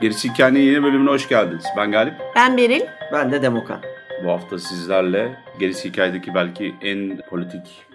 Gerisi 0.00 0.28
Hikayenin 0.28 0.60
yeni 0.60 0.82
bölümüne 0.82 1.10
hoş 1.10 1.28
geldiniz. 1.28 1.64
Ben 1.76 1.92
Galip. 1.92 2.14
Ben 2.36 2.56
Beril. 2.56 2.82
Ben 3.12 3.32
de 3.32 3.42
Demokan. 3.42 3.89
Bu 4.24 4.30
hafta 4.30 4.58
sizlerle 4.58 5.36
Gerisi 5.60 5.88
Hikaye'deki 5.88 6.34
belki 6.34 6.74
en 6.82 7.20
politik 7.30 7.86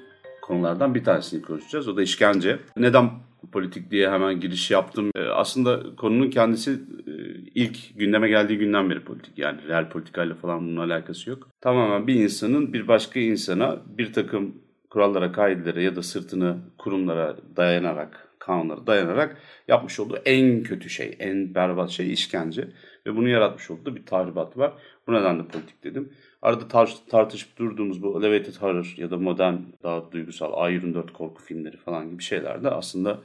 konulardan 0.41 0.95
bir 0.95 1.03
tanesini 1.03 1.41
konuşacağız. 1.41 1.87
O 1.87 1.97
da 1.97 2.01
işkence. 2.01 2.59
Neden 2.77 3.09
politik 3.51 3.91
diye 3.91 4.11
hemen 4.11 4.39
giriş 4.39 4.71
yaptım. 4.71 5.11
Ee, 5.15 5.21
aslında 5.21 5.95
konunun 5.95 6.29
kendisi 6.29 6.71
e, 6.71 7.11
ilk 7.55 7.99
gündeme 7.99 8.29
geldiği 8.29 8.57
günden 8.57 8.89
beri 8.89 9.03
politik. 9.03 9.37
Yani 9.39 9.67
real 9.67 9.89
politikayla 9.89 10.35
falan 10.35 10.67
bunun 10.67 10.89
alakası 10.89 11.29
yok. 11.29 11.49
Tamamen 11.61 12.07
bir 12.07 12.15
insanın 12.15 12.73
bir 12.73 12.87
başka 12.87 13.19
insana 13.19 13.81
bir 13.97 14.13
takım 14.13 14.55
kurallara, 14.89 15.31
kaidelere 15.31 15.83
ya 15.83 15.95
da 15.95 16.03
sırtını 16.03 16.57
kurumlara 16.77 17.37
dayanarak 17.57 18.27
kanunlara 18.39 18.87
dayanarak 18.87 19.37
yapmış 19.67 19.99
olduğu 19.99 20.17
en 20.25 20.63
kötü 20.63 20.89
şey, 20.89 21.15
en 21.19 21.55
berbat 21.55 21.89
şey 21.89 22.13
işkence. 22.13 22.67
Ve 23.07 23.15
bunu 23.15 23.29
yaratmış 23.29 23.71
olduğu 23.71 23.95
bir 23.95 24.05
tahribat 24.05 24.57
var. 24.57 24.73
Bu 25.07 25.13
nedenle 25.13 25.47
politik 25.47 25.83
dedim. 25.83 26.13
Arada 26.41 26.63
tar- 26.63 27.09
tartışıp 27.09 27.57
durduğumuz 27.57 28.03
bu 28.03 28.19
elevated 28.19 28.55
horror 28.55 28.93
ya 28.97 29.11
da 29.11 29.17
modern 29.17 29.55
daha 29.83 30.11
duygusal 30.11 30.51
A24 30.51 31.11
korku 31.11 31.43
filmleri 31.43 31.77
falan 31.77 32.11
gibi 32.11 32.23
şeylerde 32.23 32.69
aslında 32.69 33.21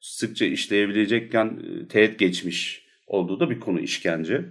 sıkça 0.00 0.44
işleyebilecekken 0.44 1.46
e, 1.46 1.88
teğet 1.88 2.18
geçmiş 2.18 2.86
olduğu 3.06 3.40
da 3.40 3.50
bir 3.50 3.60
konu 3.60 3.80
işkence. 3.80 4.44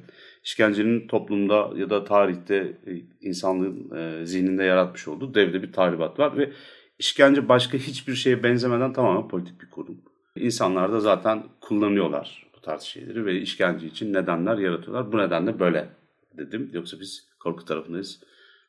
İşkencenin 0.43 1.07
toplumda 1.07 1.69
ya 1.75 1.89
da 1.89 2.03
tarihte 2.03 2.55
e, 2.87 2.91
insanlığın 3.21 3.97
e, 3.97 4.25
zihninde 4.25 4.63
yaratmış 4.63 5.07
olduğu 5.07 5.33
devde 5.33 5.63
bir 5.63 5.73
tahribat 5.73 6.19
var 6.19 6.37
ve 6.37 6.51
İşkence 6.99 7.49
başka 7.49 7.77
hiçbir 7.77 8.15
şeye 8.15 8.43
benzemeden 8.43 8.93
tamamen 8.93 9.27
politik 9.27 9.61
bir 9.61 9.69
kurum. 9.69 10.01
İnsanlar 10.35 10.91
da 10.91 10.99
zaten 10.99 11.43
kullanıyorlar 11.61 12.45
tarz 12.65 12.81
şeyleri 12.81 13.25
ve 13.25 13.41
işkence 13.41 13.87
için 13.87 14.13
nedenler 14.13 14.57
yaratıyorlar. 14.57 15.11
Bu 15.11 15.17
nedenle 15.17 15.59
böyle 15.59 15.89
dedim. 16.37 16.69
Yoksa 16.73 16.99
biz 16.99 17.29
korku 17.39 17.65
tarafındayız. 17.65 18.23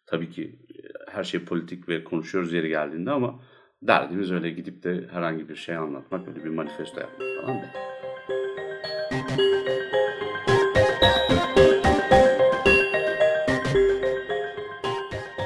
Tabii 0.06 0.30
ki 0.30 0.58
e, 0.75 1.12
her 1.12 1.25
şey 1.25 1.44
politik 1.44 1.88
ve 1.88 2.05
konuşuyoruz 2.05 2.53
yeri 2.53 2.69
geldiğinde 2.69 3.11
ama 3.11 3.41
derdimiz 3.83 4.33
öyle 4.33 4.50
gidip 4.50 4.83
de 4.83 5.08
herhangi 5.11 5.48
bir 5.48 5.56
şey 5.56 5.77
anlatmak, 5.77 6.28
öyle 6.28 6.44
bir 6.44 6.50
manifesto 6.50 7.00
yapmak 7.00 7.28
falan 7.41 7.62
değil. 7.62 7.72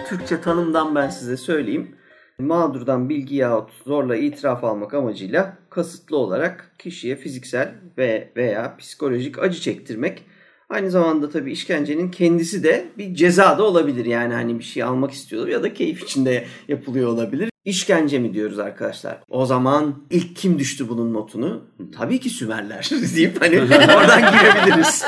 Türkçe 0.08 0.40
tanımdan 0.40 0.94
ben 0.94 1.08
size 1.08 1.36
söyleyeyim 1.36 1.96
mağdurdan 2.40 3.08
bilgi 3.08 3.36
yahut 3.36 3.70
zorla 3.86 4.16
itiraf 4.16 4.64
almak 4.64 4.94
amacıyla 4.94 5.56
kasıtlı 5.70 6.16
olarak 6.16 6.74
kişiye 6.78 7.16
fiziksel 7.16 7.74
ve 7.98 8.32
veya 8.36 8.76
psikolojik 8.76 9.38
acı 9.38 9.60
çektirmek. 9.60 10.24
Aynı 10.68 10.90
zamanda 10.90 11.30
tabii 11.30 11.52
işkencenin 11.52 12.10
kendisi 12.10 12.64
de 12.64 12.84
bir 12.98 13.14
ceza 13.14 13.58
da 13.58 13.62
olabilir. 13.62 14.04
Yani 14.04 14.34
hani 14.34 14.58
bir 14.58 14.64
şey 14.64 14.82
almak 14.82 15.10
istiyorlar 15.10 15.48
ya 15.48 15.62
da 15.62 15.74
keyif 15.74 16.02
içinde 16.02 16.44
yapılıyor 16.68 17.08
olabilir. 17.08 17.50
İşkence 17.64 18.18
mi 18.18 18.34
diyoruz 18.34 18.58
arkadaşlar? 18.58 19.18
O 19.28 19.46
zaman 19.46 19.94
ilk 20.10 20.36
kim 20.36 20.58
düştü 20.58 20.88
bunun 20.88 21.14
notunu? 21.14 21.64
Tabii 21.96 22.20
ki 22.20 22.30
Sümerler 22.30 22.90
deyip 23.16 23.42
hani 23.42 23.60
oradan 23.96 24.20
girebiliriz. 24.20 25.04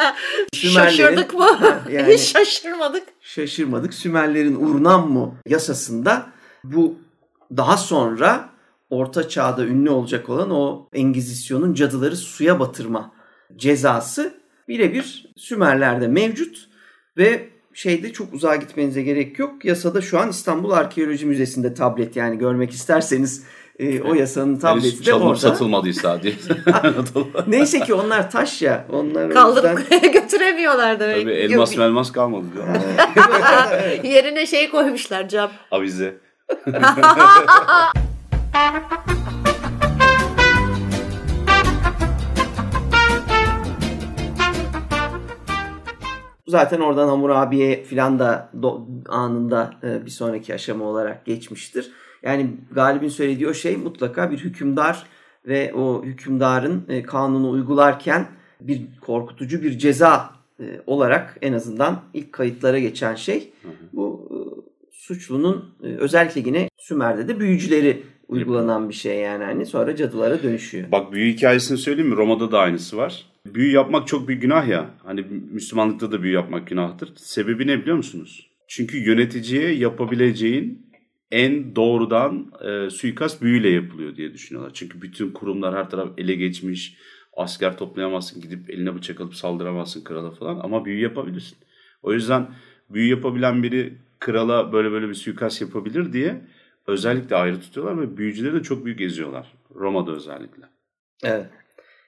Şaşırdık 0.54 1.34
mı? 1.34 1.46
yani, 1.92 2.14
Hiç 2.14 2.20
şaşırmadık. 2.32 3.02
Şaşırmadık. 3.20 3.94
Sümerlerin 3.94 4.56
Urnam 4.56 5.12
mı 5.12 5.34
yasasında 5.46 6.26
bu 6.64 6.98
daha 7.56 7.76
sonra 7.76 8.48
Orta 8.90 9.28
Çağ'da 9.28 9.66
ünlü 9.66 9.90
olacak 9.90 10.28
olan 10.28 10.50
o 10.50 10.88
Engizisyon'un 10.92 11.74
cadıları 11.74 12.16
suya 12.16 12.60
batırma 12.60 13.12
cezası 13.56 14.34
birebir 14.68 15.32
Sümerler'de 15.36 16.08
mevcut 16.08 16.68
ve 17.16 17.48
şeyde 17.74 18.12
çok 18.12 18.34
uzağa 18.34 18.56
gitmenize 18.56 19.02
gerek 19.02 19.38
yok. 19.38 19.64
Yasada 19.64 20.00
şu 20.00 20.18
an 20.18 20.30
İstanbul 20.30 20.70
Arkeoloji 20.70 21.26
Müzesi'nde 21.26 21.74
tablet 21.74 22.16
yani 22.16 22.38
görmek 22.38 22.70
isterseniz 22.70 23.44
e, 23.78 24.02
o 24.02 24.14
yasanın 24.14 24.56
tableti 24.56 25.06
de 25.06 25.14
orada. 25.14 25.36
satılmadıysa 25.36 26.22
diye. 26.22 26.34
Neyse 27.46 27.80
ki 27.80 27.94
onlar 27.94 28.30
taş 28.30 28.62
ya. 28.62 28.86
Onlar 28.92 29.30
Kaldırıp 29.30 29.78
yüzden... 29.90 30.12
götüremiyorlar 30.12 31.00
demek. 31.00 31.22
Tabii 31.22 31.32
elmas 31.32 31.76
melmas 31.76 32.12
kalmadı. 32.12 32.46
Yerine 34.04 34.46
şey 34.46 34.70
koymuşlar 34.70 35.28
cam. 35.28 35.50
Avize. 35.70 36.18
Zaten 46.52 46.80
oradan 46.80 47.08
Hammurabi'ye 47.08 47.82
filan 47.82 48.18
da 48.18 48.50
do, 48.62 48.86
anında 49.08 49.74
e, 49.82 50.06
bir 50.06 50.10
sonraki 50.10 50.54
aşama 50.54 50.84
olarak 50.84 51.26
geçmiştir. 51.26 51.92
Yani 52.22 52.50
Galip'in 52.72 53.08
söylediği 53.08 53.48
o 53.48 53.54
şey 53.54 53.76
mutlaka 53.76 54.30
bir 54.30 54.38
hükümdar 54.38 55.06
ve 55.46 55.74
o 55.74 56.04
hükümdarın 56.04 56.84
e, 56.88 57.02
kanunu 57.02 57.50
uygularken 57.50 58.26
bir 58.60 58.82
korkutucu 59.00 59.62
bir 59.62 59.78
ceza 59.78 60.30
e, 60.60 60.64
olarak 60.86 61.38
en 61.42 61.52
azından 61.52 62.00
ilk 62.14 62.32
kayıtlara 62.32 62.78
geçen 62.78 63.14
şey. 63.14 63.52
Bu 63.92 64.28
suçlunun 65.02 65.74
e, 65.82 65.86
özellikle 65.86 66.40
yine 66.40 66.68
Sümer'de 66.78 67.28
de 67.28 67.40
büyücüleri 67.40 68.02
uygulanan 68.28 68.88
bir 68.88 68.94
şey 68.94 69.18
yani 69.18 69.44
hani 69.44 69.66
sonra 69.66 69.96
cadılara 69.96 70.42
dönüşüyor. 70.42 70.92
Bak 70.92 71.12
büyü 71.12 71.32
hikayesini 71.32 71.78
söyleyeyim 71.78 72.10
mi? 72.10 72.16
Roma'da 72.16 72.52
da 72.52 72.58
aynısı 72.58 72.96
var. 72.96 73.26
Büyü 73.46 73.72
yapmak 73.72 74.06
çok 74.06 74.28
büyük 74.28 74.42
günah 74.42 74.68
ya. 74.68 74.90
Hani 75.04 75.20
Müslümanlıkta 75.50 76.12
da 76.12 76.22
büyü 76.22 76.34
yapmak 76.34 76.66
günahtır. 76.66 77.12
Sebebi 77.16 77.66
ne 77.66 77.80
biliyor 77.80 77.96
musunuz? 77.96 78.50
Çünkü 78.68 78.98
yöneticiye 78.98 79.74
yapabileceğin 79.74 80.86
en 81.30 81.76
doğrudan 81.76 82.52
e, 82.64 82.90
suikast 82.90 83.42
büyüyle 83.42 83.70
yapılıyor 83.70 84.16
diye 84.16 84.32
düşünüyorlar. 84.32 84.74
Çünkü 84.74 85.02
bütün 85.02 85.30
kurumlar 85.30 85.74
her 85.74 85.90
taraf 85.90 86.08
ele 86.18 86.34
geçmiş. 86.34 86.96
Asker 87.36 87.76
toplayamazsın, 87.76 88.42
gidip 88.42 88.70
eline 88.70 88.94
bıçak 88.94 89.20
alıp 89.20 89.34
saldıramazsın 89.34 90.04
krala 90.04 90.30
falan 90.30 90.60
ama 90.62 90.84
büyü 90.84 91.00
yapabilirsin. 91.00 91.58
O 92.02 92.12
yüzden 92.12 92.48
büyü 92.90 93.10
yapabilen 93.10 93.62
biri 93.62 93.94
krala 94.22 94.72
böyle 94.72 94.92
böyle 94.92 95.08
bir 95.08 95.14
suikast 95.14 95.60
yapabilir 95.60 96.12
diye 96.12 96.40
özellikle 96.86 97.36
ayrı 97.36 97.60
tutuyorlar 97.60 98.00
ve 98.00 98.16
büyücüleri 98.16 98.54
de 98.54 98.62
çok 98.62 98.84
büyük 98.84 98.98
geziyorlar. 98.98 99.54
Roma'da 99.74 100.12
özellikle. 100.12 100.62
Evet. 101.24 101.46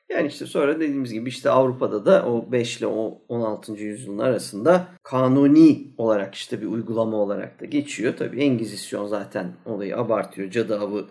Yani 0.09 0.27
işte 0.27 0.47
sonra 0.47 0.81
dediğimiz 0.81 1.13
gibi 1.13 1.29
işte 1.29 1.51
Avrupa'da 1.51 2.07
da 2.07 2.27
o 2.27 2.53
5 2.53 2.79
ile 2.79 2.87
16. 2.87 3.73
yüzyılın 3.73 4.19
arasında 4.19 4.89
kanuni 5.03 5.95
olarak 5.99 6.35
işte 6.35 6.61
bir 6.61 6.67
uygulama 6.67 7.17
olarak 7.17 7.61
da 7.61 7.65
geçiyor. 7.65 8.15
Tabii 8.17 8.41
Engizisyon 8.41 9.07
zaten 9.07 9.53
olayı 9.65 9.97
abartıyor. 9.97 10.51
Cadı 10.51 10.79
avı 10.81 11.07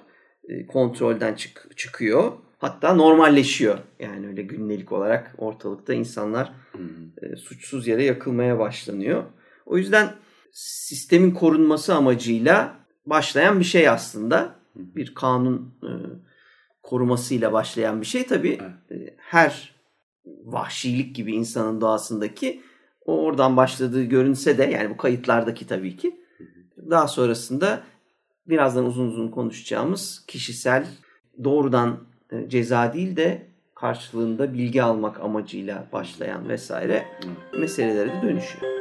e, 0.49 0.67
kontrolden 0.67 1.33
çık 1.33 1.77
çıkıyor. 1.77 2.31
Hatta 2.57 2.93
normalleşiyor. 2.93 3.77
Yani 3.99 4.27
öyle 4.27 4.41
günlük 4.41 4.91
olarak 4.91 5.35
ortalıkta 5.37 5.93
insanlar 5.93 6.51
hmm. 6.71 7.37
suçsuz 7.37 7.87
yere 7.87 8.03
yakılmaya 8.03 8.59
başlanıyor. 8.59 9.23
O 9.65 9.77
yüzden 9.77 10.09
sistemin 10.53 11.31
korunması 11.31 11.95
amacıyla 11.95 12.75
başlayan 13.05 13.59
bir 13.59 13.65
şey 13.65 13.89
aslında. 13.89 14.55
Bir 14.75 15.15
kanun 15.15 15.73
e, 15.83 15.91
korumasıyla 16.83 17.53
başlayan 17.53 18.01
bir 18.01 18.05
şey. 18.05 18.27
Tabii 18.27 18.59
e, 18.91 19.15
her 19.17 19.75
vahşilik 20.25 21.15
gibi 21.15 21.33
insanın 21.33 21.81
doğasındaki 21.81 22.61
o 23.05 23.17
oradan 23.17 23.57
başladığı 23.57 24.03
görünse 24.03 24.57
de 24.57 24.63
yani 24.63 24.89
bu 24.89 24.97
kayıtlardaki 24.97 25.67
tabii 25.67 25.97
ki 25.97 26.19
daha 26.89 27.07
sonrasında 27.07 27.83
birazdan 28.47 28.85
uzun 28.85 29.07
uzun 29.07 29.27
konuşacağımız 29.27 30.25
kişisel 30.27 30.87
doğrudan 31.43 31.99
e, 32.31 32.49
ceza 32.49 32.93
değil 32.93 33.15
de 33.15 33.47
karşılığında 33.75 34.53
bilgi 34.53 34.83
almak 34.83 35.19
amacıyla 35.19 35.87
başlayan 35.91 36.49
vesaire 36.49 37.05
meselelere 37.59 38.09
de 38.09 38.21
dönüşüyor. 38.21 38.73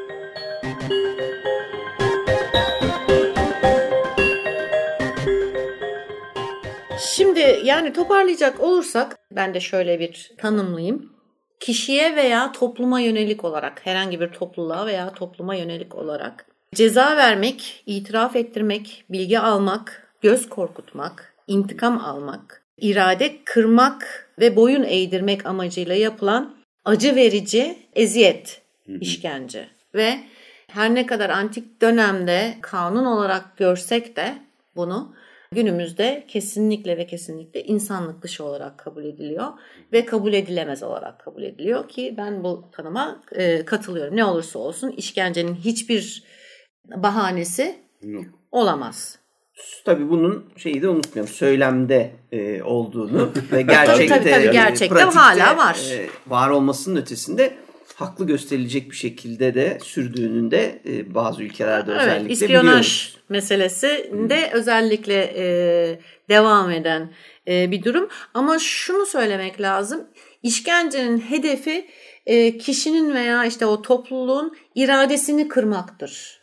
Şimdi 7.43 7.67
yani 7.67 7.93
toparlayacak 7.93 8.61
olursak 8.61 9.19
ben 9.33 9.55
de 9.55 9.61
şöyle 9.61 10.01
bir 10.01 10.33
tanımlayayım. 10.39 11.13
Kişiye 11.61 12.17
veya 12.17 12.53
topluma 12.53 13.01
yönelik 13.01 13.45
olarak 13.45 13.87
herhangi 13.87 14.21
bir 14.21 14.29
topluluğa 14.29 14.87
veya 14.87 15.15
topluma 15.15 15.55
yönelik 15.55 15.95
olarak 15.95 16.47
ceza 16.75 17.17
vermek, 17.17 17.83
itiraf 17.87 18.37
ettirmek, 18.37 19.05
bilgi 19.11 19.39
almak, 19.39 20.09
göz 20.21 20.49
korkutmak, 20.49 21.35
intikam 21.47 21.99
almak, 21.99 22.63
irade 22.79 23.45
kırmak 23.45 24.29
ve 24.39 24.57
boyun 24.57 24.83
eğdirmek 24.83 25.47
amacıyla 25.47 25.95
yapılan 25.95 26.55
acı 26.85 27.17
verici 27.17 27.79
eziyet, 27.95 28.63
işkence 29.01 29.69
ve 29.95 30.19
her 30.67 30.95
ne 30.95 31.07
kadar 31.07 31.31
antik 31.31 31.83
dönemde 31.83 32.55
kanun 32.61 33.05
olarak 33.05 33.57
görsek 33.57 34.17
de 34.17 34.35
bunu 34.77 35.15
günümüzde 35.53 36.25
kesinlikle 36.29 36.97
ve 36.97 37.07
kesinlikle 37.07 37.63
insanlık 37.65 38.23
dışı 38.23 38.45
olarak 38.45 38.79
kabul 38.79 39.05
ediliyor 39.05 39.47
ve 39.93 40.07
kabul 40.07 40.33
edilemez 40.33 40.83
olarak 40.83 41.21
kabul 41.21 41.43
ediliyor 41.43 41.89
ki 41.89 42.15
ben 42.17 42.45
bu 42.45 42.65
tanıma 42.73 43.23
e, 43.33 43.65
katılıyorum. 43.65 44.17
Ne 44.17 44.25
olursa 44.25 44.59
olsun 44.59 44.91
işkencenin 44.91 45.55
hiçbir 45.55 46.23
bahanesi 46.97 47.77
Yok. 48.03 48.25
olamaz. 48.53 49.19
Tabii 49.85 50.11
bunun 50.11 50.45
şeyi 50.57 50.83
de 50.83 50.89
unutmayalım. 50.89 51.33
Söylemde 51.33 52.11
e, 52.33 52.63
olduğunu 52.63 53.33
ve 53.53 53.63
gerçekte, 53.69 54.07
Tabii, 54.19 54.31
tabii, 54.31 54.47
e, 54.49 54.53
gerçekte 54.53 54.95
pratikte, 54.95 55.19
hala 55.19 55.57
var. 55.57 55.79
e, 55.93 56.07
var 56.27 56.51
olmasının 56.51 57.01
ötesinde 57.01 57.55
haklı 58.03 58.27
gösterilecek 58.27 58.91
bir 58.91 58.97
şekilde 58.97 59.55
de 59.55 59.79
sürdüğünün 59.83 60.51
de 60.51 60.83
e, 60.87 61.15
bazı 61.15 61.43
ülkelerde 61.43 61.91
özellikle 61.93 62.21
Evet, 62.21 62.31
ispiyonaj 62.31 62.65
biliyoruz. 62.67 63.17
meselesi 63.29 64.11
de 64.31 64.51
özellikle 64.53 65.33
e, 65.37 65.45
devam 66.29 66.71
eden 66.71 67.13
e, 67.49 67.71
bir 67.71 67.83
durum. 67.85 68.09
Ama 68.35 68.59
şunu 68.59 69.07
söylemek 69.07 69.61
lazım. 69.61 70.09
İşkencenin 70.43 71.19
hedefi 71.19 71.87
e, 72.27 72.59
kişinin 72.59 73.15
veya 73.15 73.45
işte 73.45 73.67
o 73.67 73.83
topluluğun 73.83 74.57
iradesini 74.75 75.49
kırmaktır. 75.49 76.43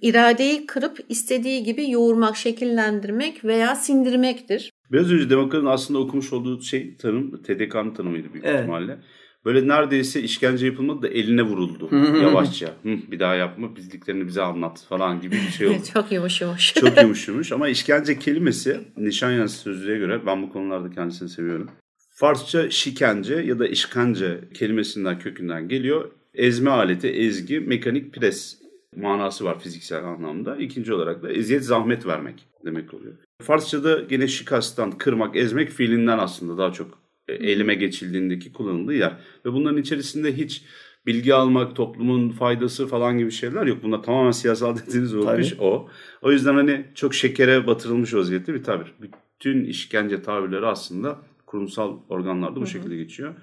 İradeyi 0.00 0.66
kırıp 0.66 0.98
istediği 1.08 1.62
gibi 1.64 1.90
yoğurmak, 1.90 2.36
şekillendirmek 2.36 3.44
veya 3.44 3.74
sindirmektir. 3.76 4.70
Biraz 4.92 5.12
önce 5.12 5.30
Demokrat'ın 5.30 5.66
aslında 5.66 6.00
okumuş 6.00 6.32
olduğu 6.32 6.62
şey 6.62 6.96
tanım 6.96 7.42
TDK'nın 7.42 7.94
tanımıydı 7.94 8.32
büyük 8.32 8.46
Evet. 8.46 8.60
ihtimalle. 8.60 8.98
Böyle 9.44 9.68
neredeyse 9.68 10.22
işkence 10.22 10.66
yapılmadı 10.66 11.02
da 11.02 11.08
eline 11.08 11.42
vuruldu 11.42 11.88
yavaşça. 12.22 12.66
Hı, 12.66 12.88
bir 13.10 13.20
daha 13.20 13.34
yapma 13.34 13.76
bildiklerini 13.76 14.26
bize 14.26 14.42
anlat 14.42 14.84
falan 14.88 15.20
gibi 15.20 15.34
bir 15.34 15.52
şey 15.52 15.66
oldu. 15.68 15.76
Çok 15.92 16.12
yumuş 16.12 16.40
yumuş. 16.40 16.74
Çok 16.74 16.96
yumuşamış 17.02 17.52
ama 17.52 17.68
işkence 17.68 18.18
kelimesi 18.18 18.80
Nişanyan 18.96 19.46
sözlüğe 19.46 19.98
göre 19.98 20.26
ben 20.26 20.42
bu 20.42 20.52
konularda 20.52 20.90
kendisini 20.90 21.28
seviyorum. 21.28 21.70
Farsça 22.10 22.70
şikence 22.70 23.34
ya 23.34 23.58
da 23.58 23.68
işkence 23.68 24.40
kelimesinden 24.54 25.18
kökünden 25.18 25.68
geliyor. 25.68 26.10
Ezme 26.34 26.70
aleti, 26.70 27.08
ezgi, 27.08 27.60
mekanik 27.60 28.14
pres 28.14 28.58
manası 28.96 29.44
var 29.44 29.60
fiziksel 29.60 30.04
anlamda. 30.04 30.56
İkinci 30.56 30.94
olarak 30.94 31.22
da 31.22 31.32
eziyet, 31.32 31.64
zahmet 31.64 32.06
vermek 32.06 32.46
demek 32.64 32.94
oluyor. 32.94 33.14
Farsçada 33.42 34.00
gene 34.00 34.28
şikastan, 34.28 34.90
kırmak, 34.90 35.36
ezmek 35.36 35.70
fiilinden 35.70 36.18
aslında 36.18 36.58
daha 36.58 36.72
çok 36.72 37.01
eyleme 37.28 37.74
geçildiğindeki 37.74 38.52
kullanıldığı 38.52 38.94
yer. 38.94 39.12
Ve 39.46 39.52
bunların 39.52 39.80
içerisinde 39.80 40.36
hiç 40.36 40.64
bilgi 41.06 41.34
almak, 41.34 41.76
toplumun 41.76 42.30
faydası 42.30 42.86
falan 42.86 43.18
gibi 43.18 43.30
şeyler 43.30 43.66
yok. 43.66 43.78
Bunlar 43.82 44.02
tamamen 44.02 44.30
siyasal 44.30 44.76
dediğiniz 44.86 45.14
olmuş 45.14 45.50
Tabii. 45.50 45.62
o. 45.62 45.88
O 46.22 46.32
yüzden 46.32 46.54
hani 46.54 46.86
çok 46.94 47.14
şekere 47.14 47.66
batırılmış 47.66 48.14
vaziyette 48.14 48.54
bir 48.54 48.62
tabir. 48.62 48.94
Bütün 49.00 49.64
işkence 49.64 50.22
tabirleri 50.22 50.66
aslında 50.66 51.18
kurumsal 51.46 51.98
organlarda 52.08 52.60
bu 52.60 52.66
şekilde 52.66 52.96
geçiyor. 52.96 53.34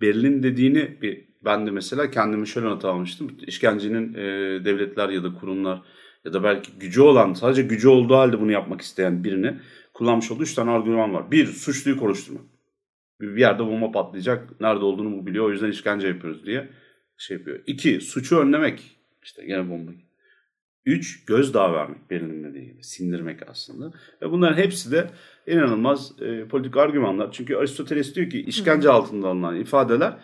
Berlin 0.00 0.42
dediğini 0.42 0.98
bir 1.02 1.26
ben 1.44 1.66
de 1.66 1.70
mesela 1.70 2.10
kendimi 2.10 2.48
şöyle 2.48 2.66
not 2.66 2.84
almıştım. 2.84 3.30
İşkencenin 3.46 4.14
e, 4.14 4.20
devletler 4.64 5.08
ya 5.08 5.24
da 5.24 5.34
kurumlar 5.34 5.82
ya 6.24 6.32
da 6.32 6.44
belki 6.44 6.72
gücü 6.80 7.00
olan 7.00 7.32
sadece 7.32 7.62
gücü 7.62 7.88
olduğu 7.88 8.14
halde 8.14 8.40
bunu 8.40 8.52
yapmak 8.52 8.80
isteyen 8.80 9.24
birini 9.24 9.54
kullanmış 9.94 10.30
olduğu 10.30 10.42
üç 10.42 10.54
tane 10.54 10.70
argüman 10.70 11.14
var. 11.14 11.30
Bir, 11.30 11.46
suçluyu 11.46 11.98
konuşturma. 11.98 12.40
Bir 13.20 13.36
yerde 13.36 13.58
bomba 13.58 13.92
patlayacak. 13.92 14.60
Nerede 14.60 14.84
olduğunu 14.84 15.18
bu 15.18 15.26
biliyor. 15.26 15.44
O 15.44 15.50
yüzden 15.50 15.70
işkence 15.70 16.08
yapıyoruz 16.08 16.46
diye 16.46 16.68
şey 17.16 17.36
yapıyor. 17.36 17.60
İki, 17.66 18.00
suçu 18.00 18.38
önlemek. 18.38 18.96
İşte 19.22 19.46
gene 19.46 19.70
bomba. 19.70 19.90
Üç, 20.86 21.24
gözdağı 21.24 21.74
vermek. 21.74 22.10
Berlin'in 22.10 22.44
dediği 22.44 22.64
gibi. 22.64 22.84
Sindirmek 22.84 23.50
aslında. 23.50 23.92
Ve 24.22 24.30
bunların 24.30 24.56
hepsi 24.56 24.92
de 24.92 25.10
inanılmaz 25.46 26.22
e, 26.22 26.48
politik 26.48 26.76
argümanlar. 26.76 27.32
Çünkü 27.32 27.56
Aristoteles 27.56 28.14
diyor 28.14 28.30
ki 28.30 28.40
işkence 28.40 28.90
altında 28.90 29.28
alınan 29.28 29.56
ifadeler 29.56 30.18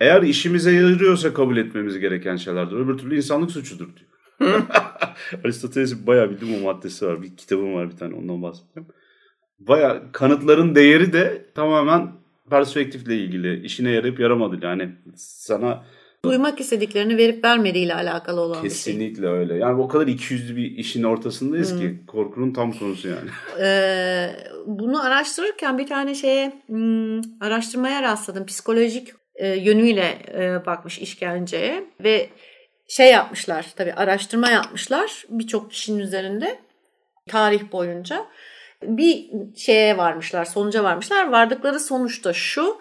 eğer 0.00 0.22
işimize 0.22 0.72
yarıyorsa 0.72 1.34
kabul 1.34 1.56
etmemiz 1.56 1.98
gereken 1.98 2.36
şeylerdir. 2.36 2.76
Öbür 2.76 2.98
türlü 2.98 3.16
insanlık 3.16 3.50
suçudur 3.50 3.88
diyor. 3.96 4.10
Aristoteles'in 5.44 6.06
bayağı 6.06 6.30
bildiğim 6.30 6.62
o 6.62 6.64
maddesi 6.64 7.06
var. 7.06 7.22
Bir 7.22 7.36
kitabım 7.36 7.74
var 7.74 7.90
bir 7.90 7.96
tane 7.96 8.14
ondan 8.14 8.42
bahsedeceğim. 8.42 8.88
Bayağı 9.58 10.12
kanıtların 10.12 10.74
değeri 10.74 11.12
de 11.12 11.46
tamamen 11.54 12.12
perspektifle 12.50 13.16
ilgili. 13.16 13.64
işine 13.64 13.90
yarayıp 13.90 14.20
yaramadı. 14.20 14.58
Yani 14.62 14.90
sana 15.16 15.84
Duymak 16.24 16.60
istediklerini 16.60 17.16
verip 17.16 17.44
vermediğiyle 17.44 17.94
alakalı 17.94 18.40
olan 18.40 18.64
bir 18.64 18.70
şey. 18.70 18.78
kesinlikle 18.78 19.26
öyle. 19.26 19.54
Yani 19.54 19.80
o 19.80 19.88
kadar 19.88 20.06
ikiyüzlü 20.06 20.56
bir 20.56 20.70
işin 20.70 21.02
ortasındayız 21.02 21.78
ki 21.78 22.00
korkunun 22.06 22.52
tam 22.52 22.72
konusu 22.72 23.08
yani. 23.08 23.30
Ee, 23.60 24.30
bunu 24.66 25.04
araştırırken 25.04 25.78
bir 25.78 25.86
tane 25.86 26.14
şeye 26.14 26.62
hmm, 26.66 27.20
araştırmaya 27.40 28.02
rastladım. 28.02 28.46
Psikolojik 28.46 29.08
e, 29.34 29.48
yönüyle 29.48 30.18
e, 30.34 30.66
bakmış 30.66 30.98
işkenceye 30.98 31.84
ve 32.04 32.28
şey 32.88 33.10
yapmışlar 33.10 33.66
tabii 33.76 33.92
araştırma 33.92 34.50
yapmışlar 34.50 35.24
birçok 35.28 35.70
kişinin 35.70 35.98
üzerinde 35.98 36.58
tarih 37.28 37.72
boyunca 37.72 38.26
bir 38.82 39.30
şeye 39.56 39.96
varmışlar 39.96 40.44
sonuca 40.44 40.84
varmışlar 40.84 41.30
vardıkları 41.30 41.80
sonuçta 41.80 42.32
şu 42.32 42.76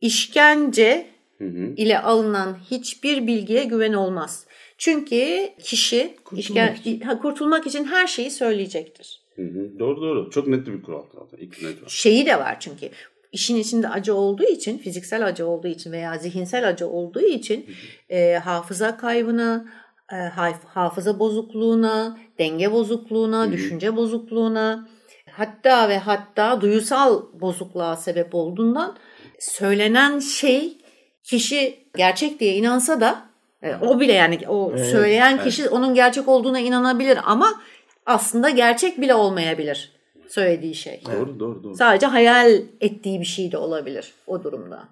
işkence 0.00 1.06
Hı 1.38 1.44
hı. 1.44 1.74
ile 1.76 1.98
alınan 1.98 2.56
hiçbir 2.70 3.26
bilgiye 3.26 3.64
güven 3.64 3.92
olmaz. 3.92 4.46
Çünkü 4.78 5.48
kişi 5.62 6.16
Kurtulmak 6.24 6.76
işken- 6.76 7.00
ha, 7.00 7.18
kurtulmak 7.18 7.66
için 7.66 7.84
her 7.84 8.06
şeyi 8.06 8.30
söyleyecektir. 8.30 9.20
Hı 9.36 9.42
hı. 9.42 9.78
Doğru 9.78 10.00
doğru. 10.02 10.30
Çok 10.30 10.46
net 10.48 10.66
bir 10.66 10.82
kural 10.82 11.02
zaten. 11.14 11.40
Net 11.40 11.82
var. 11.82 11.88
şeyi 11.88 12.26
de 12.26 12.38
var 12.38 12.56
çünkü 12.60 12.88
işin 13.32 13.56
içinde 13.56 13.88
acı 13.88 14.14
olduğu 14.14 14.44
için, 14.44 14.78
fiziksel 14.78 15.26
acı 15.26 15.46
olduğu 15.46 15.68
için 15.68 15.92
veya 15.92 16.18
zihinsel 16.18 16.68
acı 16.68 16.88
olduğu 16.88 17.20
için 17.20 17.66
e, 18.08 18.34
hafıza 18.34 18.96
kaybına, 18.96 19.66
e, 20.12 20.14
haf- 20.16 20.64
hafıza 20.66 21.18
bozukluğuna, 21.18 22.18
denge 22.38 22.72
bozukluğuna, 22.72 23.52
düşünce 23.52 23.96
bozukluğuna, 23.96 24.88
hatta 25.36 25.88
ve 25.88 25.98
hatta 25.98 26.60
duyusal 26.60 27.22
bozukluğa 27.40 27.96
sebep 27.96 28.34
olduğundan 28.34 28.96
söylenen 29.38 30.18
şey 30.18 30.78
kişi 31.22 31.88
gerçek 31.96 32.40
diye 32.40 32.54
inansa 32.54 33.00
da 33.00 33.22
e, 33.62 33.74
o 33.74 34.00
bile 34.00 34.12
yani 34.12 34.38
o 34.48 34.72
Evet, 34.76 34.86
söyleyen 34.86 35.44
kişi 35.44 35.68
onun 35.68 35.94
gerçek 35.94 36.28
olduğuna 36.28 36.60
inanabilir 36.60 37.18
ama 37.24 37.60
aslında 38.06 38.50
gerçek 38.50 39.00
bile 39.00 39.14
olmayabilir 39.14 39.92
söylediği 40.28 40.74
şey. 40.74 41.02
Doğru 41.06 41.40
doğru 41.40 41.62
doğru. 41.62 41.74
Sadece 41.74 42.06
hayal 42.06 42.60
ettiği 42.80 43.20
bir 43.20 43.26
şey 43.26 43.52
de 43.52 43.58
olabilir 43.58 44.12
o 44.26 44.44
durumda. 44.44 44.88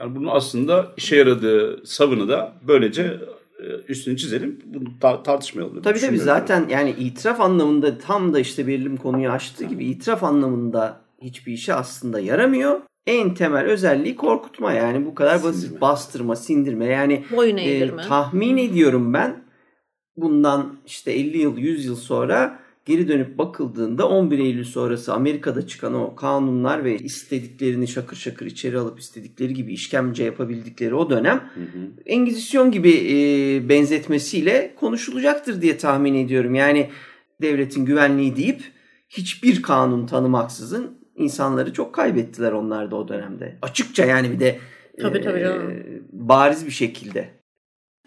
Yani 0.00 0.16
bunun 0.16 0.28
aslında 0.28 0.92
işe 0.96 1.16
yaradığı 1.16 1.86
savını 1.86 2.28
da 2.28 2.52
böylece 2.62 3.20
üstünü 3.88 4.16
çizelim. 4.16 4.58
Bunu 4.64 4.84
ta- 5.00 5.22
tartışmayalım. 5.22 5.82
Tabii 5.82 5.98
tabii 5.98 6.18
zaten 6.18 6.68
yani 6.68 6.90
itiraf 6.90 7.40
anlamında 7.40 7.98
tam 7.98 8.34
da 8.34 8.40
işte 8.40 8.66
Berlin 8.66 8.96
konuyu 8.96 9.30
açtığı 9.30 9.64
gibi 9.64 9.84
itiraf 9.84 10.24
anlamında 10.24 11.00
hiçbir 11.22 11.52
işe 11.52 11.74
aslında 11.74 12.20
yaramıyor. 12.20 12.80
En 13.06 13.34
temel 13.34 13.64
özelliği 13.64 14.16
korkutma 14.16 14.72
yani 14.72 15.06
bu 15.06 15.14
kadar 15.14 15.42
basit 15.42 15.60
Sindirme. 15.60 15.80
bastırma, 15.80 16.36
sindirme 16.36 16.86
yani 16.86 17.24
Boyun 17.36 17.56
e, 17.56 17.96
tahmin 17.96 18.56
ediyorum 18.56 19.14
ben 19.14 19.44
bundan 20.16 20.76
işte 20.86 21.12
50 21.12 21.38
yıl 21.38 21.58
100 21.58 21.84
yıl 21.84 21.96
sonra 21.96 22.58
geri 22.84 23.08
dönüp 23.08 23.38
bakıldığında 23.38 24.08
11 24.08 24.38
Eylül 24.38 24.64
sonrası 24.64 25.14
Amerika'da 25.14 25.66
çıkan 25.66 25.94
o 25.94 26.14
kanunlar 26.14 26.84
ve 26.84 26.98
istediklerini 26.98 27.88
şakır 27.88 28.16
şakır 28.16 28.46
içeri 28.46 28.78
alıp 28.78 29.00
istedikleri 29.00 29.54
gibi 29.54 29.72
işkence 29.72 30.24
yapabildikleri 30.24 30.94
o 30.94 31.10
dönem 31.10 31.36
Hı 31.54 31.60
hı. 31.60 31.90
Engizisyon 32.06 32.70
gibi 32.70 32.90
e, 32.90 33.68
benzetmesiyle 33.68 34.74
konuşulacaktır 34.76 35.62
diye 35.62 35.76
tahmin 35.76 36.14
ediyorum. 36.14 36.54
Yani 36.54 36.90
devletin 37.42 37.84
güvenliği 37.84 38.36
deyip 38.36 38.62
hiçbir 39.08 39.62
kanun 39.62 40.06
tanımaksızın 40.06 40.98
insanları 41.16 41.72
çok 41.72 41.94
kaybettiler 41.94 42.52
onlar 42.52 42.90
da 42.90 42.96
o 42.96 43.08
dönemde. 43.08 43.58
Açıkça 43.62 44.04
yani 44.04 44.30
bir 44.32 44.40
de 44.40 44.58
Tabii, 45.00 45.20
tabii 45.20 45.40
canım. 45.40 45.72
bariz 46.12 46.66
bir 46.66 46.70
şekilde. 46.70 47.28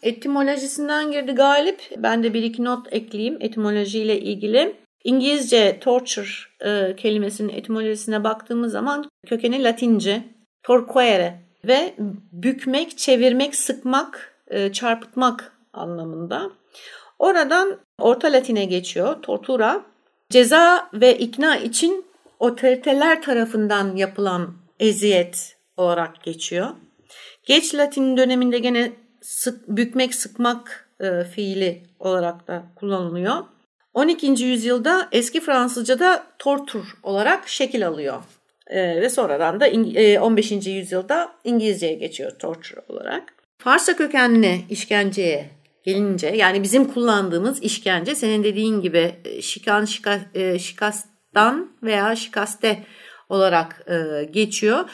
Etimolojisinden 0.01 1.11
girdi 1.11 1.31
Galip. 1.31 1.81
Ben 1.97 2.23
de 2.23 2.33
bir 2.33 2.43
iki 2.43 2.63
not 2.63 2.93
ekleyeyim 2.93 3.37
etimolojiyle 3.39 4.19
ilgili. 4.19 4.75
İngilizce 5.03 5.77
torture 5.81 6.27
e, 6.65 6.95
kelimesinin 6.95 7.49
etimolojisine 7.49 8.23
baktığımız 8.23 8.71
zaman 8.71 9.09
kökeni 9.27 9.63
Latince 9.63 10.23
torquere 10.63 11.39
ve 11.67 11.93
bükmek, 12.31 12.97
çevirmek, 12.97 13.55
sıkmak, 13.55 14.35
e, 14.47 14.71
çarpıtmak 14.71 15.57
anlamında. 15.73 16.51
Oradan 17.19 17.79
Orta 17.99 18.27
Latin'e 18.27 18.65
geçiyor. 18.65 19.21
Tortura 19.21 19.85
ceza 20.29 20.89
ve 20.93 21.17
ikna 21.17 21.57
için 21.57 22.05
otoriteler 22.39 23.21
tarafından 23.21 23.95
yapılan 23.95 24.53
eziyet 24.79 25.57
olarak 25.77 26.23
geçiyor. 26.23 26.69
Geç 27.45 27.75
Latin 27.75 28.17
döneminde 28.17 28.59
gene 28.59 28.91
sık, 29.27 29.67
bükmek, 29.67 30.15
sıkmak 30.15 30.89
e, 30.99 31.23
fiili 31.23 31.83
olarak 31.99 32.47
da 32.47 32.63
kullanılıyor. 32.75 33.35
12. 33.93 34.43
yüzyılda 34.43 35.07
eski 35.11 35.41
Fransızca'da 35.41 36.27
tortur 36.39 36.85
olarak 37.03 37.47
şekil 37.47 37.87
alıyor. 37.87 38.23
E, 38.67 39.01
ve 39.01 39.09
sonradan 39.09 39.59
da 39.59 39.67
e, 39.67 40.19
15. 40.19 40.51
yüzyılda 40.51 41.31
İngilizceye 41.43 41.93
geçiyor 41.93 42.31
torture 42.39 42.81
olarak. 42.87 43.33
Farsça 43.57 43.95
kökenli 43.95 44.61
işkenceye 44.69 45.49
gelince 45.83 46.27
yani 46.27 46.63
bizim 46.63 46.85
kullandığımız 46.93 47.63
işkence 47.63 48.15
senin 48.15 48.43
dediğin 48.43 48.81
gibi 48.81 49.15
e, 49.25 49.41
şikan, 49.41 49.85
şika, 49.85 50.19
e, 50.33 50.59
şikastan 50.59 51.71
veya 51.83 52.15
şikaste 52.15 52.83
olarak 53.29 53.85
e, 53.87 54.23
geçiyor. 54.23 54.89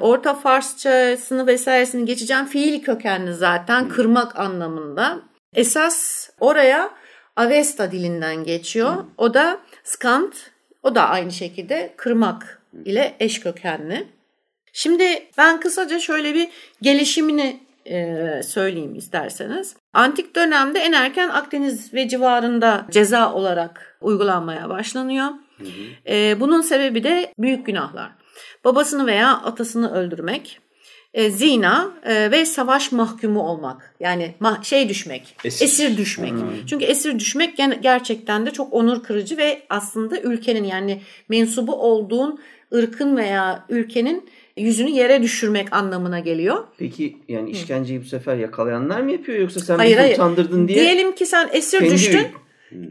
Orta 0.00 0.34
Farsçasını 0.34 1.46
vesairesini 1.46 2.04
geçeceğim. 2.04 2.46
Fiil 2.46 2.82
kökenli 2.82 3.34
zaten 3.34 3.88
kırmak 3.88 4.38
anlamında. 4.38 5.18
Esas 5.54 6.28
oraya 6.40 6.90
Avesta 7.36 7.92
dilinden 7.92 8.44
geçiyor. 8.44 8.94
O 9.16 9.34
da 9.34 9.58
skant, 9.84 10.34
o 10.82 10.94
da 10.94 11.08
aynı 11.08 11.32
şekilde 11.32 11.94
kırmak 11.96 12.62
ile 12.84 13.16
eş 13.20 13.40
kökenli. 13.40 14.06
Şimdi 14.72 15.26
ben 15.38 15.60
kısaca 15.60 15.98
şöyle 15.98 16.34
bir 16.34 16.48
gelişimini 16.82 17.60
e, 17.86 18.40
söyleyeyim 18.42 18.94
isterseniz. 18.94 19.76
Antik 19.92 20.36
dönemde 20.36 20.78
en 20.78 20.92
erken 20.92 21.28
Akdeniz 21.28 21.94
ve 21.94 22.08
civarında 22.08 22.86
ceza 22.90 23.32
olarak 23.32 23.98
uygulanmaya 24.00 24.68
başlanıyor. 24.68 25.26
Hı 25.58 25.64
hı. 25.64 26.12
E, 26.14 26.40
bunun 26.40 26.60
sebebi 26.60 27.04
de 27.04 27.32
büyük 27.38 27.66
günahlar. 27.66 28.10
Babasını 28.64 29.06
veya 29.06 29.32
atasını 29.32 29.94
öldürmek, 29.94 30.60
e, 31.14 31.30
zina 31.30 31.92
e, 32.04 32.30
ve 32.30 32.44
savaş 32.44 32.92
mahkumu 32.92 33.42
olmak. 33.42 33.94
Yani 34.00 34.34
ma- 34.40 34.64
şey 34.64 34.88
düşmek, 34.88 35.36
esir, 35.44 35.64
esir 35.64 35.96
düşmek. 35.96 36.32
Hmm. 36.32 36.66
Çünkü 36.66 36.84
esir 36.84 37.18
düşmek 37.18 37.56
gerçekten 37.80 38.46
de 38.46 38.50
çok 38.50 38.72
onur 38.72 39.02
kırıcı 39.02 39.36
ve 39.36 39.62
aslında 39.70 40.20
ülkenin 40.20 40.64
yani 40.64 41.02
mensubu 41.28 41.74
olduğun 41.74 42.40
ırkın 42.74 43.16
veya 43.16 43.64
ülkenin 43.68 44.28
yüzünü 44.56 44.90
yere 44.90 45.22
düşürmek 45.22 45.72
anlamına 45.72 46.20
geliyor. 46.20 46.64
Peki 46.78 47.16
yani 47.28 47.50
işkenceyi 47.50 48.00
bu 48.00 48.04
sefer 48.04 48.36
yakalayanlar 48.36 49.00
mı 49.00 49.12
yapıyor 49.12 49.38
yoksa 49.38 49.60
sen 49.60 49.76
hayır, 49.76 49.90
bizi 49.90 50.00
hayır. 50.00 50.14
utandırdın 50.14 50.68
diye? 50.68 50.80
Diyelim 50.80 51.14
ki 51.14 51.26
sen 51.26 51.48
esir 51.52 51.90
düştün. 51.90 52.26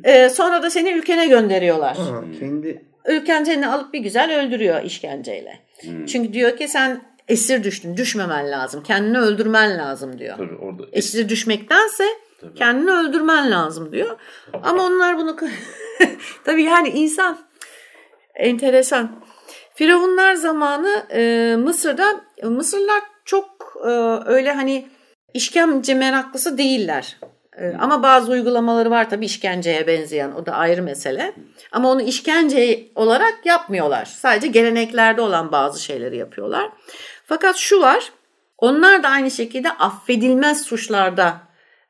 E, 0.04 0.30
sonra 0.30 0.64
da 0.64 0.70
seni 0.70 0.92
ülkene 0.92 1.28
gönderiyorlar. 1.28 1.98
Ha, 1.98 2.24
kendi 2.40 2.82
ülken 3.08 3.44
seni 3.44 3.68
alıp 3.68 3.94
bir 3.94 4.00
güzel 4.00 4.40
öldürüyor 4.40 4.84
işkenceyle. 4.84 5.60
Hmm. 5.82 6.06
Çünkü 6.06 6.34
diyor 6.34 6.58
ki 6.58 6.68
sen 6.68 7.02
esir 7.28 7.64
düştün. 7.64 7.98
Düşmemen 7.98 8.52
lazım. 8.52 8.84
Kendini 8.84 9.20
öldürmen 9.20 9.78
lazım 9.78 10.20
diyor. 10.20 10.38
Tabii 10.38 10.56
orada 10.56 10.84
esir 10.92 11.30
düşmektense 11.30 12.04
Tabii. 12.42 12.54
kendini 12.54 12.92
öldürmen 12.92 13.52
lazım 13.52 13.92
diyor. 13.92 14.20
Ama 14.64 14.84
onlar 14.84 15.18
bunu 15.18 15.36
tabii 16.46 16.64
yani 16.64 16.90
insan 16.90 17.38
enteresan. 18.36 19.12
Firavunlar 19.76 20.34
zamanı 20.34 21.06
e, 21.12 21.56
Mısır'da 21.60 22.22
Mısırlılar 22.44 23.04
çok 23.26 23.78
e, 23.86 23.90
öyle 24.26 24.52
hani 24.52 24.88
işkence 25.34 25.94
meraklısı 25.94 26.58
değiller. 26.58 27.18
E, 27.58 27.74
ama 27.80 28.04
bazı 28.04 28.32
uygulamaları 28.32 28.90
var 28.90 29.10
tabii 29.10 29.26
işkenceye 29.26 29.88
benzeyen 29.88 30.32
o 30.32 30.46
da 30.46 30.54
ayrı 30.54 30.84
mesele. 30.84 31.34
Ama 31.72 31.92
onu 31.92 32.02
işkence 32.02 32.88
olarak 32.96 33.46
yapmıyorlar. 33.46 34.06
Sadece 34.06 34.48
geleneklerde 34.48 35.22
olan 35.22 35.52
bazı 35.52 35.84
şeyleri 35.84 36.18
yapıyorlar. 36.18 36.70
Fakat 37.26 37.56
şu 37.56 37.82
var 37.82 38.12
onlar 38.58 39.04
da 39.04 39.10
aynı 39.10 39.32
şekilde 39.32 39.72
affedilmez 39.72 40.62
suçlarda 40.62 41.38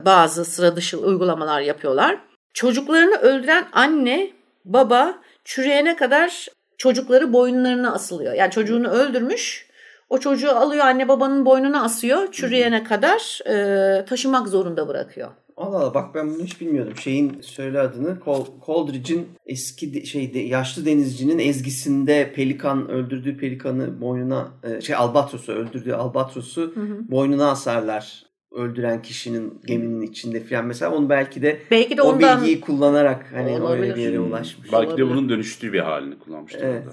bazı 0.05 0.45
sıra 0.45 0.75
dışı 0.75 0.97
uygulamalar 0.97 1.61
yapıyorlar. 1.61 2.17
Çocuklarını 2.53 3.15
öldüren 3.15 3.67
anne, 3.71 4.31
baba 4.65 5.13
çürüyene 5.43 5.95
kadar 5.95 6.47
çocukları 6.77 7.33
boynlarına 7.33 7.93
asılıyor. 7.93 8.33
Yani 8.33 8.51
çocuğunu 8.51 8.87
öldürmüş. 8.87 9.67
O 10.09 10.17
çocuğu 10.17 10.51
alıyor 10.51 10.85
anne 10.85 11.07
babanın 11.07 11.45
boynuna 11.45 11.83
asıyor. 11.83 12.31
Çürüyene 12.31 12.83
kadar 12.83 13.39
e, 13.49 14.05
taşımak 14.05 14.47
zorunda 14.47 14.87
bırakıyor. 14.87 15.31
Allah 15.57 15.77
Allah 15.77 15.93
bak 15.93 16.15
ben 16.15 16.33
bunu 16.33 16.43
hiç 16.43 16.61
bilmiyordum. 16.61 16.97
Şeyin 16.97 17.41
söyle 17.41 17.79
adını 17.79 18.17
Coldridge'in 18.65 19.27
eski 19.45 19.93
de, 19.93 20.05
şey 20.05 20.33
de, 20.33 20.39
yaşlı 20.39 20.85
denizcinin 20.85 21.39
ezgisinde 21.39 22.33
pelikan 22.35 22.89
öldürdüğü 22.89 23.37
pelikanı 23.37 24.01
boynuna 24.01 24.51
e, 24.63 24.81
şey 24.81 24.95
albatrosu 24.95 25.51
öldürdüğü 25.51 25.93
albatrosu 25.93 26.61
hı 26.75 26.81
hı. 26.81 27.11
boynuna 27.11 27.49
asarlar 27.49 28.27
öldüren 28.51 29.01
kişinin 29.01 29.61
geminin 29.67 30.01
içinde 30.01 30.43
falan 30.43 30.65
mesela 30.65 30.91
onu 30.91 31.09
belki 31.09 31.41
de, 31.41 31.59
belki 31.71 31.97
de 31.97 32.01
o 32.01 32.13
ondan... 32.13 32.41
bilgiyi 32.41 32.61
kullanarak 32.61 33.25
hani 33.33 33.51
Olabilir. 33.51 33.83
öyle 33.83 33.95
bir 33.95 34.01
yere 34.01 34.19
ulaşmış. 34.19 34.73
Belki 34.73 34.87
Olabilir. 34.87 35.05
de 35.05 35.09
bunun 35.09 35.29
dönüştüğü 35.29 35.73
bir 35.73 35.79
halini 35.79 36.19
kullanmıştır. 36.19 36.61
Evet. 36.61 36.83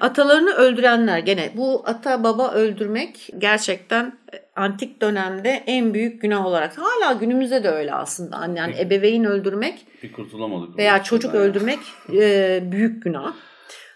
Atalarını 0.00 0.50
öldürenler 0.50 1.18
gene 1.18 1.52
bu 1.56 1.82
ata 1.84 2.24
baba 2.24 2.52
öldürmek 2.52 3.30
gerçekten 3.38 4.18
antik 4.56 5.02
dönemde 5.02 5.62
en 5.66 5.94
büyük 5.94 6.22
günah 6.22 6.46
olarak 6.46 6.78
hala 6.78 7.12
günümüzde 7.12 7.64
de 7.64 7.70
öyle 7.70 7.94
aslında. 7.94 8.48
Yani 8.56 8.74
ebeveyn 8.80 9.24
öldürmek 9.24 9.86
bir 10.02 10.12
kurtulamadık. 10.12 10.78
Veya 10.78 11.02
çocuk 11.02 11.34
yani. 11.34 11.42
öldürmek 11.42 11.78
e, 12.12 12.60
büyük 12.72 13.02
günah. 13.02 13.34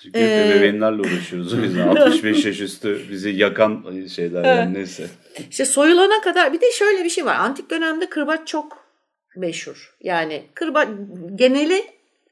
Çünkü 0.02 0.18
ee, 0.18 0.50
ebeveynlerle 0.50 1.00
uğraşıyoruz 1.00 1.52
yüzden 1.52 1.88
65 1.96 2.44
yaş 2.44 2.60
üstü 2.60 3.00
bizi 3.10 3.30
yakan 3.30 4.06
şeyler 4.06 4.44
yani 4.44 4.74
neyse. 4.74 5.06
İşte 5.50 5.64
soyulana 5.64 6.20
kadar 6.20 6.52
bir 6.52 6.60
de 6.60 6.72
şöyle 6.72 7.04
bir 7.04 7.10
şey 7.10 7.24
var. 7.24 7.34
Antik 7.34 7.70
dönemde 7.70 8.08
kırbaç 8.08 8.48
çok 8.48 8.86
meşhur. 9.36 9.96
Yani 10.00 10.42
kırba 10.54 10.86
geneli 11.34 11.84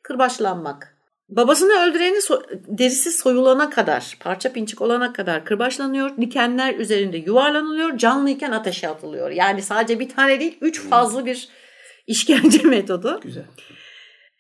kırbaçlanmak. 0.02 0.94
Babasını 1.28 1.73
öldüreni 1.73 2.23
so 2.23 2.43
derisi 2.52 3.12
soyulana 3.12 3.71
kadar, 3.71 4.16
parça 4.21 4.52
pinçik 4.52 4.83
olana 4.83 5.12
kadar 5.12 5.45
kırbaçlanıyor. 5.45 6.16
Dikenler 6.16 6.75
üzerinde 6.75 7.16
yuvarlanılıyor. 7.16 7.99
Canlıyken 7.99 8.50
ateşe 8.50 8.88
atılıyor. 8.88 9.31
Yani 9.31 9.62
sadece 9.62 10.00
bir 10.00 10.09
tane 10.09 10.40
değil, 10.40 10.59
üç 10.61 10.83
hmm. 10.83 10.90
fazla 10.90 11.26
bir 11.26 11.49
işkence 12.07 12.62
metodu. 12.69 13.21
Güzel. 13.23 13.45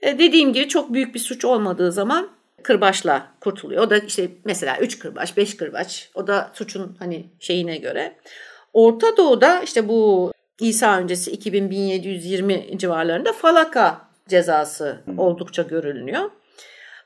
E, 0.02 0.18
dediğim 0.18 0.52
gibi 0.52 0.68
çok 0.68 0.92
büyük 0.92 1.14
bir 1.14 1.20
suç 1.20 1.44
olmadığı 1.44 1.92
zaman 1.92 2.28
kırbaçla 2.62 3.26
kurtuluyor. 3.40 3.82
O 3.82 3.90
da 3.90 3.98
işte 3.98 4.28
mesela 4.44 4.78
üç 4.78 4.98
kırbaç, 4.98 5.36
beş 5.36 5.56
kırbaç. 5.56 6.10
O 6.14 6.26
da 6.26 6.50
suçun 6.54 6.96
hani 6.98 7.26
şeyine 7.40 7.76
göre. 7.76 8.16
Orta 8.72 9.16
Doğu'da 9.16 9.60
işte 9.62 9.88
bu 9.88 10.32
İsa 10.60 10.98
öncesi 10.98 11.34
2000-1720 11.36 12.78
civarlarında 12.78 13.32
falaka 13.32 14.00
cezası 14.28 15.00
hmm. 15.04 15.18
oldukça 15.18 15.62
görülüyor. 15.62 16.30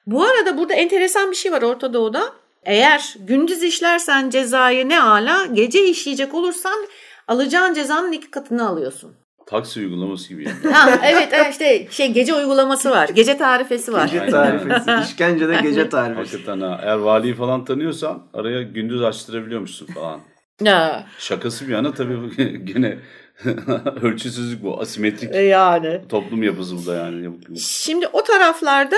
Bu 0.09 0.25
arada 0.25 0.59
burada 0.59 0.75
enteresan 0.75 1.31
bir 1.31 1.37
şey 1.37 1.53
var 1.53 1.63
Orta 1.63 1.95
Doğu'da. 1.95 2.33
Eğer 2.63 3.15
gündüz 3.21 3.63
işlersen 3.63 4.31
cezayı 4.31 4.89
ne 4.89 5.03
ala, 5.03 5.47
gece 5.53 5.85
işleyecek 5.85 6.35
olursan 6.35 6.87
alacağın 7.29 7.75
cezanın 7.75 8.13
iki 8.13 8.31
katını 8.31 8.69
alıyorsun. 8.69 9.17
Taksi 9.47 9.81
uygulaması 9.81 10.29
gibi 10.29 10.45
yani. 10.45 10.75
ha, 10.75 11.01
evet 11.05 11.33
işte 11.51 11.89
şey 11.91 12.13
gece 12.13 12.35
uygulaması 12.35 12.91
var. 12.91 13.09
Gece 13.09 13.39
tarifesi 13.39 13.93
var. 13.93 14.05
Gece 14.05 14.27
tarifesi. 14.27 14.91
İşkencede 15.03 15.59
gece 15.63 15.89
tarifesi. 15.89 16.37
Hakikaten 16.37 16.61
ha. 16.61 16.81
Eğer 16.83 16.97
valiyi 16.97 17.35
falan 17.35 17.65
tanıyorsan 17.65 18.23
araya 18.35 18.63
gündüz 18.63 19.03
açtırabiliyormuşsun 19.03 19.87
falan. 19.87 20.21
Ya. 20.63 21.07
Şakası 21.19 21.69
bir 21.69 21.73
yana 21.73 21.95
tabii 21.95 22.37
gene 22.65 22.99
ölçüsüzlük 24.03 24.63
bu. 24.63 24.81
Asimetrik 24.81 25.35
yani. 25.35 26.01
toplum 26.09 26.43
yapısı 26.43 26.77
bu 26.77 26.87
da 26.87 26.95
yani. 26.95 27.31
Şimdi 27.59 28.07
o 28.07 28.23
taraflarda 28.23 28.97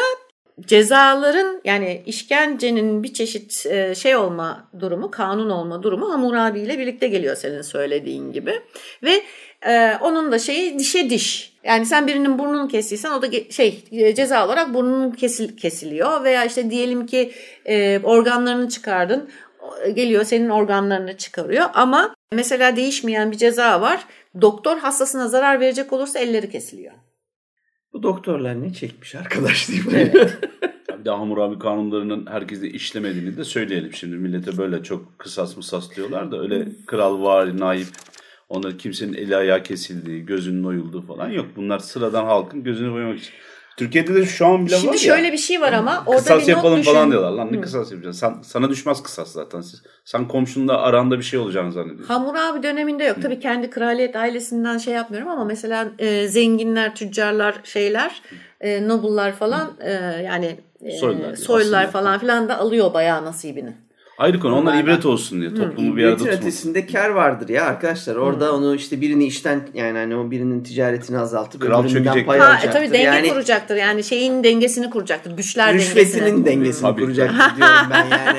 cezaların 0.66 1.60
yani 1.64 2.02
işkencenin 2.06 3.02
bir 3.02 3.12
çeşit 3.12 3.66
e, 3.66 3.94
şey 3.94 4.16
olma 4.16 4.68
durumu, 4.80 5.10
kanun 5.10 5.50
olma 5.50 5.82
durumu 5.82 6.12
Hammurabi 6.12 6.60
ile 6.60 6.78
birlikte 6.78 7.08
geliyor 7.08 7.36
senin 7.36 7.62
söylediğin 7.62 8.32
gibi. 8.32 8.62
Ve 9.02 9.22
e, 9.66 9.94
onun 10.00 10.32
da 10.32 10.38
şeyi 10.38 10.78
dişe 10.78 11.10
diş. 11.10 11.52
Yani 11.64 11.86
sen 11.86 12.06
birinin 12.06 12.38
burnunu 12.38 12.68
kestiysen 12.68 13.10
o 13.10 13.22
da 13.22 13.26
şey 13.50 13.84
e, 13.92 14.14
ceza 14.14 14.46
olarak 14.46 14.74
burnun 14.74 15.10
kesil, 15.10 15.56
kesiliyor 15.56 16.24
veya 16.24 16.44
işte 16.44 16.70
diyelim 16.70 17.06
ki 17.06 17.32
organlarını 18.04 18.68
çıkardın 18.68 19.30
geliyor 19.94 20.24
senin 20.24 20.48
organlarını 20.48 21.16
çıkarıyor 21.16 21.66
ama 21.74 22.14
mesela 22.32 22.76
değişmeyen 22.76 23.32
bir 23.32 23.36
ceza 23.36 23.80
var. 23.80 24.06
Doktor 24.40 24.78
hastasına 24.78 25.28
zarar 25.28 25.60
verecek 25.60 25.92
olursa 25.92 26.18
elleri 26.18 26.50
kesiliyor. 26.50 26.92
Bu 27.92 28.02
doktorlar 28.02 28.62
ne 28.62 28.72
çekmiş 28.72 29.14
arkadaş 29.14 29.68
mi? 29.68 29.76
Evet. 29.94 30.38
bir 31.00 31.04
de 31.04 31.10
Hammurabi 31.10 31.58
kanunlarının 31.58 32.26
herkese 32.26 32.68
işlemediğini 32.68 33.36
de 33.36 33.44
söyleyelim. 33.44 33.92
Şimdi 33.92 34.16
millete 34.16 34.58
böyle 34.58 34.82
çok 34.82 35.18
kısas 35.18 35.56
mısas 35.56 35.96
diyorlar 35.96 36.32
da 36.32 36.40
öyle 36.40 36.68
kral 36.86 37.22
var, 37.22 37.58
naip 37.58 37.88
Onları 38.50 38.76
kimsenin 38.76 39.14
eli 39.14 39.36
ayağı 39.36 39.62
kesildiği, 39.62 40.26
gözünün 40.26 40.64
oyulduğu 40.64 41.02
falan 41.02 41.28
yok. 41.30 41.46
Bunlar 41.56 41.78
sıradan 41.78 42.24
halkın 42.24 42.64
gözünü 42.64 42.92
boyamak 42.92 43.18
için. 43.18 43.32
Türkiye'de 43.80 44.14
de 44.14 44.26
şu 44.26 44.46
an 44.46 44.66
bile 44.66 44.74
Şimdi 44.76 44.88
var 44.88 44.92
ya. 44.92 44.98
şöyle 44.98 45.32
bir 45.32 45.38
şey 45.38 45.60
var 45.60 45.72
ama 45.72 46.02
orada 46.06 46.18
Kısas 46.20 46.36
bir 46.36 46.40
not 46.42 46.48
yapalım 46.48 46.80
düşün. 46.80 46.92
falan 46.92 47.10
diyorlar. 47.10 47.30
Lan 47.30 47.48
ne 47.52 47.60
kısas 47.60 47.92
yapacaksın? 47.92 48.20
Sen, 48.20 48.42
sana 48.42 48.68
düşmez 48.70 49.02
kısas 49.02 49.32
zaten. 49.32 49.62
Sen 50.04 50.28
komşunla 50.28 50.78
aranda 50.82 51.18
bir 51.18 51.22
şey 51.22 51.38
olacağını 51.38 51.72
zannediyorsun. 51.72 52.14
Hammurabi 52.14 52.62
döneminde 52.62 53.04
yok. 53.04 53.16
Tabii 53.22 53.40
kendi 53.40 53.70
kraliyet 53.70 54.16
ailesinden 54.16 54.78
şey 54.78 54.94
yapmıyorum 54.94 55.28
ama 55.28 55.44
mesela 55.44 55.88
e, 55.98 56.28
zenginler, 56.28 56.94
tüccarlar, 56.94 57.54
şeyler, 57.64 58.22
e, 58.60 58.88
noble'lar 58.88 59.32
falan 59.32 59.70
e, 59.80 59.90
yani 60.24 60.56
e, 60.82 60.90
Soylular 60.90 61.36
soylular 61.36 61.90
falan 61.90 62.18
filan 62.18 62.48
da 62.48 62.58
alıyor 62.58 62.94
bayağı 62.94 63.24
nasibini. 63.24 63.72
Ayrı 64.20 64.40
konu. 64.40 64.56
Onlar 64.56 64.82
ibret 64.82 65.06
olsun 65.06 65.40
diye. 65.40 65.54
Toplumu 65.54 65.96
bir 65.96 66.04
arada 66.04 66.16
tutmak. 66.16 66.34
ötesinde 66.34 66.86
kar 66.86 67.08
vardır 67.10 67.48
ya 67.48 67.64
arkadaşlar. 67.64 68.16
Orada 68.16 68.54
onu 68.54 68.74
işte 68.74 69.00
birini 69.00 69.24
işten 69.26 69.68
yani 69.74 69.98
hani 69.98 70.16
o 70.16 70.30
birinin 70.30 70.62
ticaretini 70.62 71.18
azaltıp 71.18 71.60
Kral 71.62 71.80
öbüründen 71.84 72.02
çökecek. 72.04 72.26
pay 72.26 72.38
Ha, 72.38 72.44
e, 72.44 72.48
alacaktır. 72.48 72.72
tabii 72.72 72.92
denge 72.92 73.02
yani 73.04 73.28
kuracaktır. 73.28 73.76
Yani 73.76 74.04
şeyin 74.04 74.44
dengesini 74.44 74.90
kuracaktır. 74.90 75.36
Güçler 75.36 75.68
dengesini. 75.68 76.00
rüşvetinin 76.04 76.44
dengesini 76.44 76.82
Tabii. 76.82 77.00
kuracaktır 77.00 77.56
diyorum 77.56 77.76
ben 77.90 78.06
yani. 78.18 78.38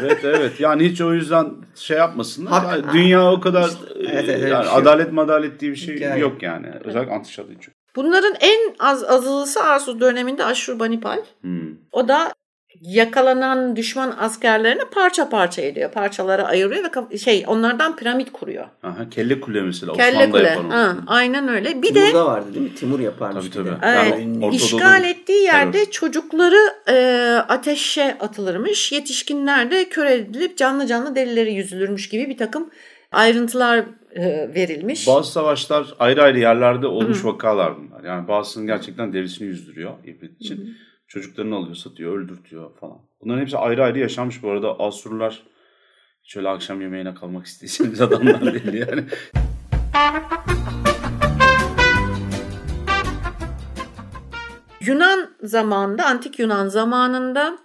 evet 0.00 0.18
evet. 0.24 0.60
Yani 0.60 0.84
hiç 0.90 1.00
o 1.00 1.14
yüzden 1.14 1.46
şey 1.74 1.96
yapmasınlar. 1.98 2.52
Hak- 2.52 2.72
Yani 2.72 2.92
dünya 2.92 3.32
o 3.32 3.40
kadar 3.40 3.70
evet, 3.96 4.08
evet, 4.14 4.42
bir 4.42 4.48
yani 4.48 4.64
şey 4.64 4.72
yok. 4.72 4.82
adalet 4.82 5.12
madalet 5.12 5.60
diye 5.60 5.70
bir 5.70 5.76
şey 5.76 5.96
Hikaye. 5.96 6.20
yok 6.20 6.42
yani. 6.42 6.66
Özellikle 6.84 7.12
antişadı 7.14 7.52
için. 7.52 7.72
Bunların 7.96 8.34
en 8.40 8.74
az 8.78 9.04
azılısı 9.04 9.62
Arsuz 9.62 10.00
döneminde 10.00 10.44
Aşurbanipal. 10.44 11.18
Hmm. 11.40 11.60
O 11.92 12.08
da 12.08 12.32
yakalanan 12.82 13.76
düşman 13.76 14.14
askerlerini 14.18 14.82
parça 14.90 15.28
parça 15.28 15.62
ediyor. 15.62 15.90
Parçalara 15.90 16.44
ayırıyor 16.44 16.84
ve 17.10 17.18
şey 17.18 17.44
onlardan 17.46 17.96
piramit 17.96 18.32
kuruyor. 18.32 18.64
Aha, 18.82 19.08
kelle 19.10 19.40
kule 19.40 19.62
mesela. 19.62 19.92
Kelle 19.92 20.16
Osmanlı'da 20.18 20.54
kule. 20.54 20.68
Ha, 20.68 20.96
aynen 21.06 21.48
öyle. 21.48 21.82
Bir 21.82 21.94
de 21.94 22.00
Timur'da 22.00 22.26
vardı 22.26 22.54
değil 22.54 22.70
mi? 22.70 22.74
Timur 22.74 23.00
yaparmış. 23.00 23.50
Tabii, 23.50 23.68
tabii. 23.68 23.76
Evet, 23.82 24.18
Yani 24.18 24.56
işgal 24.56 25.04
ettiği 25.04 25.42
yerde 25.42 25.72
terör. 25.78 25.90
çocukları 25.90 26.60
e, 26.88 26.96
ateşe 27.48 28.16
atılırmış. 28.20 28.92
Yetişkinler 28.92 29.70
de 29.70 29.88
kör 29.88 30.06
edilip 30.06 30.56
canlı 30.58 30.86
canlı 30.86 31.14
derileri 31.14 31.52
yüzülürmüş 31.54 32.08
gibi 32.08 32.28
bir 32.28 32.36
takım 32.36 32.70
ayrıntılar 33.12 33.84
e, 34.14 34.54
verilmiş. 34.54 35.06
Bazı 35.06 35.32
savaşlar 35.32 35.94
ayrı 35.98 36.22
ayrı 36.22 36.38
yerlerde 36.38 36.86
olmuş 36.86 37.24
vakalar 37.24 37.72
bunlar. 37.76 38.04
Yani 38.04 38.28
bazısının 38.28 38.66
gerçekten 38.66 39.12
derisini 39.12 39.48
yüzdürüyor 39.48 39.92
ibret 40.04 40.40
için. 40.40 40.76
Çocuklarını 41.12 41.56
alıyor, 41.56 41.74
satıyor, 41.74 42.18
öldürtüyor 42.18 42.76
falan. 42.80 42.98
Bunların 43.20 43.40
hepsi 43.40 43.58
ayrı 43.58 43.84
ayrı 43.84 43.98
yaşanmış 43.98 44.42
bu 44.42 44.50
arada. 44.50 44.80
Asurlar 44.80 45.42
şöyle 46.22 46.48
akşam 46.48 46.80
yemeğine 46.80 47.14
kalmak 47.14 47.46
isteyeceğiniz 47.46 48.00
adamlar 48.00 48.54
değil 48.54 48.74
yani. 48.74 49.04
Yunan 54.80 55.30
zamanında, 55.42 56.06
antik 56.06 56.38
Yunan 56.38 56.68
zamanında 56.68 57.58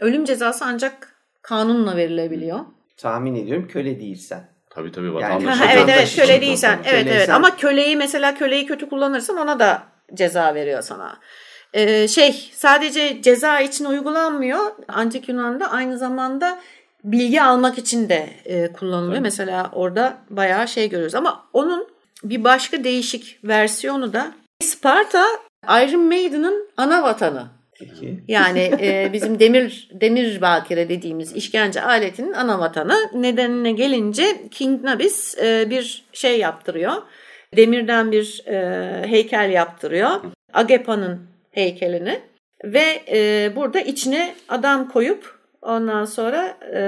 ölüm 0.00 0.24
cezası 0.24 0.64
ancak 0.64 1.16
kanunla 1.42 1.96
verilebiliyor. 1.96 2.60
Tahmin 2.96 3.34
ediyorum 3.34 3.68
köle 3.68 4.00
değilsen. 4.00 4.48
Tabii 4.70 4.92
tabii 4.92 5.06
Yani- 5.06 5.14
vatandaş. 5.14 5.60
Ha, 5.60 5.66
evet 5.72 5.88
evet 5.88 6.16
köle 6.16 6.40
değilsen. 6.40 6.78
Evet 6.84 7.06
evet 7.10 7.30
ama 7.30 7.56
köleyi 7.56 7.96
mesela 7.96 8.34
köleyi 8.34 8.66
kötü 8.66 8.88
kullanırsan 8.88 9.36
ona 9.36 9.58
da 9.58 9.82
ceza 10.14 10.54
veriyor 10.54 10.82
sana. 10.82 11.20
Ee, 11.74 12.08
şey 12.08 12.50
sadece 12.54 13.22
ceza 13.22 13.60
için 13.60 13.84
uygulanmıyor. 13.84 14.60
Antik 14.88 15.28
Yunan'da 15.28 15.70
aynı 15.70 15.98
zamanda 15.98 16.58
bilgi 17.04 17.42
almak 17.42 17.78
için 17.78 18.08
de 18.08 18.28
e, 18.44 18.72
kullanılıyor. 18.72 19.12
Tabii. 19.12 19.22
Mesela 19.22 19.70
orada 19.72 20.18
bayağı 20.30 20.68
şey 20.68 20.88
görüyoruz. 20.88 21.14
Ama 21.14 21.44
onun 21.52 21.88
bir 22.24 22.44
başka 22.44 22.84
değişik 22.84 23.38
versiyonu 23.44 24.12
da 24.12 24.32
Sparta 24.62 25.24
Iron 25.64 26.00
Maiden'ın 26.00 26.68
ana 26.76 27.02
vatanı. 27.02 27.46
Peki. 27.78 28.24
Yani 28.28 28.70
e, 28.80 29.10
bizim 29.12 29.40
demir 29.40 29.90
demir 29.92 30.40
bakire 30.40 30.88
dediğimiz 30.88 31.32
işkence 31.32 31.82
aletinin 31.82 32.32
ana 32.32 32.58
vatanı. 32.58 32.96
Nedenine 33.14 33.72
gelince 33.72 34.48
King 34.50 34.84
Nabis 34.84 35.38
e, 35.38 35.70
bir 35.70 36.04
şey 36.12 36.38
yaptırıyor. 36.38 36.92
Demirden 37.56 38.12
bir 38.12 38.42
e, 38.46 39.06
heykel 39.06 39.50
yaptırıyor. 39.50 40.10
Agapa'nın 40.52 41.33
heykelini 41.54 42.20
ve 42.64 43.02
e, 43.08 43.52
burada 43.56 43.80
içine 43.80 44.34
adam 44.48 44.88
koyup 44.88 45.38
ondan 45.62 46.04
sonra 46.04 46.58
e, 46.74 46.80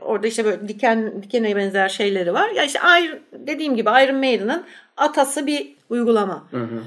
orada 0.00 0.26
işte 0.26 0.44
böyle 0.44 0.68
diken 0.68 1.22
dikene 1.22 1.56
benzer 1.56 1.88
şeyleri 1.88 2.34
var. 2.34 2.50
Ya 2.50 2.64
işte 2.64 2.78
Iron, 2.78 3.18
dediğim 3.32 3.76
gibi 3.76 3.88
Iron 3.88 4.16
Maiden'ın 4.16 4.64
atası 4.96 5.46
bir 5.46 5.76
uygulama. 5.88 6.46
Hı 6.50 6.60
hı. 6.60 6.82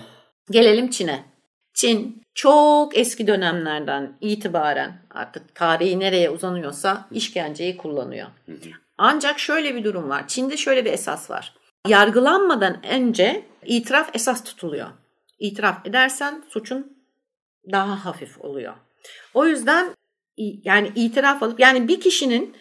Gelelim 0.51 0.89
Çin'e. 0.89 1.23
Çin 1.73 2.23
çok 2.35 2.97
eski 2.97 3.27
dönemlerden 3.27 4.13
itibaren 4.21 4.93
artık 5.11 5.55
tarihi 5.55 5.99
nereye 5.99 6.29
uzanıyorsa 6.29 7.05
işkenceyi 7.11 7.77
kullanıyor. 7.77 8.27
Ancak 8.97 9.39
şöyle 9.39 9.75
bir 9.75 9.83
durum 9.83 10.09
var. 10.09 10.27
Çin'de 10.27 10.57
şöyle 10.57 10.85
bir 10.85 10.93
esas 10.93 11.29
var. 11.29 11.53
Yargılanmadan 11.87 12.85
önce 12.85 13.45
itiraf 13.65 14.09
esas 14.13 14.43
tutuluyor. 14.43 14.87
İtiraf 15.39 15.85
edersen 15.85 16.43
suçun 16.49 16.92
daha 17.71 18.05
hafif 18.05 18.41
oluyor. 18.41 18.73
O 19.33 19.45
yüzden 19.45 19.95
yani 20.37 20.91
itiraf 20.95 21.43
alıp 21.43 21.59
yani 21.59 21.87
bir 21.87 22.01
kişinin 22.01 22.55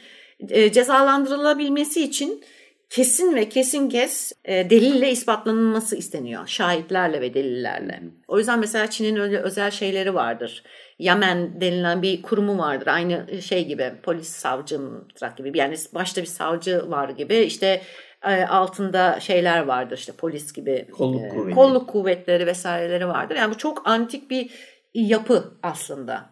e, 0.48 0.72
cezalandırılabilmesi 0.72 2.04
için 2.04 2.44
kesin 2.90 3.36
ve 3.36 3.48
kesin 3.48 3.88
kes 3.88 4.32
e, 4.44 4.70
delille 4.70 5.10
ispatlanılması 5.10 5.96
isteniyor. 5.96 6.46
Şahitlerle 6.46 7.20
ve 7.20 7.34
delillerle. 7.34 8.02
O 8.28 8.38
yüzden 8.38 8.58
mesela 8.58 8.90
Çin'in 8.90 9.16
öyle 9.16 9.38
özel 9.38 9.70
şeyleri 9.70 10.14
vardır. 10.14 10.62
Yamen 10.98 11.60
denilen 11.60 12.02
bir 12.02 12.22
kurumu 12.22 12.58
vardır. 12.58 12.86
Aynı 12.86 13.42
şey 13.42 13.66
gibi 13.66 13.92
polis 14.02 14.28
savcı 14.28 14.78
gibi. 15.36 15.58
Yani 15.58 15.76
başta 15.94 16.20
bir 16.20 16.26
savcı 16.26 16.90
var 16.90 17.08
gibi. 17.08 17.36
İşte 17.36 17.82
e, 18.24 18.44
altında 18.44 19.20
şeyler 19.20 19.62
vardır. 19.62 19.98
işte 19.98 20.12
polis 20.12 20.52
gibi. 20.52 20.86
Kolluk 20.92 21.50
e. 21.50 21.54
Kolluk 21.54 21.88
kuvvetleri 21.88 22.46
vesaireleri 22.46 23.08
vardır. 23.08 23.36
Yani 23.36 23.54
bu 23.54 23.58
çok 23.58 23.88
antik 23.88 24.30
bir 24.30 24.50
yapı 24.94 25.54
aslında. 25.62 26.30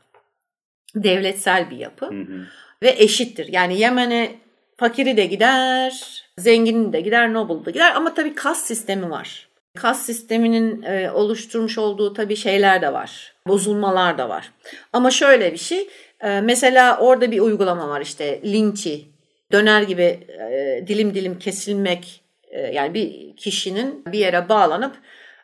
Devletsel 0.94 1.70
bir 1.70 1.76
yapı 1.76 2.06
Hı 2.06 2.20
hı. 2.20 2.46
ve 2.82 2.94
eşittir. 2.98 3.48
Yani 3.52 3.78
Yemen'e 3.80 4.34
fakiri 4.76 5.16
de 5.16 5.26
gider, 5.26 6.22
zengini 6.38 6.92
de 6.92 7.00
gider, 7.00 7.32
noble 7.32 7.64
da 7.64 7.70
gider 7.70 7.92
ama 7.96 8.14
tabii 8.14 8.34
kas 8.34 8.64
sistemi 8.64 9.10
var. 9.10 9.48
Kas 9.76 10.06
sisteminin 10.06 10.82
e, 10.82 11.10
oluşturmuş 11.10 11.78
olduğu 11.78 12.12
tabii 12.14 12.36
şeyler 12.36 12.82
de 12.82 12.92
var. 12.92 13.34
Bozulmalar 13.46 14.18
da 14.18 14.28
var. 14.28 14.52
Ama 14.92 15.10
şöyle 15.10 15.52
bir 15.52 15.58
şey. 15.58 15.88
e, 16.20 16.40
mesela 16.40 16.98
orada 16.98 17.30
bir 17.30 17.40
uygulama 17.40 17.88
var 17.88 18.00
işte 18.00 18.40
linçi. 18.44 19.04
Döner 19.52 19.82
gibi 19.82 20.02
e, 20.28 20.84
dilim 20.86 21.14
dilim 21.14 21.38
kesilmek. 21.38 22.22
e, 22.50 22.60
yani 22.60 22.94
bir 22.94 23.36
kişinin 23.36 24.04
bir 24.06 24.18
yere 24.18 24.48
bağlanıp 24.48 24.96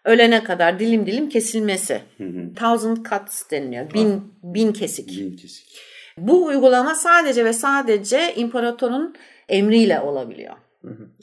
ölene 0.06 0.44
kadar 0.44 0.78
dilim 0.78 1.06
dilim 1.06 1.28
kesilmesi. 1.28 2.00
Thousand 2.56 2.96
cuts 2.96 3.50
deniliyor. 3.50 3.94
Bin, 3.94 4.32
bin 4.42 4.72
kesik. 4.72 5.08
Bin 5.08 5.36
kesik. 5.36 5.66
Bu 6.18 6.44
uygulama 6.44 6.94
sadece 6.94 7.44
ve 7.44 7.52
sadece 7.52 8.34
imparatorun 8.34 9.14
emriyle 9.48 10.00
olabiliyor. 10.00 10.54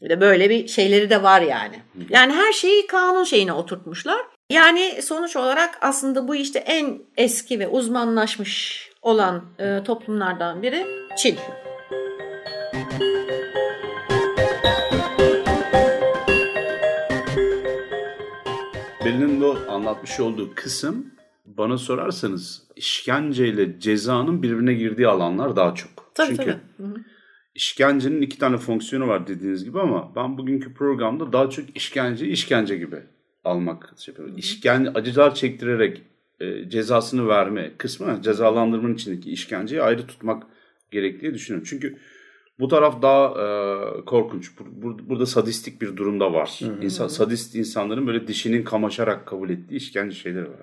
De 0.01 0.21
böyle 0.21 0.49
bir 0.49 0.67
şeyleri 0.67 1.09
de 1.09 1.23
var 1.23 1.41
yani. 1.41 1.75
Yani 2.09 2.33
her 2.33 2.53
şeyi 2.53 2.87
kanun 2.87 3.23
şeyine 3.23 3.53
oturtmuşlar. 3.53 4.19
Yani 4.49 5.01
sonuç 5.01 5.35
olarak 5.35 5.77
aslında 5.81 6.27
bu 6.27 6.35
işte 6.35 6.59
en 6.59 6.99
eski 7.17 7.59
ve 7.59 7.67
uzmanlaşmış 7.67 8.89
olan 9.01 9.43
e, 9.59 9.83
toplumlardan 9.83 10.61
biri 10.61 10.85
Çin. 11.17 11.37
Belin'in 19.05 19.41
bu 19.41 19.57
anlatmış 19.69 20.19
olduğu 20.19 20.55
kısım 20.55 21.05
bana 21.45 21.77
sorarsanız 21.77 22.63
işkenceyle 22.75 23.79
cezanın 23.79 24.43
birbirine 24.43 24.73
girdiği 24.73 25.07
alanlar 25.07 25.55
daha 25.55 25.75
çok. 25.75 25.89
Tabii 26.15 26.27
Çünkü 26.27 26.43
tabii. 26.43 26.87
Hı 26.87 26.93
hı. 26.93 27.03
işkencenin 27.55 28.21
iki 28.21 28.39
tane 28.39 28.57
fonksiyonu 28.57 29.07
var 29.07 29.27
dediğiniz 29.27 29.63
gibi 29.63 29.79
ama 29.79 30.15
ben 30.15 30.37
bugünkü 30.37 30.73
programda 30.73 31.33
daha 31.33 31.49
çok 31.49 31.77
işkenceyi 31.77 32.31
işkence 32.31 32.77
gibi 32.77 32.97
almak 33.43 33.93
şey 33.97 34.11
yapıyorum. 34.11 34.37
İşkence, 34.37 34.89
acılar 34.89 35.35
çektirerek 35.35 36.01
e, 36.39 36.69
cezasını 36.69 37.27
verme 37.27 37.71
kısmı 37.77 38.21
cezalandırmanın 38.21 38.93
içindeki 38.93 39.31
işkenceyi 39.31 39.81
ayrı 39.81 40.07
tutmak 40.07 40.43
gerektiği 40.91 41.33
düşünüyorum. 41.33 41.67
Çünkü 41.69 41.97
bu 42.59 42.67
taraf 42.67 43.01
daha 43.01 43.27
e, 43.27 44.05
korkunç. 44.05 44.51
Bur- 44.51 44.81
bur- 44.81 45.09
burada 45.09 45.25
sadistik 45.25 45.81
bir 45.81 45.97
durumda 45.97 46.33
var. 46.33 46.59
İnsan, 46.81 47.07
sadist 47.07 47.55
insanların 47.55 48.07
böyle 48.07 48.27
dişinin 48.27 48.63
kamaşarak 48.63 49.27
kabul 49.27 49.49
ettiği 49.49 49.75
işkence 49.75 50.15
şeyleri 50.15 50.49
var. 50.49 50.59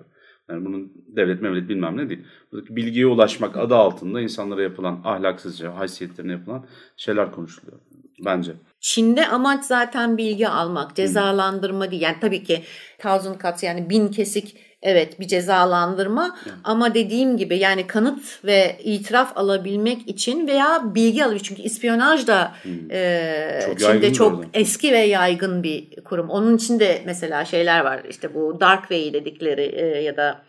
Yani 0.51 0.65
bunun 0.65 0.93
devlet 1.17 1.43
mevlet 1.43 1.69
bilmem 1.69 1.97
ne 1.97 2.09
değil. 2.09 2.21
Buradaki 2.53 2.77
bilgiye 2.77 3.07
ulaşmak 3.07 3.57
adı 3.57 3.75
altında 3.75 4.21
insanlara 4.21 4.63
yapılan 4.63 5.01
ahlaksızca, 5.05 5.77
haysiyetlerine 5.77 6.33
yapılan 6.33 6.67
şeyler 6.97 7.33
konuşuluyor. 7.33 7.79
Bence. 8.25 8.53
Çin'de 8.81 9.29
amaç 9.29 9.65
zaten 9.65 10.19
bilgi 10.19 10.49
almak, 10.49 10.97
cezalandırma 10.97 11.91
değil. 11.91 12.03
Yani 12.03 12.17
tabii 12.21 12.45
ki 12.45 12.63
thousand 12.99 13.41
cuts 13.41 13.63
yani 13.63 13.91
bin 13.91 14.09
kesik 14.09 14.57
evet 14.83 15.21
bir 15.21 15.27
cezalandırma. 15.27 16.37
Ama 16.65 16.95
dediğim 16.95 17.37
gibi 17.37 17.59
yani 17.59 17.87
kanıt 17.87 18.45
ve 18.45 18.77
itiraf 18.85 19.37
alabilmek 19.39 20.09
için 20.09 20.47
veya 20.47 20.83
bilgi 20.95 21.25
alabilmek 21.25 21.45
çünkü 21.45 21.63
ispiyonaj 21.63 22.27
da 22.27 22.53
e, 22.91 23.61
Çok 23.67 23.79
Çin'de 23.81 24.13
çok 24.13 24.39
orada. 24.39 24.47
eski 24.55 24.93
ve 24.93 24.99
yaygın 24.99 25.63
bir 25.63 25.97
kurum. 26.05 26.31
Onun 26.31 26.57
içinde 26.57 27.03
mesela 27.07 27.45
şeyler 27.45 27.81
var. 27.81 28.01
İşte 28.11 28.35
bu 28.35 28.61
dark 28.61 28.81
way 28.81 29.13
dedikleri 29.13 29.63
e, 29.63 30.03
ya 30.03 30.17
da 30.17 30.43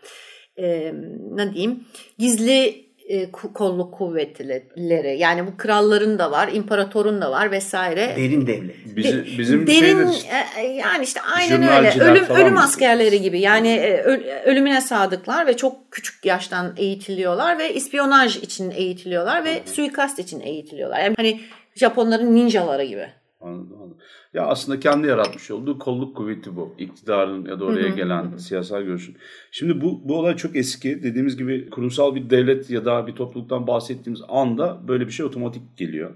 e, 0.58 0.94
ne 1.34 1.52
diyeyim? 1.54 1.84
Gizli 2.18 2.91
e, 3.08 3.30
kolluk 3.30 3.94
kuvvetleri 3.94 5.16
yani 5.18 5.46
bu 5.46 5.56
kralların 5.56 6.18
da 6.18 6.30
var, 6.30 6.48
imparatorun 6.52 7.20
da 7.20 7.30
var 7.30 7.50
vesaire. 7.50 8.14
Derin 8.16 8.46
devlet. 8.46 8.96
Bizim, 8.96 9.24
bizim 9.38 9.66
Derin 9.66 9.80
şeyde 9.80 10.10
işte- 10.10 10.28
e, 10.60 10.66
yani 10.66 11.04
işte 11.04 11.20
aynen 11.36 11.62
öyle. 11.62 12.04
Ölüm 12.04 12.24
ölüm 12.24 12.58
askerleri 12.58 13.20
gibi. 13.22 13.40
Yani 13.40 13.68
e, 13.68 14.02
öl- 14.02 14.42
ölümüne 14.44 14.80
sadıklar 14.80 15.46
ve 15.46 15.56
çok 15.56 15.90
küçük 15.92 16.24
yaştan 16.24 16.74
eğitiliyorlar 16.76 17.58
ve 17.58 17.74
ispiyonaj 17.74 18.36
için 18.36 18.70
eğitiliyorlar 18.70 19.44
ve 19.44 19.62
suikast 19.66 20.18
için 20.18 20.40
eğitiliyorlar. 20.40 21.00
Yani 21.00 21.14
hani 21.16 21.40
Japonların 21.74 22.34
ninjaları 22.34 22.84
gibi. 22.84 23.08
Anladım, 23.42 23.76
anladım. 23.76 23.96
Ya 24.34 24.46
aslında 24.46 24.80
kendi 24.80 25.06
yaratmış 25.06 25.50
olduğu 25.50 25.78
kolluk 25.78 26.16
kuvveti 26.16 26.56
bu. 26.56 26.74
İktidarın 26.78 27.44
ya 27.44 27.60
da 27.60 27.64
oraya 27.64 27.88
gelen 27.88 28.36
siyasal 28.36 28.82
görüşün. 28.82 29.16
Şimdi 29.50 29.80
bu, 29.80 30.08
bu 30.08 30.18
olay 30.18 30.36
çok 30.36 30.56
eski. 30.56 31.02
Dediğimiz 31.02 31.36
gibi 31.36 31.70
kurumsal 31.70 32.14
bir 32.14 32.30
devlet 32.30 32.70
ya 32.70 32.84
da 32.84 33.06
bir 33.06 33.12
topluluktan 33.12 33.66
bahsettiğimiz 33.66 34.22
anda 34.28 34.80
böyle 34.88 35.06
bir 35.06 35.12
şey 35.12 35.26
otomatik 35.26 35.76
geliyor. 35.76 36.10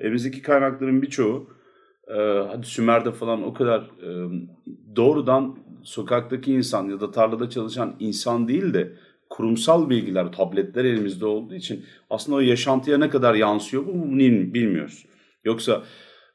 Elimizdeki 0.00 0.42
kaynakların 0.42 1.02
birçoğu 1.02 1.50
e, 2.08 2.14
hadi 2.50 2.66
Sümer'de 2.66 3.12
falan 3.12 3.42
o 3.42 3.54
kadar 3.54 3.80
e, 3.80 4.08
doğrudan 4.96 5.58
sokaktaki 5.82 6.52
insan 6.52 6.88
ya 6.88 7.00
da 7.00 7.10
tarlada 7.10 7.50
çalışan 7.50 7.96
insan 7.98 8.48
değil 8.48 8.74
de 8.74 8.92
kurumsal 9.30 9.90
bilgiler, 9.90 10.32
tabletler 10.32 10.84
elimizde 10.84 11.26
olduğu 11.26 11.54
için 11.54 11.84
aslında 12.10 12.36
o 12.36 12.40
yaşantıya 12.40 12.98
ne 12.98 13.08
kadar 13.08 13.34
yansıyor 13.34 13.86
bu 13.86 13.92
bunu 13.92 14.18
bilmiyoruz. 14.54 15.06
Yoksa 15.44 15.82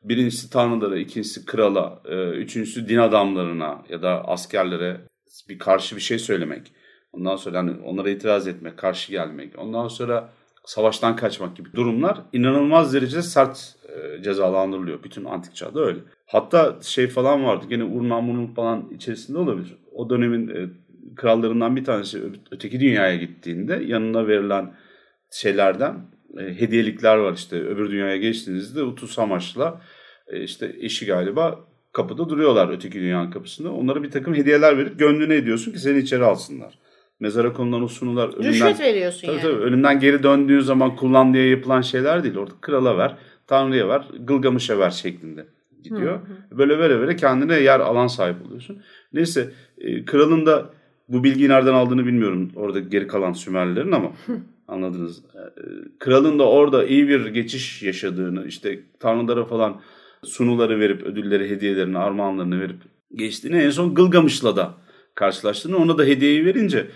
birincisi 0.04 0.50
tanrılara, 0.50 0.98
ikincisi 0.98 1.46
krala, 1.46 2.02
e, 2.06 2.30
üçüncüsü 2.30 2.90
din 2.90 2.98
adamlarına 2.98 3.84
ya 3.90 4.02
da 4.02 4.28
askerlere 4.28 5.02
bir 5.50 5.60
karşı 5.60 5.96
bir 5.96 6.02
şey 6.02 6.20
söylemek. 6.20 6.72
Ondan 7.14 7.36
sonra 7.36 7.58
hani 7.58 7.72
onlara 7.86 8.10
itiraz 8.10 8.48
etmek, 8.48 8.78
karşı 8.78 9.12
gelmek. 9.12 9.60
Ondan 9.60 9.88
sonra 9.88 10.30
savaştan 10.66 11.16
kaçmak 11.16 11.58
gibi 11.58 11.74
durumlar 11.74 12.22
inanılmaz 12.34 12.94
derecede 12.94 13.22
sert 13.22 13.76
e, 13.90 14.24
cezalandırılıyor. 14.24 15.04
Bütün 15.04 15.26
antik 15.26 15.56
çağda 15.56 15.82
öyle. 15.82 16.00
Hatta 16.26 16.78
şey 16.82 17.08
falan 17.08 17.46
vardı 17.46 17.66
gene 17.70 17.84
Urnamur'un 17.84 18.48
falan 18.48 18.90
içerisinde 18.90 19.38
olabilir. 19.38 19.78
O 19.92 20.10
dönemin 20.10 20.48
e, 20.48 20.70
krallarından 21.16 21.76
bir 21.76 21.84
tanesi 21.84 22.22
öteki 22.52 22.80
dünyaya 22.80 23.16
gittiğinde 23.16 23.84
yanına 23.86 24.28
verilen 24.28 24.74
şeylerden 25.32 25.96
e, 26.38 26.42
hediyelikler 26.42 27.18
var 27.18 27.34
işte 27.34 27.56
öbür 27.56 27.92
dünyaya 27.92 28.18
geçtiğinizde 28.18 28.84
Utus 28.84 29.20
amaçla 29.20 29.82
e, 30.28 30.44
işte 30.44 30.76
eşi 30.80 31.06
galiba 31.06 31.60
kapıda 31.92 32.30
duruyorlar 32.30 32.70
öteki 32.70 33.00
dünyanın 33.00 33.32
kapısında. 33.32 33.72
Onlara 33.72 34.04
bir 34.04 34.12
takım 34.12 34.36
hediyeler 34.36 34.78
verip 34.78 35.00
gönlüne 35.00 35.36
ediyorsun 35.36 35.72
ki 35.72 35.80
seni 35.80 35.98
içeri 35.98 36.24
alsınlar. 36.24 36.80
Mezara 37.20 37.54
konulan 37.54 37.84
o 37.84 37.88
sunular 37.88 38.30
ölümden, 38.30 38.50
Rüşvet 38.50 38.80
veriyorsun 38.80 39.28
tabii, 39.28 39.38
yani. 39.38 39.42
tabii, 39.42 39.62
ölümden 39.64 40.00
geri 40.00 40.24
döndüğü 40.24 40.62
zaman 40.62 40.96
kullan 40.96 41.34
diye 41.34 41.48
yapılan 41.48 41.82
şeyler 41.82 42.24
değil. 42.24 42.38
Orada 42.38 42.54
krala 42.62 42.98
ver, 42.98 43.16
tanrıya 43.48 43.88
ver, 43.88 44.08
Gılgamış'a 44.20 44.80
ver 44.80 44.90
şeklinde 44.90 45.46
gidiyor. 45.84 46.20
Böyle 46.52 46.80
böyle 46.80 47.00
böyle 47.00 47.16
kendine 47.16 47.60
yer 47.60 47.80
alan 47.80 48.08
sahip 48.08 48.46
oluyorsun. 48.48 48.82
Neyse 49.14 49.52
e, 49.78 50.06
kralın 50.06 50.46
da 50.46 50.70
bu 51.10 51.24
bilgiyi 51.24 51.50
nereden 51.50 51.74
aldığını 51.74 52.06
bilmiyorum 52.06 52.52
orada 52.56 52.80
geri 52.80 53.08
kalan 53.08 53.34
Sümerlilerin 53.34 53.92
ama 53.92 54.12
anladınız. 54.70 55.20
E, 55.20 55.42
kralın 56.00 56.40
da 56.40 56.50
orada 56.50 56.86
iyi 56.86 57.08
bir 57.08 57.26
geçiş 57.26 57.84
yaşadığını 57.84 58.48
işte 58.48 58.80
tanrılara 59.00 59.46
falan 59.46 59.82
sunuları 60.24 60.80
verip 60.80 61.04
ödülleri, 61.04 61.50
hediyelerini, 61.50 61.98
armağanlarını 61.98 62.62
verip 62.62 62.78
geçtiğini 63.16 63.58
en 63.58 63.70
son 63.70 63.96
Gılgamış'la 63.96 64.56
da 64.56 64.74
karşılaştığını 65.16 65.78
ona 65.78 65.98
da 65.98 66.04
hediyeyi 66.04 66.46
verince 66.46 66.88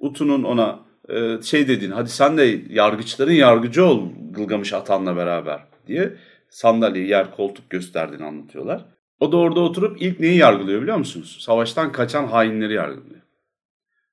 Utu'nun 0.00 0.42
ona 0.42 0.80
e, 1.08 1.42
şey 1.42 1.68
dediğini 1.68 1.94
hadi 1.94 2.08
sen 2.08 2.38
de 2.38 2.60
yargıçların 2.70 3.32
yargıcı 3.32 3.84
ol 3.84 4.08
Gılgamış 4.30 4.72
atanla 4.72 5.16
beraber 5.16 5.60
diye 5.86 6.16
sandalye, 6.50 7.06
yer, 7.06 7.36
koltuk 7.36 7.70
gösterdiğini 7.70 8.24
anlatıyorlar. 8.24 8.84
O 9.20 9.32
da 9.32 9.36
orada 9.36 9.60
oturup 9.60 10.02
ilk 10.02 10.20
neyi 10.20 10.36
yargılıyor 10.36 10.82
biliyor 10.82 10.96
musunuz? 10.96 11.38
Savaştan 11.40 11.92
kaçan 11.92 12.26
hainleri 12.26 12.72
yargılıyor. 12.72 13.20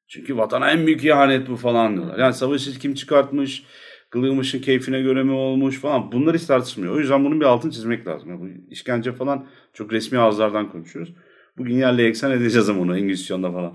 Çünkü 0.08 0.38
vatana 0.38 0.72
en 0.72 0.88
büyük 0.88 1.04
ihanet 1.04 1.50
bu 1.50 1.56
falan 1.56 1.96
diyorlar. 1.96 2.20
Yani 2.20 2.34
savaşı 2.34 2.80
kim 2.80 2.94
çıkartmış, 2.94 3.64
Gılgamış'ın 4.12 4.60
keyfine 4.60 5.02
göre 5.02 5.24
mi 5.24 5.32
olmuş 5.32 5.80
falan 5.80 6.12
bunlar 6.12 6.36
hiç 6.36 6.46
tartışmıyor. 6.46 6.96
O 6.96 7.00
yüzden 7.00 7.26
bunun 7.26 7.40
bir 7.40 7.46
altını 7.46 7.72
çizmek 7.72 8.08
lazım. 8.08 8.30
Yani 8.30 8.42
bu 8.42 8.72
işkence 8.72 9.14
falan 9.14 9.48
çok 9.74 9.94
resmi 9.94 10.18
ağızlardan 10.18 10.72
konuşuyoruz. 10.72 11.14
Bugün 11.58 11.76
yerle 11.76 12.06
eksen 12.08 12.32
edeceğiz 12.32 12.70
ama 12.70 12.82
onu 12.82 12.98
Engizisyon'da 12.98 13.52
falan. 13.52 13.74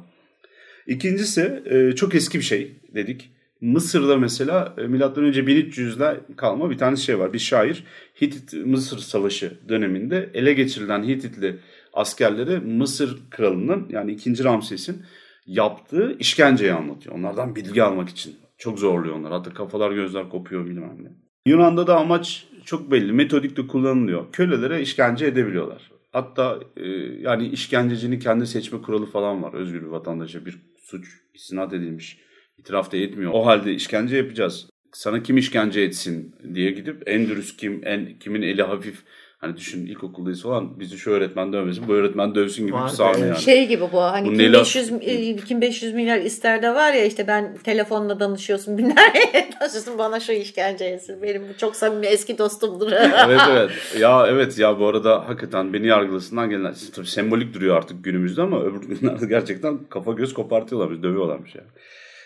İkincisi 0.87 1.63
e, 1.67 1.95
çok 1.95 2.15
eski 2.15 2.39
bir 2.39 2.45
şey 2.45 2.81
dedik. 2.95 3.31
Mısır'da 3.61 4.17
mesela 4.17 4.75
e, 4.79 4.83
milattan 4.83 5.25
önce 5.25 5.41
1300'de 5.41 6.21
kalma 6.37 6.71
bir 6.71 6.79
tane 6.79 6.97
şey 6.97 7.19
var. 7.19 7.33
Bir 7.33 7.39
şair 7.39 7.85
Hitit 8.23 8.67
Mısır 8.67 8.99
Savaşı 8.99 9.59
döneminde 9.69 10.31
ele 10.35 10.53
geçirilen 10.53 11.03
Hititli 11.03 11.57
askerleri 11.93 12.59
Mısır 12.61 13.19
kralının 13.31 13.87
yani 13.91 14.13
2. 14.13 14.45
Ramses'in 14.45 15.03
yaptığı 15.47 16.17
işkenceyi 16.19 16.73
anlatıyor. 16.73 17.15
Onlardan 17.15 17.57
bilgi 17.57 17.83
almak 17.83 18.09
için. 18.09 18.37
Çok 18.59 18.79
zorluyor 18.79 19.15
onlar. 19.17 19.33
Hatta 19.33 19.55
kafalar 19.55 19.93
gözler 19.93 20.29
kopuyor 20.29 20.67
bilmem 20.67 21.05
ne. 21.05 21.09
Yunan'da 21.47 21.87
da 21.87 21.97
amaç 21.97 22.47
çok 22.65 22.91
belli. 22.91 23.13
Metodik 23.13 23.57
de 23.57 23.67
kullanılıyor. 23.67 24.33
Kölelere 24.33 24.83
işkence 24.83 25.27
edebiliyorlar. 25.27 25.91
Hatta 26.13 26.61
e, 26.77 26.87
yani 27.21 27.49
işkencecinin 27.49 28.19
kendi 28.19 28.47
seçme 28.47 28.83
kuralı 28.83 29.07
falan 29.07 29.43
var. 29.43 29.55
Özgür 29.55 29.83
bir 29.83 29.87
vatandaşa 29.87 30.47
bir 30.47 30.59
suç 30.79 31.07
istinat 31.35 31.73
edilmiş. 31.73 32.19
İtiraf 32.59 32.93
da 32.93 32.97
etmiyor. 32.97 33.31
O 33.35 33.47
halde 33.47 33.75
işkence 33.75 34.17
yapacağız. 34.17 34.71
Sana 34.93 35.23
kim 35.23 35.37
işkence 35.37 35.81
etsin 35.81 36.35
diye 36.55 36.71
gidip 36.71 37.03
en 37.07 37.29
dürüst 37.29 37.61
kim, 37.61 37.81
en 37.85 38.19
kimin 38.19 38.43
eli 38.43 38.63
hafif. 38.63 39.05
Hani 39.41 39.57
düşün 39.57 39.87
ilkokuldayız 39.87 40.43
falan 40.43 40.81
bizi 40.81 40.99
şu 40.99 41.11
öğretmen 41.11 41.53
dövmesin, 41.53 41.89
bu 41.89 41.93
öğretmen 41.93 42.35
dövsün 42.35 42.67
gibi 42.67 42.77
Var 42.77 42.85
bir 42.91 42.97
sahne 42.97 43.27
yani. 43.27 43.39
Şey 43.39 43.69
gibi 43.69 43.85
bu 43.93 44.03
hani 44.03 44.27
Bu 44.27 44.31
kim 44.31 44.41
Nela- 44.41 44.61
500, 44.61 44.93
e, 45.01 45.37
kim 45.37 45.61
500 45.61 45.95
milyar 45.95 46.19
ister 46.19 46.63
de 46.63 46.75
var 46.75 46.93
ya 46.93 47.05
işte 47.05 47.27
ben 47.27 47.57
telefonla 47.65 48.21
danışıyorsun 48.21 48.79
binlerce 48.79 49.51
danışıyorsun 49.61 49.99
bana 49.99 50.21
şu 50.21 50.33
işkence 50.33 50.85
etsin. 50.85 51.23
Benim 51.23 51.43
bu 51.43 51.59
çok 51.59 51.77
samimi 51.77 52.07
eski 52.07 52.39
dostumdur. 52.39 52.93
evet 52.93 53.41
evet. 53.51 53.71
Ya 53.99 54.27
evet 54.27 54.59
ya 54.59 54.79
bu 54.81 54.87
arada 54.87 55.29
hakikaten 55.29 55.73
beni 55.73 55.87
yargılasından 55.87 56.51
gelen 56.51 56.75
tabii 56.95 57.07
sembolik 57.07 57.55
duruyor 57.55 57.77
artık 57.77 58.05
günümüzde 58.05 58.43
ama 58.43 58.63
öbür 58.63 58.83
günlerde 58.89 59.27
gerçekten 59.27 59.79
kafa 59.91 60.13
göz 60.13 60.35
kopartıyorlarmış, 60.35 61.03
dövüyorlarmış 61.03 61.55
yani. 61.55 61.69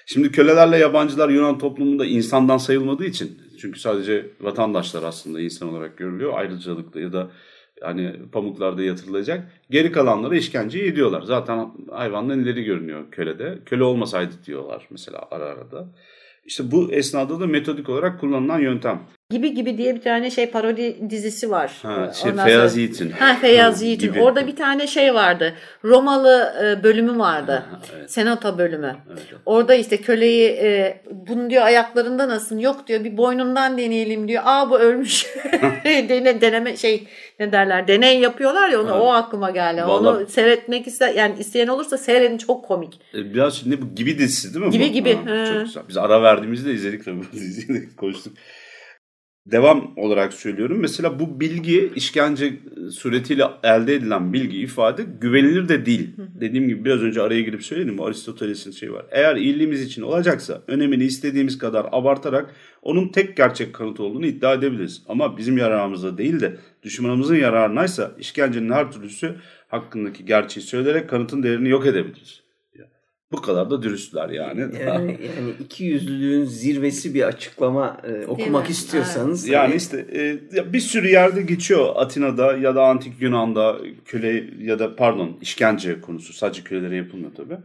Şimdi 0.07 0.33
kölelerle 0.33 0.77
yabancılar 0.77 1.29
Yunan 1.29 1.59
toplumunda 1.59 2.05
insandan 2.07 2.59
sayılmadığı 2.59 3.05
için 3.05 3.39
çünkü 3.65 3.81
sadece 3.81 4.27
vatandaşlar 4.41 5.03
aslında 5.03 5.41
insan 5.41 5.69
olarak 5.69 5.97
görülüyor. 5.97 6.39
Ayrıcalıklı 6.39 7.01
ya 7.01 7.13
da 7.13 7.31
hani 7.81 8.13
pamuklarda 8.33 8.83
yatırılacak. 8.83 9.53
Geri 9.71 9.93
kalanlara 9.93 10.37
işkenceyi 10.37 10.85
ediyorlar. 10.85 11.23
Zaten 11.23 11.71
hayvandan 11.91 12.41
ileri 12.41 12.65
görünüyor 12.65 13.11
kölede. 13.11 13.59
Köle 13.67 13.85
olmasaydı 13.85 14.33
diyorlar 14.47 14.87
mesela 14.91 15.29
ara 15.31 15.45
arada. 15.45 15.89
İşte 16.45 16.71
bu 16.71 16.93
esnada 16.93 17.41
da 17.41 17.47
metodik 17.47 17.89
olarak 17.89 18.21
kullanılan 18.21 18.59
yöntem. 18.59 19.03
Gibi 19.31 19.55
gibi 19.55 19.79
diye 19.79 19.95
bir 19.95 20.01
tane 20.01 20.31
şey 20.31 20.51
parodi 20.51 21.11
dizisi 21.11 21.51
var. 21.51 21.73
Ha, 21.83 22.13
şey, 22.23 22.31
Ondan 22.33 22.45
Feyyaz 22.45 22.71
sonra- 22.73 22.81
Yiğit'in. 22.81 23.11
Ha 23.11 23.37
Feyyaz 23.41 23.81
Ha, 23.81 23.85
Yiğit'in. 23.85 24.09
gibi. 24.09 24.21
Orada 24.23 24.47
bir 24.47 24.57
tane 24.57 24.87
şey 24.87 25.15
vardı. 25.15 25.55
Romalı 25.85 26.55
e, 26.65 26.83
bölümü 26.83 27.19
vardı. 27.19 27.63
evet. 27.97 28.11
Senato 28.13 28.59
bölümü. 28.59 28.97
Evet. 29.11 29.23
Orada 29.47 29.75
işte 29.75 29.97
köleyi 29.97 30.49
e, 30.49 31.03
bunu 31.29 31.51
diyor 31.51 31.63
ayaklarından 31.63 32.29
asın. 32.29 32.59
Yok 32.59 32.87
diyor 32.87 33.05
bir 33.05 33.17
boynundan 33.17 33.79
deneyelim 33.79 34.29
diyor. 34.29 34.43
Aa 34.47 34.71
bu 34.71 34.79
ölmüş. 34.79 35.27
Dene, 35.85 36.41
deneme 36.41 36.77
şey 36.77 37.05
ne 37.41 37.53
derler 37.53 37.89
deney 37.89 38.21
yapıyorlar 38.21 38.69
ya 38.71 38.81
onu 38.81 38.91
Evet. 38.91 39.01
o 39.03 39.13
aklıma 39.13 39.51
geldi. 39.51 39.81
Vallahi- 39.83 40.17
Onu 40.19 40.27
seyretmek 40.27 40.87
ister 40.87 41.15
yani 41.15 41.35
isteyen 41.39 41.69
olursa 41.69 41.99
seyredin 41.99 42.39
çok 42.39 42.65
komik. 42.65 43.01
E, 43.15 43.35
Biraz 43.35 43.55
şimdi 43.55 43.83
bu 43.83 43.95
gibi 43.95 44.19
dizisi 44.19 44.55
değil 44.55 44.67
mi? 44.67 44.71
Gibi 44.73 44.85
bu? 44.89 44.93
gibi, 44.93 45.15
Ha, 45.15 45.35
he. 45.35 45.47
çok 45.55 45.67
güzel. 45.67 45.83
Biz 45.89 45.97
ara 45.97 46.23
verdiğimizde 46.23 46.73
izledik 46.73 47.05
tabii 47.05 47.21
konuştuk. 47.97 48.33
Devam 49.47 49.93
olarak 49.97 50.33
söylüyorum. 50.33 50.79
Mesela 50.81 51.21
bu 51.21 51.41
bilgi 51.41 51.93
işkence 51.97 52.59
suretiyle 52.91 53.45
elde 53.63 53.95
edilen 53.95 54.33
bilgi 54.33 54.59
ifade 54.59 55.03
güvenilir 55.21 55.69
de 55.69 55.87
değil. 55.87 56.11
Dediğim 56.41 56.69
gibi 56.69 56.85
biraz 56.85 57.03
önce 57.03 57.23
araya 57.23 57.41
girip 57.41 57.63
söyledim. 57.63 58.01
Aristoteles'in 58.01 58.71
şeyi 58.71 58.93
var. 58.93 59.07
Eğer 59.11 59.37
iyiliğimiz 59.37 59.83
için 59.83 60.03
olacaksa 60.03 60.63
önemini 60.67 61.05
istediğimiz 61.05 61.59
kadar 61.59 61.87
abartarak 61.93 62.55
onun 62.83 63.09
tek 63.09 63.37
gerçek 63.37 63.73
kanıt 63.73 64.01
olduğunu 64.01 64.27
iddia 64.27 64.55
edebiliriz. 64.55 65.03
Ama 65.09 65.39
bizim 65.39 65.59
yararımıza 65.59 66.19
değil 66.19 66.41
de 66.41 66.57
düşmanımızın 66.83 67.37
yararınaysa 67.37 68.13
işkencenin 68.19 68.71
her 68.71 68.93
türlüsü 68.93 69.35
hakkındaki 69.69 70.25
gerçeği 70.25 70.67
söyleyerek 70.67 71.11
kanıtın 71.11 71.43
değerini 71.43 71.69
yok 71.69 71.87
edebiliriz. 71.87 72.44
Bu 73.37 73.43
kadar 73.43 73.71
da 73.71 73.83
dürüstler 73.83 74.29
yani. 74.29 74.61
Yani, 74.61 75.19
yani 75.27 75.51
iki 75.61 75.85
yüzlülüğün 75.85 76.45
zirvesi 76.45 77.15
bir 77.15 77.23
açıklama 77.23 78.01
e, 78.05 78.27
okumak 78.27 78.71
istiyorsanız. 78.71 79.49
Yani 79.49 79.67
hani... 79.67 79.77
işte 79.77 80.07
e, 80.57 80.73
bir 80.73 80.81
sürü 80.81 81.09
yerde 81.09 81.43
geçiyor 81.43 81.89
Atina'da 81.97 82.57
ya 82.57 82.75
da 82.75 82.85
antik 82.85 83.13
Yunan'da 83.21 83.79
köle 84.05 84.45
ya 84.59 84.79
da 84.79 84.97
pardon 84.97 85.37
işkence 85.41 86.01
konusu 86.01 86.33
sadece 86.33 86.63
kölelere 86.63 86.97
yapılmıyor 86.97 87.35
tabii. 87.35 87.57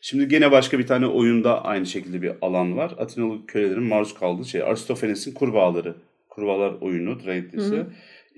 Şimdi 0.00 0.28
gene 0.28 0.52
başka 0.52 0.78
bir 0.78 0.86
tane 0.86 1.06
oyunda 1.06 1.64
aynı 1.64 1.86
şekilde 1.86 2.22
bir 2.22 2.32
alan 2.42 2.76
var. 2.76 2.94
Atinalı 2.98 3.46
kölelerin 3.46 3.82
maruz 3.82 4.14
kaldığı 4.14 4.44
şey 4.44 4.62
Aristofanes'in 4.62 5.34
kurbağaları. 5.34 5.94
Kurbağalar 6.28 6.74
oyunu, 6.80 7.18
Traitlis'i. 7.18 7.86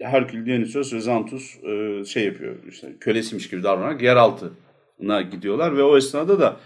Herkül, 0.01 0.47
Dionysos 0.47 0.93
ve 0.93 0.97
Xanthus 0.97 1.57
e, 1.65 2.05
şey 2.05 2.25
yapıyor 2.25 2.55
işte 2.71 2.89
kölesiymiş 3.01 3.51
gibi 3.51 3.63
davranarak 3.63 4.03
yeraltı 4.03 4.53
gidiyorlar 5.33 5.77
ve 5.77 5.83
o 5.83 5.97
esnada 5.97 6.41
da 6.41 6.57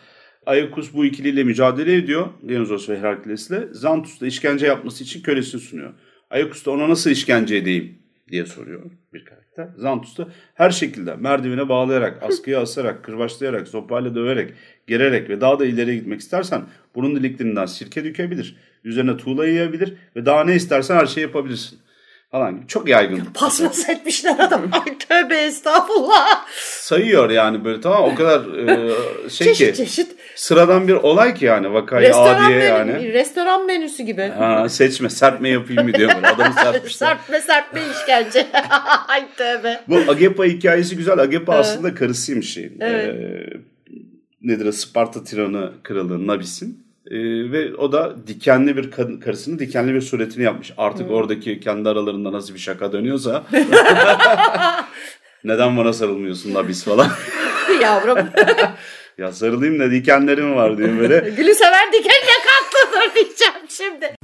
Ayakus 0.46 0.94
bu 0.94 1.04
ikiliyle 1.04 1.44
mücadele 1.44 1.94
ediyor 1.94 2.28
Dionysos 2.48 2.88
ve 2.88 2.98
Herakles'le. 2.98 3.70
Xanthus 3.70 4.20
da 4.20 4.26
işkence 4.26 4.66
yapması 4.66 5.04
için 5.04 5.22
kölesini 5.22 5.60
sunuyor. 5.60 5.92
Ayakus 6.30 6.66
da 6.66 6.70
ona 6.70 6.88
nasıl 6.88 7.10
işkence 7.10 7.56
edeyim 7.56 7.98
diye 8.30 8.46
soruyor 8.46 8.82
bir 9.12 9.24
karakter. 9.24 9.68
Xanthus 9.76 10.18
da 10.18 10.28
her 10.54 10.70
şekilde 10.70 11.14
merdivene 11.14 11.68
bağlayarak, 11.68 12.22
askıya 12.22 12.60
asarak, 12.60 13.04
kırbaçlayarak, 13.04 13.68
sopayla 13.68 14.14
döverek, 14.14 14.52
gererek 14.86 15.28
ve 15.28 15.40
daha 15.40 15.58
da 15.58 15.66
ileri 15.66 15.94
gitmek 15.94 16.20
istersen 16.20 16.62
bunun 16.94 17.16
diliklerinden 17.16 17.66
sirke 17.66 18.04
dökebilir, 18.04 18.56
üzerine 18.84 19.16
tuğla 19.16 19.46
yayabilir 19.46 19.94
ve 20.16 20.26
daha 20.26 20.44
ne 20.44 20.54
istersen 20.54 20.96
her 20.96 21.06
şeyi 21.06 21.22
yapabilirsin 21.22 21.78
falan 22.30 22.56
gibi. 22.56 22.66
Çok 22.66 22.88
yaygın. 22.88 23.24
Paspas 23.34 23.88
etmişler 23.88 24.36
adam. 24.38 24.62
Ay 24.72 24.98
tövbe 24.98 25.36
estağfurullah. 25.36 26.46
Sayıyor 26.60 27.30
yani 27.30 27.64
böyle 27.64 27.80
tamam 27.80 28.02
o 28.02 28.14
kadar 28.14 28.54
e, 28.58 28.90
şey 29.30 29.46
çeşit, 29.46 29.70
ki. 29.70 29.76
Çeşit 29.76 30.16
Sıradan 30.34 30.88
bir 30.88 30.92
olay 30.92 31.34
ki 31.34 31.44
yani 31.44 31.72
vakayı 31.72 32.08
restoran 32.08 32.44
adiye 32.44 32.58
menü, 32.58 32.68
yani. 32.68 33.12
Restoran 33.12 33.66
menüsü 33.66 34.02
gibi. 34.02 34.22
Ha, 34.22 34.68
seçme 34.68 35.10
serpme 35.10 35.48
yapayım 35.48 35.84
mı 35.84 35.94
diyor 35.94 36.10
böyle 36.14 36.28
adamı 36.28 36.54
serpmişler. 36.62 37.06
serpme 37.08 37.40
serpme 37.40 37.80
işkence. 37.92 38.46
Ay 39.08 39.26
tövbe. 39.36 39.80
Bu 39.88 39.96
Agepa 40.10 40.44
hikayesi 40.44 40.96
güzel. 40.96 41.18
Agepa 41.18 41.54
evet. 41.54 41.64
aslında 41.64 41.94
karısıymış 41.94 42.52
şeyin. 42.52 42.76
Evet. 42.80 43.14
Ee, 43.14 43.46
nedir 44.42 44.72
Sparta 44.72 45.24
tiranı 45.24 45.72
kralı 45.82 46.26
Nabis'in. 46.26 46.84
Ee, 47.10 47.16
ve 47.52 47.74
o 47.74 47.92
da 47.92 48.26
dikenli 48.26 48.76
bir 48.76 48.90
kadın, 48.90 49.20
karısının 49.20 49.58
dikenli 49.58 49.94
bir 49.94 50.00
suretini 50.00 50.44
yapmış. 50.44 50.72
Artık 50.76 51.08
hmm. 51.08 51.14
oradaki 51.14 51.60
kendi 51.60 51.88
aralarında 51.88 52.32
nasıl 52.32 52.54
bir 52.54 52.58
şaka 52.58 52.92
dönüyorsa 52.92 53.44
neden 55.44 55.76
bana 55.76 55.92
sarılmıyorsun 55.92 56.54
Nabis 56.54 56.84
falan. 56.84 57.08
Yavrum. 57.82 58.18
Ya 59.18 59.32
sarılayım 59.32 59.78
da 59.78 59.90
dikenlerim 59.90 60.54
var 60.54 60.78
diyor 60.78 60.98
böyle. 60.98 61.30
Gülü 61.36 61.54
sever 61.54 61.92
dikenle 61.92 62.34
kalktıdır 62.46 63.14
diyeceğim 63.14 63.66
şimdi. 63.68 64.14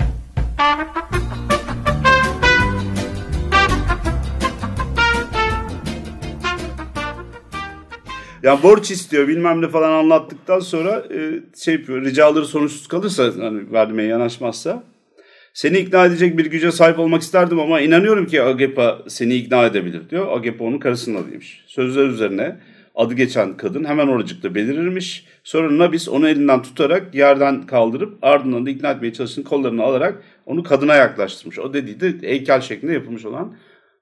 Yani 8.42 8.62
borç 8.62 8.90
istiyor 8.90 9.28
bilmem 9.28 9.62
ne 9.62 9.68
falan 9.68 9.92
anlattıktan 9.92 10.60
sonra 10.60 11.04
e, 11.14 11.18
şey 11.64 11.74
yapıyor 11.74 12.04
ricaları 12.04 12.44
sonuçsuz 12.44 12.88
kalırsa 12.88 13.24
hani 13.24 13.72
vermeye 13.72 14.08
yanaşmazsa 14.08 14.82
seni 15.54 15.78
ikna 15.78 16.06
edecek 16.06 16.38
bir 16.38 16.46
güce 16.46 16.72
sahip 16.72 16.98
olmak 16.98 17.22
isterdim 17.22 17.60
ama 17.60 17.80
inanıyorum 17.80 18.26
ki 18.26 18.42
Agepa 18.42 19.02
seni 19.08 19.34
ikna 19.34 19.66
edebilir 19.66 20.10
diyor. 20.10 20.36
Agepa 20.38 20.64
onun 20.64 20.78
karısının 20.78 21.22
adıymış. 21.22 21.64
Sözler 21.66 22.06
üzerine 22.06 22.56
adı 23.00 23.14
geçen 23.14 23.56
kadın 23.56 23.84
hemen 23.84 24.08
oracıkta 24.08 24.54
belirirmiş. 24.54 25.26
Sonra 25.44 25.78
Nabis 25.78 26.08
onu 26.08 26.28
elinden 26.28 26.62
tutarak 26.62 27.14
yerden 27.14 27.66
kaldırıp 27.66 28.18
ardından 28.22 28.66
da 28.66 28.70
ikna 28.70 28.90
etmeye 28.90 29.12
çalıştığını 29.12 29.44
kollarını 29.44 29.82
alarak 29.82 30.22
onu 30.46 30.62
kadına 30.62 30.94
yaklaştırmış. 30.94 31.58
O 31.58 31.74
dediği 31.74 32.00
de 32.00 32.28
heykel 32.28 32.60
şeklinde 32.60 32.92
yapılmış 32.92 33.24
olan 33.24 33.56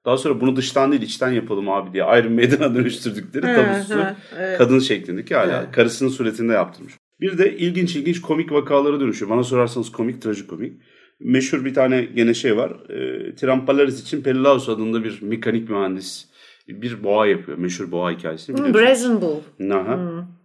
daha 0.05 0.17
sonra 0.17 0.41
bunu 0.41 0.57
dıştan 0.57 0.93
değil 0.93 1.03
içten 1.03 1.31
yapalım 1.31 1.69
abi 1.69 1.93
diye 1.93 2.05
Iron 2.05 2.33
Maiden'a 2.33 2.75
dönüştürdükleri 2.75 3.43
tabusu 3.43 4.05
evet. 4.39 4.59
kadın 4.59 4.79
şeklindeki 4.79 5.35
hala 5.35 5.63
evet. 5.63 5.73
karısının 5.73 6.11
suretinde 6.11 6.53
yaptırmış. 6.53 6.95
Bir 7.21 7.39
de 7.39 7.57
ilginç 7.57 7.97
ilginç 7.97 8.21
komik 8.21 8.53
vakalara 8.53 9.01
dönüşüyor. 9.01 9.31
Bana 9.31 9.43
sorarsanız 9.43 9.93
komik, 9.93 10.23
trajikomik. 10.23 10.73
Meşhur 11.21 11.65
bir 11.65 11.75
tane 11.75 12.05
gene 12.05 12.35
şey 12.35 12.57
var. 12.57 12.91
E, 12.91 13.35
Trampalaris 13.35 14.03
için 14.03 14.23
Perilaus 14.23 14.69
adında 14.69 15.05
bir 15.05 15.23
mekanik 15.23 15.71
mühendis 15.71 16.28
bir 16.69 17.05
boğa 17.05 17.27
yapıyor. 17.27 17.59
Meşhur 17.59 17.91
boğa 17.91 18.11
hikayesi. 18.11 18.53
Hmm, 18.53 18.75
Brazen 18.75 19.21
Bull. 19.21 19.71
Aha. 19.73 19.97
Hmm. 19.97 20.39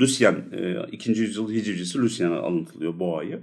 Lucian, 0.00 0.36
e, 0.52 0.76
2. 0.92 1.10
yüzyıl 1.10 1.52
hicivcisi 1.52 1.98
Lucian'a 1.98 2.38
alıntılıyor 2.38 2.98
boğayı. 2.98 3.40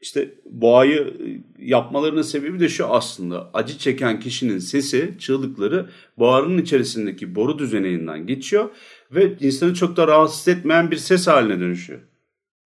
İşte 0.00 0.34
boğayı 0.44 1.00
e, 1.00 1.26
yapmalarının 1.58 2.22
sebebi 2.22 2.60
de 2.60 2.68
şu 2.68 2.86
aslında. 2.86 3.50
Acı 3.54 3.78
çeken 3.78 4.20
kişinin 4.20 4.58
sesi, 4.58 5.14
çığlıkları 5.18 5.90
boğanın 6.18 6.58
içerisindeki 6.58 7.34
boru 7.34 7.58
düzeneğinden 7.58 8.26
geçiyor 8.26 8.70
ve 9.10 9.36
insanı 9.40 9.74
çok 9.74 9.96
da 9.96 10.06
rahatsız 10.06 10.48
etmeyen 10.48 10.90
bir 10.90 10.96
ses 10.96 11.26
haline 11.26 11.60
dönüşüyor. 11.60 12.00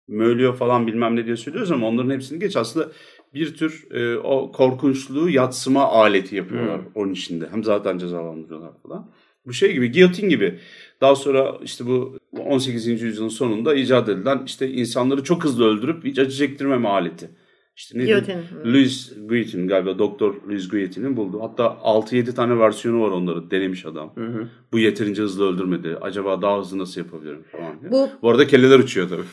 Möylüyor 0.08 0.56
falan 0.56 0.88
bilmem 0.88 1.16
ne 1.16 1.26
diye 1.26 1.38
söylüyoruz 1.38 1.72
ama 1.72 1.88
onların 1.88 2.10
hepsini 2.10 2.40
geç. 2.40 2.56
Aslında 2.56 2.92
bir 3.34 3.56
tür 3.56 3.88
e, 3.92 4.18
o 4.18 4.52
korkunçluğu 4.52 5.30
yatsıma 5.30 5.84
aleti 5.84 6.36
yapıyorlar 6.36 6.78
hmm. 6.78 6.92
onun 6.96 7.14
içinde. 7.14 7.48
Hem 7.52 7.64
zaten 7.64 7.98
cezalandırıyorlar 7.98 8.72
falan. 8.84 9.12
Bu 9.46 9.54
şey 9.54 9.74
gibi, 9.74 9.92
giyotin 9.92 10.30
gibi. 10.30 10.60
Daha 11.02 11.16
sonra 11.16 11.58
işte 11.64 11.86
bu 11.86 12.18
18. 12.40 12.88
yüzyılın 12.88 13.30
sonunda 13.30 13.76
icat 13.76 14.10
edilen 14.10 14.44
işte 14.46 14.72
insanları 14.72 15.24
çok 15.24 15.44
hızlı 15.44 15.66
öldürüp 15.66 16.06
hiç 16.06 16.20
acı 16.20 16.38
çektirmeme 16.38 16.88
aleti. 16.88 17.30
İşte 17.76 18.00
ne 18.00 18.06
Guillotine. 18.06 18.44
Louis 18.66 19.14
Guillotine 19.30 19.66
galiba 19.68 20.00
Doktor 20.00 20.36
Louis 20.48 20.68
Guillotine'in 20.70 21.18
buldu. 21.18 21.40
Hatta 21.44 21.64
6-7 21.64 22.34
tane 22.36 22.60
versiyonu 22.60 23.02
var 23.02 23.10
onları 23.12 23.52
denemiş 23.52 23.86
adam. 23.86 24.12
Hı 24.16 24.26
hı. 24.26 24.48
Bu 24.72 24.80
yeterince 24.80 25.22
hızlı 25.22 25.54
öldürmedi. 25.54 25.98
Acaba 26.02 26.42
daha 26.42 26.60
hızlı 26.60 26.78
nasıl 26.78 27.02
yapabilirim 27.02 27.44
falan 27.52 27.82
diye. 27.82 27.92
Bu, 27.92 28.10
Bu 28.22 28.30
arada 28.30 28.48
kelleler 28.48 28.80
uçuyor 28.80 29.10
tabii. 29.10 29.24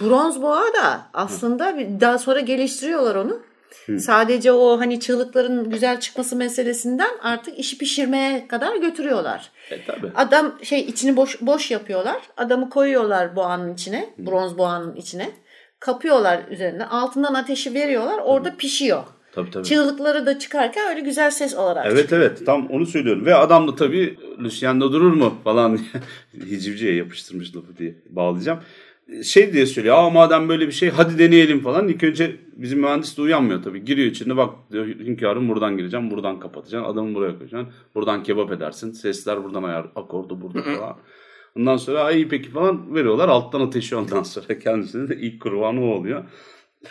Bronz 0.00 0.42
boğa 0.42 0.62
da 0.62 1.00
aslında 1.12 1.76
daha 2.00 2.18
sonra 2.18 2.40
geliştiriyorlar 2.40 3.14
onu. 3.14 3.40
Sadece 3.98 4.52
o 4.52 4.80
hani 4.80 5.00
çığlıkların 5.00 5.70
güzel 5.70 6.00
çıkması 6.00 6.36
meselesinden 6.36 7.10
artık 7.22 7.58
işi 7.58 7.78
pişirmeye 7.78 8.48
kadar 8.48 8.76
götürüyorlar. 8.76 9.50
E, 9.70 9.84
tabii. 9.84 10.10
Adam 10.14 10.52
şey 10.62 10.80
içini 10.80 11.16
boş 11.16 11.40
boş 11.40 11.70
yapıyorlar. 11.70 12.16
Adamı 12.36 12.70
koyuyorlar 12.70 13.36
boğanın 13.36 13.74
içine, 13.74 14.14
Hı. 14.16 14.26
bronz 14.26 14.58
boğanın 14.58 14.96
içine. 14.96 15.30
Kapıyorlar 15.80 16.40
üzerine. 16.50 16.84
Altından 16.84 17.34
ateşi 17.34 17.74
veriyorlar. 17.74 18.20
Orada 18.24 18.48
Hı. 18.48 18.56
pişiyor. 18.56 19.02
Tabii, 19.32 19.50
tabii. 19.50 19.64
Çığlıkları 19.64 20.26
da 20.26 20.38
çıkarken 20.38 20.88
öyle 20.90 21.00
güzel 21.00 21.30
ses 21.30 21.54
olarak 21.54 21.86
Evet 21.86 22.02
çıkıyor. 22.02 22.22
evet 22.22 22.46
tam 22.46 22.66
onu 22.66 22.86
söylüyorum. 22.86 23.26
Ve 23.26 23.34
adam 23.34 23.68
da 23.68 23.74
tabii 23.74 24.18
Lucian'da 24.42 24.92
durur 24.92 25.12
mu 25.12 25.34
falan 25.44 25.78
hicivciye 26.34 26.94
yapıştırmış 26.94 27.56
lafı 27.56 27.76
diye 27.76 27.94
bağlayacağım 28.10 28.60
şey 29.24 29.52
diye 29.52 29.66
söylüyor. 29.66 29.96
Aa 29.96 30.10
madem 30.10 30.48
böyle 30.48 30.66
bir 30.66 30.72
şey 30.72 30.90
hadi 30.90 31.18
deneyelim 31.18 31.60
falan. 31.60 31.88
İlk 31.88 32.02
önce 32.04 32.36
bizim 32.56 32.80
mühendis 32.80 33.16
de 33.18 33.22
uyanmıyor 33.22 33.62
tabii. 33.62 33.84
Giriyor 33.84 34.08
içinde 34.08 34.36
bak 34.36 34.54
diyor 34.72 34.86
hünkârım 34.86 35.48
buradan 35.48 35.76
gireceğim, 35.76 36.10
buradan 36.10 36.40
kapatacaksın. 36.40 36.92
Adamı 36.92 37.14
buraya 37.14 37.38
koyacaksın. 37.38 37.68
Buradan 37.94 38.22
kebap 38.22 38.52
edersin. 38.52 38.92
Sesler 38.92 39.44
buradan 39.44 39.62
ayar, 39.62 39.86
akordu 39.96 40.40
burada 40.42 40.62
falan. 40.62 40.96
Ondan 41.56 41.76
sonra 41.76 42.00
ay 42.00 42.28
peki 42.28 42.50
falan 42.50 42.94
veriyorlar. 42.94 43.28
Alttan 43.28 43.60
ateşi 43.60 43.96
ondan 43.96 44.22
sonra 44.22 44.58
kendisine 44.58 45.08
de 45.08 45.16
ilk 45.16 45.42
kurbanı 45.42 45.84
oluyor. 45.84 46.24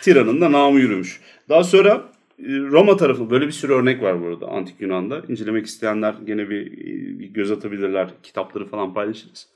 Tiran'ın 0.00 0.40
da 0.40 0.52
namı 0.52 0.80
yürümüş. 0.80 1.20
Daha 1.48 1.64
sonra 1.64 2.12
e, 2.38 2.44
Roma 2.48 2.96
tarafı 2.96 3.30
böyle 3.30 3.46
bir 3.46 3.52
sürü 3.52 3.72
örnek 3.72 4.02
var 4.02 4.22
burada 4.22 4.48
antik 4.48 4.80
Yunan'da. 4.80 5.22
İncelemek 5.28 5.66
isteyenler 5.66 6.14
gene 6.26 6.50
bir, 6.50 6.72
bir 7.18 7.26
göz 7.26 7.50
atabilirler. 7.50 8.10
Kitapları 8.22 8.66
falan 8.66 8.94
paylaşırız. 8.94 9.48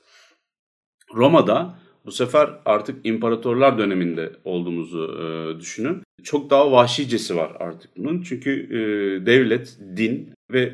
Roma'da 1.13 1.79
bu 2.05 2.11
sefer 2.11 2.49
artık 2.65 3.05
imparatorlar 3.05 3.77
döneminde 3.77 4.31
olduğumuzu 4.43 5.17
e, 5.21 5.59
düşünün. 5.59 6.03
Çok 6.23 6.49
daha 6.49 6.71
vahşicesi 6.71 7.35
var 7.35 7.51
artık 7.59 7.97
bunun. 7.97 8.21
Çünkü 8.21 8.51
e, 8.51 8.79
devlet, 9.25 9.79
din 9.97 10.29
ve 10.51 10.73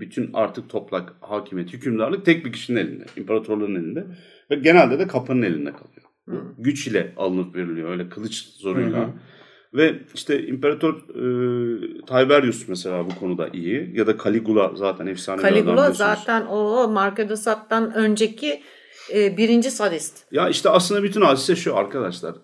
bütün 0.00 0.30
artık 0.34 0.70
toplak, 0.70 1.12
hakimiyet, 1.20 1.72
hükümdarlık 1.72 2.24
tek 2.24 2.44
bir 2.44 2.52
kişinin 2.52 2.80
elinde. 2.80 3.04
İmparatorların 3.16 3.74
elinde. 3.74 4.06
Ve 4.50 4.54
genelde 4.54 4.98
de 4.98 5.06
kapının 5.06 5.42
elinde 5.42 5.72
kalıyor. 5.72 6.06
Hı. 6.28 6.54
Güç 6.58 6.86
ile 6.86 7.12
alınıp 7.16 7.56
veriliyor. 7.56 7.90
Öyle 7.90 8.08
kılıç 8.08 8.34
zoruyla. 8.34 8.98
Hı 8.98 9.02
hı. 9.02 9.12
Ve 9.74 10.00
işte 10.14 10.46
İmparator 10.46 10.94
e, 10.94 11.22
Tiberius 12.06 12.68
mesela 12.68 13.06
bu 13.10 13.20
konuda 13.20 13.48
iyi. 13.48 13.90
Ya 13.94 14.06
da 14.06 14.18
Caligula 14.24 14.72
zaten 14.74 15.06
efsane 15.06 15.42
Caligula 15.42 15.90
zaten 15.90 16.46
o 16.46 16.88
Marco 16.88 17.36
Sade'dan 17.36 17.94
önceki 17.94 18.62
e, 19.14 19.36
birinci 19.36 19.70
sadist. 19.70 20.32
Ya 20.32 20.48
işte 20.48 20.70
aslında 20.70 21.02
bütün 21.02 21.20
hadise 21.20 21.56
şu 21.56 21.76
arkadaşlar. 21.76 22.34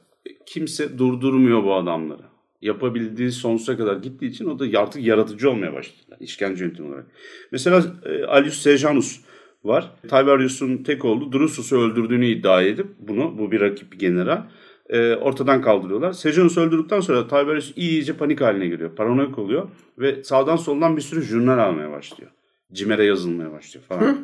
Kimse 0.47 0.99
durdurmuyor 0.99 1.65
bu 1.65 1.75
adamları. 1.75 2.32
Yapabildiği 2.63 3.33
sonsuza 3.33 3.77
kadar 3.77 3.97
gittiği 3.97 4.27
için 4.27 4.47
o 4.47 4.59
da 4.59 4.81
artık 4.81 5.07
yaratıcı 5.07 5.51
olmaya 5.51 5.73
başladı. 5.73 5.99
Yani 6.11 6.23
işkence 6.23 6.65
yöntemi 6.65 6.89
olarak. 6.89 7.07
Mesela 7.53 7.83
e, 8.05 8.25
Alius 8.25 8.59
Sejanus 8.59 9.21
var. 9.65 9.91
Tiberius'un 10.03 10.77
tek 10.77 11.05
oğlu 11.05 11.33
Drusus'u 11.33 11.81
öldürdüğünü 11.81 12.27
iddia 12.27 12.63
edip 12.63 12.87
bunu, 12.99 13.39
bu 13.39 13.53
bir 13.53 13.61
rakip 13.61 13.93
bir 13.93 13.99
general, 13.99 14.43
e, 14.89 15.15
ortadan 15.15 15.63
kaldırıyorlar. 15.63 16.13
Sejanus'u 16.13 16.61
öldürdükten 16.61 17.01
sonra 17.01 17.27
Tiberius 17.29 17.73
iyice 17.77 18.13
panik 18.13 18.41
haline 18.41 18.67
giriyor. 18.67 18.95
Paranoyak 18.95 19.39
oluyor 19.39 19.69
ve 19.99 20.25
sağdan 20.25 20.57
soldan 20.57 20.97
bir 20.97 21.03
sürü 21.03 21.23
jurnal 21.23 21.59
almaya 21.59 21.91
başlıyor. 21.91 22.31
Cimer'e 22.73 23.05
yazılmaya 23.05 23.53
başlıyor 23.53 23.87
falan. 23.89 24.03
Hı? 24.03 24.19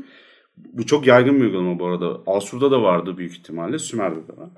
Bu 0.56 0.86
çok 0.86 1.06
yaygın 1.06 1.36
bir 1.36 1.44
uygulama 1.44 1.78
bu 1.78 1.86
arada. 1.86 2.20
Asur'da 2.26 2.70
da 2.70 2.82
vardı 2.82 3.18
büyük 3.18 3.32
ihtimalle. 3.32 3.78
Sümer'de 3.78 4.28
de 4.28 4.36
var. 4.36 4.48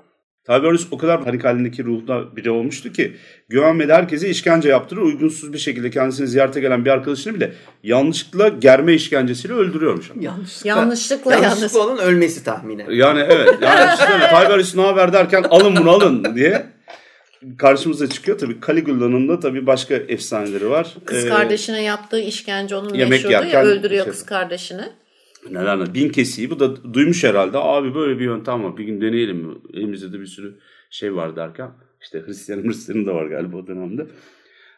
Tiberius 0.45 0.87
o 0.91 0.97
kadar 0.97 1.23
panik 1.23 1.43
halindeki 1.43 1.83
ruhda 1.83 2.35
biri 2.35 2.51
olmuştu 2.51 2.91
ki 2.91 3.13
güvenmedi 3.49 3.93
herkese 3.93 4.29
işkence 4.29 4.69
yaptırır. 4.69 5.01
Uygunsuz 5.01 5.53
bir 5.53 5.57
şekilde 5.57 5.89
kendisini 5.89 6.27
ziyarete 6.27 6.59
gelen 6.59 6.85
bir 6.85 6.89
arkadaşını 6.89 7.35
bile 7.35 7.53
yanlışlıkla 7.83 8.47
germe 8.47 8.93
işkencesiyle 8.93 9.53
öldürüyormuş. 9.53 10.11
Yanlışlıkla. 10.19 10.69
Yanlışlıkla, 10.69 11.35
yanlışlıkla 11.35 11.79
onun 11.79 11.97
ölmesi 11.97 12.43
tahminen. 12.43 12.91
Yani 12.91 13.19
evet. 13.29 13.49
Yani 13.61 13.91
işte 13.93 14.05
Tiberius 14.29 14.75
ne 14.75 14.81
haber 14.81 15.13
derken 15.13 15.43
alın 15.49 15.75
bunu 15.75 15.89
alın 15.89 16.35
diye 16.35 16.65
karşımıza 17.57 18.09
çıkıyor. 18.09 18.37
Tabii 18.37 18.57
Caligula'nın 18.67 19.29
da 19.29 19.39
tabii 19.39 19.67
başka 19.67 19.93
efsaneleri 19.95 20.69
var. 20.69 20.95
Kız 21.05 21.25
ee, 21.25 21.29
kardeşine 21.29 21.83
yaptığı 21.83 22.19
işkence 22.19 22.75
onun 22.75 23.09
meşhurdu 23.09 23.31
ya 23.31 23.63
öldürüyor 23.63 24.03
şey, 24.03 24.13
kız 24.13 24.25
kardeşini. 24.25 25.00
Neler 25.49 25.77
neler. 25.77 25.93
Bin 25.93 26.09
kesiği. 26.09 26.49
Bu 26.49 26.59
da 26.59 26.93
duymuş 26.93 27.23
herhalde. 27.23 27.57
Abi 27.57 27.95
böyle 27.95 28.19
bir 28.19 28.25
yöntem 28.25 28.63
var. 28.63 28.77
Bir 28.77 28.83
gün 28.83 29.01
deneyelim 29.01 29.37
mi? 29.37 29.55
Elimizde 29.73 30.13
de 30.13 30.19
bir 30.19 30.25
sürü 30.25 30.55
şey 30.89 31.15
var 31.15 31.35
derken. 31.35 31.71
işte 32.01 32.23
Hristiyan 32.25 32.63
Hristiyan'ın 32.63 33.05
da 33.05 33.15
var 33.15 33.25
galiba 33.25 33.57
o 33.57 33.67
dönemde. 33.67 34.07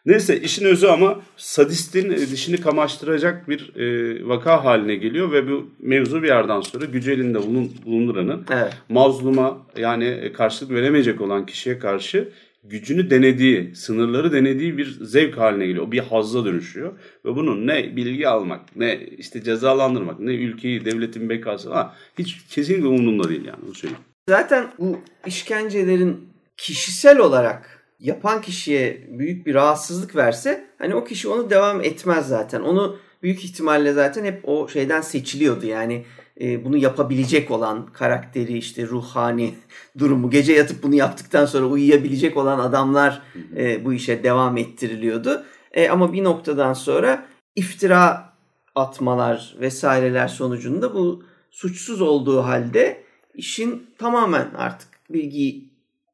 Neyse 0.06 0.40
işin 0.40 0.64
özü 0.64 0.86
ama 0.86 1.20
sadistin 1.36 2.10
dişini 2.10 2.60
kamaştıracak 2.60 3.48
bir 3.48 3.76
e, 3.76 4.28
vaka 4.28 4.64
haline 4.64 4.96
geliyor 4.96 5.32
ve 5.32 5.50
bu 5.50 5.70
mevzu 5.80 6.22
bir 6.22 6.28
yerden 6.28 6.60
sonra 6.60 6.84
gücü 6.84 7.12
elinde 7.12 7.42
bulun, 7.42 7.72
bulunduranın 7.86 8.46
evet. 8.52 8.72
mazluma 8.88 9.66
yani 9.76 10.32
karşılık 10.36 10.72
veremeyecek 10.72 11.20
olan 11.20 11.46
kişiye 11.46 11.78
karşı 11.78 12.28
gücünü 12.64 13.10
denediği, 13.10 13.74
sınırları 13.74 14.32
denediği 14.32 14.78
bir 14.78 14.98
zevk 15.00 15.38
haline 15.38 15.66
geliyor. 15.66 15.86
O 15.86 15.92
bir 15.92 15.98
hazza 15.98 16.44
dönüşüyor. 16.44 16.92
Ve 17.24 17.36
bunun 17.36 17.66
ne 17.66 17.96
bilgi 17.96 18.28
almak, 18.28 18.76
ne 18.76 19.00
işte 19.18 19.42
cezalandırmak, 19.42 20.20
ne 20.20 20.34
ülkeyi, 20.34 20.84
devletin 20.84 21.28
bekası 21.28 21.72
ha, 21.72 21.96
hiç 22.18 22.36
kesinlikle 22.48 22.86
umurunda 22.86 23.28
değil 23.28 23.44
yani 23.44 23.58
bu 23.68 23.74
söyleyeyim. 23.74 24.04
Zaten 24.28 24.66
bu 24.78 24.98
işkencelerin 25.26 26.28
kişisel 26.56 27.18
olarak 27.18 27.84
yapan 28.00 28.42
kişiye 28.42 29.06
büyük 29.08 29.46
bir 29.46 29.54
rahatsızlık 29.54 30.16
verse 30.16 30.64
hani 30.78 30.94
o 30.94 31.04
kişi 31.04 31.28
onu 31.28 31.50
devam 31.50 31.80
etmez 31.80 32.28
zaten. 32.28 32.60
Onu 32.60 32.98
büyük 33.22 33.44
ihtimalle 33.44 33.92
zaten 33.92 34.24
hep 34.24 34.40
o 34.48 34.68
şeyden 34.68 35.00
seçiliyordu. 35.00 35.66
Yani 35.66 36.04
e, 36.40 36.64
bunu 36.64 36.76
yapabilecek 36.76 37.50
olan 37.50 37.86
karakteri 37.86 38.58
işte 38.58 38.86
ruhani 38.86 39.54
durumu 39.98 40.30
gece 40.30 40.52
yatıp 40.52 40.82
bunu 40.82 40.94
yaptıktan 40.94 41.46
sonra 41.46 41.66
uyuyabilecek 41.66 42.36
olan 42.36 42.58
adamlar 42.58 43.22
e, 43.56 43.84
bu 43.84 43.92
işe 43.92 44.22
devam 44.22 44.56
ettiriliyordu. 44.56 45.44
E, 45.72 45.88
ama 45.88 46.12
bir 46.12 46.24
noktadan 46.24 46.72
sonra 46.72 47.26
iftira 47.56 48.34
atmalar 48.74 49.54
vesaireler 49.60 50.28
sonucunda 50.28 50.94
bu 50.94 51.24
suçsuz 51.50 52.00
olduğu 52.00 52.42
halde 52.42 53.04
işin 53.34 53.90
tamamen 53.98 54.50
artık 54.56 54.88
bilgi 55.10 55.64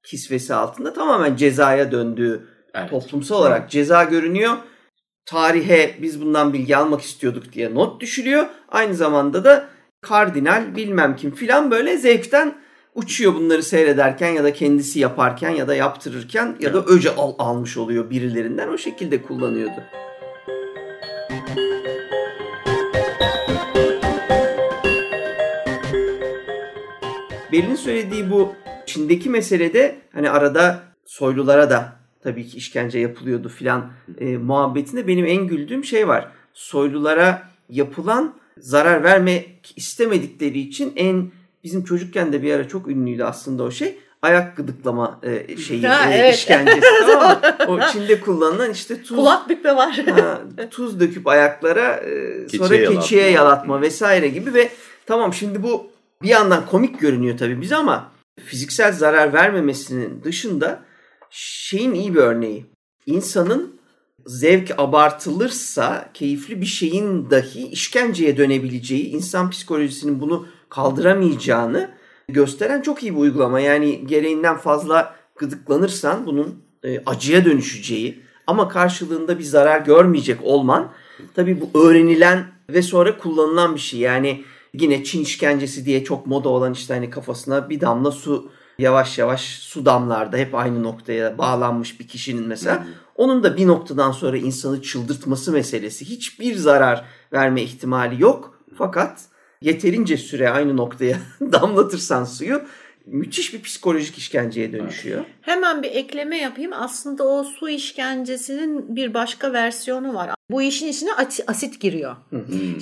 kisvesi 0.02 0.54
altında 0.54 0.92
tamamen 0.92 1.36
cezaya 1.36 1.92
döndüğü 1.92 2.48
evet. 2.74 2.90
toplumsal 2.90 3.36
olarak 3.36 3.70
ceza 3.70 4.04
görünüyor. 4.04 4.56
Tarihe 5.26 5.96
biz 6.02 6.22
bundan 6.22 6.52
bilgi 6.52 6.76
almak 6.76 7.00
istiyorduk 7.00 7.52
diye 7.52 7.74
not 7.74 8.00
düşülüyor. 8.00 8.46
Aynı 8.68 8.94
zamanda 8.94 9.44
da 9.44 9.68
kardinal 10.00 10.76
bilmem 10.76 11.16
kim 11.16 11.30
filan 11.30 11.70
böyle 11.70 11.96
zevkten 11.96 12.54
uçuyor 12.94 13.34
bunları 13.34 13.62
seyrederken 13.62 14.30
ya 14.30 14.44
da 14.44 14.52
kendisi 14.52 15.00
yaparken 15.00 15.50
ya 15.50 15.68
da 15.68 15.74
yaptırırken 15.74 16.56
ya 16.60 16.74
da 16.74 16.84
öce 16.84 17.14
al, 17.14 17.34
almış 17.38 17.76
oluyor 17.76 18.10
birilerinden 18.10 18.68
o 18.68 18.78
şekilde 18.78 19.22
kullanıyordu. 19.22 19.84
Belin 27.52 27.74
söylediği 27.74 28.30
bu 28.30 28.54
Çin'deki 28.86 29.30
meselede 29.30 29.98
hani 30.12 30.30
arada 30.30 30.82
soylulara 31.06 31.70
da 31.70 31.92
tabii 32.22 32.46
ki 32.46 32.56
işkence 32.56 32.98
yapılıyordu 32.98 33.48
filan 33.48 33.92
e, 34.18 34.36
muhabbetinde 34.36 35.08
benim 35.08 35.26
en 35.26 35.46
güldüğüm 35.46 35.84
şey 35.84 36.08
var. 36.08 36.28
Soylulara 36.52 37.42
yapılan 37.68 38.39
zarar 38.60 39.04
vermek 39.04 39.72
istemedikleri 39.76 40.58
için 40.58 40.92
en 40.96 41.30
bizim 41.64 41.84
çocukken 41.84 42.32
de 42.32 42.42
bir 42.42 42.54
ara 42.54 42.68
çok 42.68 42.88
ünlüydü 42.88 43.24
aslında 43.24 43.62
o 43.62 43.70
şey. 43.70 43.98
Ayak 44.22 44.56
gıdıklama 44.56 45.20
e, 45.22 45.56
şeyi 45.56 45.86
ha, 45.86 46.12
e, 46.12 46.14
evet. 46.14 46.34
işkencesi 46.34 46.80
tamam 47.06 47.30
mı? 47.30 47.40
O 47.68 47.80
Çin'de 47.92 48.20
kullanılan 48.20 48.70
işte 48.70 49.02
tuz 49.02 49.16
kulak 49.16 49.48
bükme 49.48 49.76
var. 49.76 49.92
ha, 49.94 50.40
tuz 50.70 51.00
döküp 51.00 51.26
ayaklara 51.26 51.96
e, 51.96 52.48
sonra 52.48 52.68
keçiye, 52.68 52.94
keçiye 52.94 53.22
yalatma. 53.22 53.44
yalatma 53.44 53.80
vesaire 53.80 54.28
gibi 54.28 54.54
ve 54.54 54.70
tamam 55.06 55.34
şimdi 55.34 55.62
bu 55.62 55.90
bir 56.22 56.28
yandan 56.28 56.66
komik 56.66 57.00
görünüyor 57.00 57.38
tabii 57.38 57.60
bize 57.60 57.76
ama 57.76 58.12
fiziksel 58.44 58.92
zarar 58.92 59.32
vermemesinin 59.32 60.24
dışında 60.24 60.82
şeyin 61.30 61.94
iyi 61.94 62.14
bir 62.14 62.20
örneği. 62.20 62.66
İnsanın 63.06 63.79
zevk 64.26 64.70
abartılırsa 64.78 66.10
keyifli 66.14 66.60
bir 66.60 66.66
şeyin 66.66 67.30
dahi 67.30 67.68
işkenceye 67.68 68.36
dönebileceği, 68.36 69.08
insan 69.08 69.50
psikolojisinin 69.50 70.20
bunu 70.20 70.46
kaldıramayacağını 70.68 71.90
gösteren 72.28 72.82
çok 72.82 73.02
iyi 73.02 73.14
bir 73.14 73.20
uygulama. 73.20 73.60
Yani 73.60 74.06
gereğinden 74.06 74.56
fazla 74.56 75.14
gıdıklanırsan 75.36 76.26
bunun 76.26 76.62
e, 76.84 77.02
acıya 77.06 77.44
dönüşeceği 77.44 78.22
ama 78.46 78.68
karşılığında 78.68 79.38
bir 79.38 79.44
zarar 79.44 79.80
görmeyecek 79.80 80.38
olman 80.42 80.92
tabii 81.34 81.60
bu 81.60 81.80
öğrenilen 81.84 82.46
ve 82.70 82.82
sonra 82.82 83.18
kullanılan 83.18 83.74
bir 83.74 83.80
şey. 83.80 84.00
Yani 84.00 84.44
yine 84.74 85.04
Çin 85.04 85.22
işkencesi 85.22 85.84
diye 85.84 86.04
çok 86.04 86.26
moda 86.26 86.48
olan 86.48 86.72
işte 86.72 86.94
hani 86.94 87.10
kafasına 87.10 87.70
bir 87.70 87.80
damla 87.80 88.10
su 88.10 88.50
yavaş 88.78 89.18
yavaş 89.18 89.42
su 89.42 89.86
damlarda 89.86 90.36
hep 90.36 90.54
aynı 90.54 90.82
noktaya 90.82 91.38
bağlanmış 91.38 92.00
bir 92.00 92.08
kişinin 92.08 92.48
mesela 92.48 92.86
onun 93.20 93.42
da 93.42 93.56
bir 93.56 93.66
noktadan 93.66 94.12
sonra 94.12 94.36
insanı 94.36 94.82
çıldırtması 94.82 95.52
meselesi 95.52 96.04
hiçbir 96.04 96.54
zarar 96.56 97.04
verme 97.32 97.62
ihtimali 97.62 98.22
yok. 98.22 98.64
Fakat 98.78 99.20
yeterince 99.62 100.16
süre 100.16 100.50
aynı 100.50 100.76
noktaya 100.76 101.16
damlatırsan 101.40 102.24
suyu 102.24 102.62
müthiş 103.06 103.54
bir 103.54 103.62
psikolojik 103.62 104.18
işkenceye 104.18 104.72
dönüşüyor. 104.72 105.24
Hemen 105.40 105.82
bir 105.82 105.90
ekleme 105.90 106.38
yapayım. 106.38 106.72
Aslında 106.74 107.24
o 107.24 107.44
su 107.44 107.68
işkencesinin 107.68 108.96
bir 108.96 109.14
başka 109.14 109.52
versiyonu 109.52 110.14
var. 110.14 110.30
Bu 110.50 110.62
işin 110.62 110.88
içine 110.88 111.10
asit 111.46 111.80
giriyor. 111.80 112.16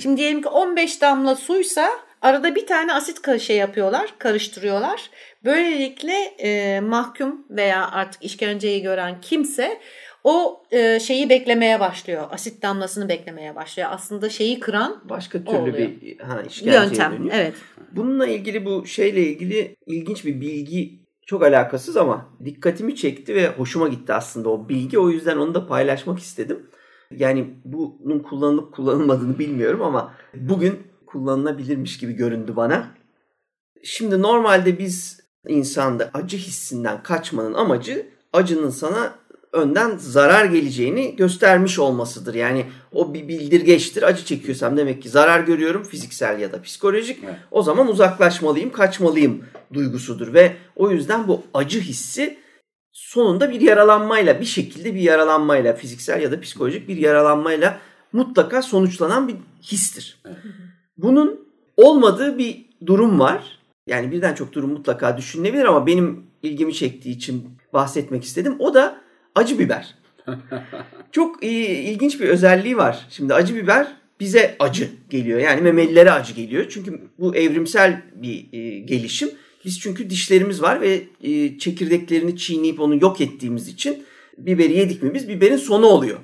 Şimdi 0.01 0.17
diyelim 0.17 0.41
ki 0.41 0.49
15 0.49 1.01
damla 1.01 1.35
suysa 1.35 1.89
arada 2.21 2.55
bir 2.55 2.67
tane 2.67 2.93
asit 2.93 3.41
şey 3.41 3.57
yapıyorlar, 3.57 4.13
karıştırıyorlar. 4.17 5.09
Böylelikle 5.45 6.13
e, 6.37 6.79
mahkum 6.79 7.45
veya 7.49 7.91
artık 7.91 8.23
işkenceyi 8.23 8.81
gören 8.81 9.21
kimse 9.21 9.79
o 10.23 10.63
e, 10.71 10.99
şeyi 10.99 11.29
beklemeye 11.29 11.79
başlıyor. 11.79 12.27
Asit 12.31 12.63
damlasını 12.63 13.09
beklemeye 13.09 13.55
başlıyor. 13.55 13.89
Aslında 13.91 14.29
şeyi 14.29 14.59
kıran 14.59 15.01
başka 15.09 15.43
türlü 15.43 15.77
bir 15.77 16.19
ha, 16.19 16.43
yöntem. 16.61 17.11
Dönüyor. 17.11 17.35
Evet. 17.35 17.53
Bununla 17.91 18.27
ilgili 18.27 18.65
bu 18.65 18.85
şeyle 18.85 19.21
ilgili 19.21 19.75
ilginç 19.85 20.25
bir 20.25 20.41
bilgi 20.41 20.99
çok 21.25 21.43
alakasız 21.43 21.97
ama 21.97 22.29
dikkatimi 22.45 22.95
çekti 22.95 23.35
ve 23.35 23.47
hoşuma 23.47 23.87
gitti 23.87 24.13
aslında 24.13 24.49
o 24.49 24.69
bilgi. 24.69 24.99
O 24.99 25.09
yüzden 25.09 25.37
onu 25.37 25.55
da 25.55 25.67
paylaşmak 25.67 26.19
istedim. 26.19 26.69
Yani 27.11 27.47
bunun 27.65 28.19
kullanılıp 28.19 28.73
kullanılmadığını 28.73 29.39
bilmiyorum 29.39 29.81
ama 29.81 30.13
bugün 30.35 30.79
kullanılabilirmiş 31.05 31.97
gibi 31.97 32.13
göründü 32.13 32.55
bana. 32.55 32.87
Şimdi 33.83 34.21
normalde 34.21 34.79
biz 34.79 35.19
insanda 35.47 36.09
acı 36.13 36.37
hissinden 36.37 37.03
kaçmanın 37.03 37.53
amacı 37.53 38.09
acının 38.33 38.69
sana 38.69 39.18
önden 39.53 39.97
zarar 39.97 40.45
geleceğini 40.45 41.15
göstermiş 41.15 41.79
olmasıdır. 41.79 42.33
Yani 42.33 42.65
o 42.93 43.13
bir 43.13 43.27
bildirgeçtir. 43.27 44.03
Acı 44.03 44.25
çekiyorsam 44.25 44.77
demek 44.77 45.01
ki 45.01 45.09
zarar 45.09 45.39
görüyorum 45.39 45.83
fiziksel 45.83 46.39
ya 46.39 46.51
da 46.51 46.61
psikolojik. 46.61 47.23
Evet. 47.23 47.35
O 47.51 47.63
zaman 47.63 47.87
uzaklaşmalıyım, 47.87 48.71
kaçmalıyım 48.71 49.43
duygusudur 49.73 50.33
ve 50.33 50.55
o 50.75 50.91
yüzden 50.91 51.27
bu 51.27 51.43
acı 51.53 51.79
hissi 51.79 52.37
sonunda 52.91 53.51
bir 53.51 53.61
yaralanmayla 53.61 54.39
bir 54.39 54.45
şekilde 54.45 54.95
bir 54.95 55.01
yaralanmayla 55.01 55.73
fiziksel 55.73 56.21
ya 56.21 56.31
da 56.31 56.41
psikolojik 56.41 56.87
bir 56.87 56.97
yaralanmayla 56.97 57.79
mutlaka 58.13 58.61
sonuçlanan 58.61 59.27
bir 59.27 59.35
histir. 59.61 60.21
Bunun 60.97 61.49
olmadığı 61.77 62.37
bir 62.37 62.65
durum 62.85 63.19
var. 63.19 63.59
Yani 63.87 64.11
birden 64.11 64.33
çok 64.33 64.53
durum 64.53 64.71
mutlaka 64.71 65.17
düşünülebilir 65.17 65.65
ama 65.65 65.87
benim 65.87 66.23
ilgimi 66.43 66.73
çektiği 66.73 67.09
için 67.11 67.49
bahsetmek 67.73 68.23
istedim. 68.23 68.55
O 68.59 68.73
da 68.73 69.01
acı 69.35 69.59
biber. 69.59 69.95
çok 71.11 71.43
e, 71.43 71.47
ilginç 71.63 72.19
bir 72.19 72.29
özelliği 72.29 72.77
var. 72.77 73.07
Şimdi 73.09 73.33
acı 73.33 73.55
biber 73.55 73.87
bize 74.19 74.55
acı 74.59 74.89
geliyor. 75.09 75.39
Yani 75.39 75.61
memelilere 75.61 76.11
acı 76.11 76.33
geliyor. 76.33 76.65
Çünkü 76.69 77.01
bu 77.19 77.35
evrimsel 77.35 78.01
bir 78.15 78.45
e, 78.53 78.79
gelişim. 78.79 79.29
Biz 79.65 79.79
çünkü 79.79 80.09
dişlerimiz 80.09 80.61
var 80.61 80.81
ve 80.81 81.01
e, 81.23 81.59
çekirdeklerini 81.59 82.37
çiğneyip 82.37 82.79
onu 82.79 83.01
yok 83.01 83.21
ettiğimiz 83.21 83.67
için 83.67 84.05
biberi 84.37 84.77
yedik 84.77 85.03
mi 85.03 85.13
biz 85.13 85.29
biberin 85.29 85.57
sonu 85.57 85.85
oluyor. 85.85 86.19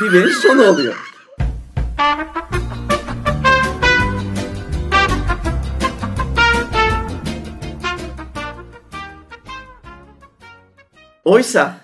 Biberin 0.00 0.32
sonu 0.32 0.62
oluyor. 0.62 0.94
Oysa 11.30 11.80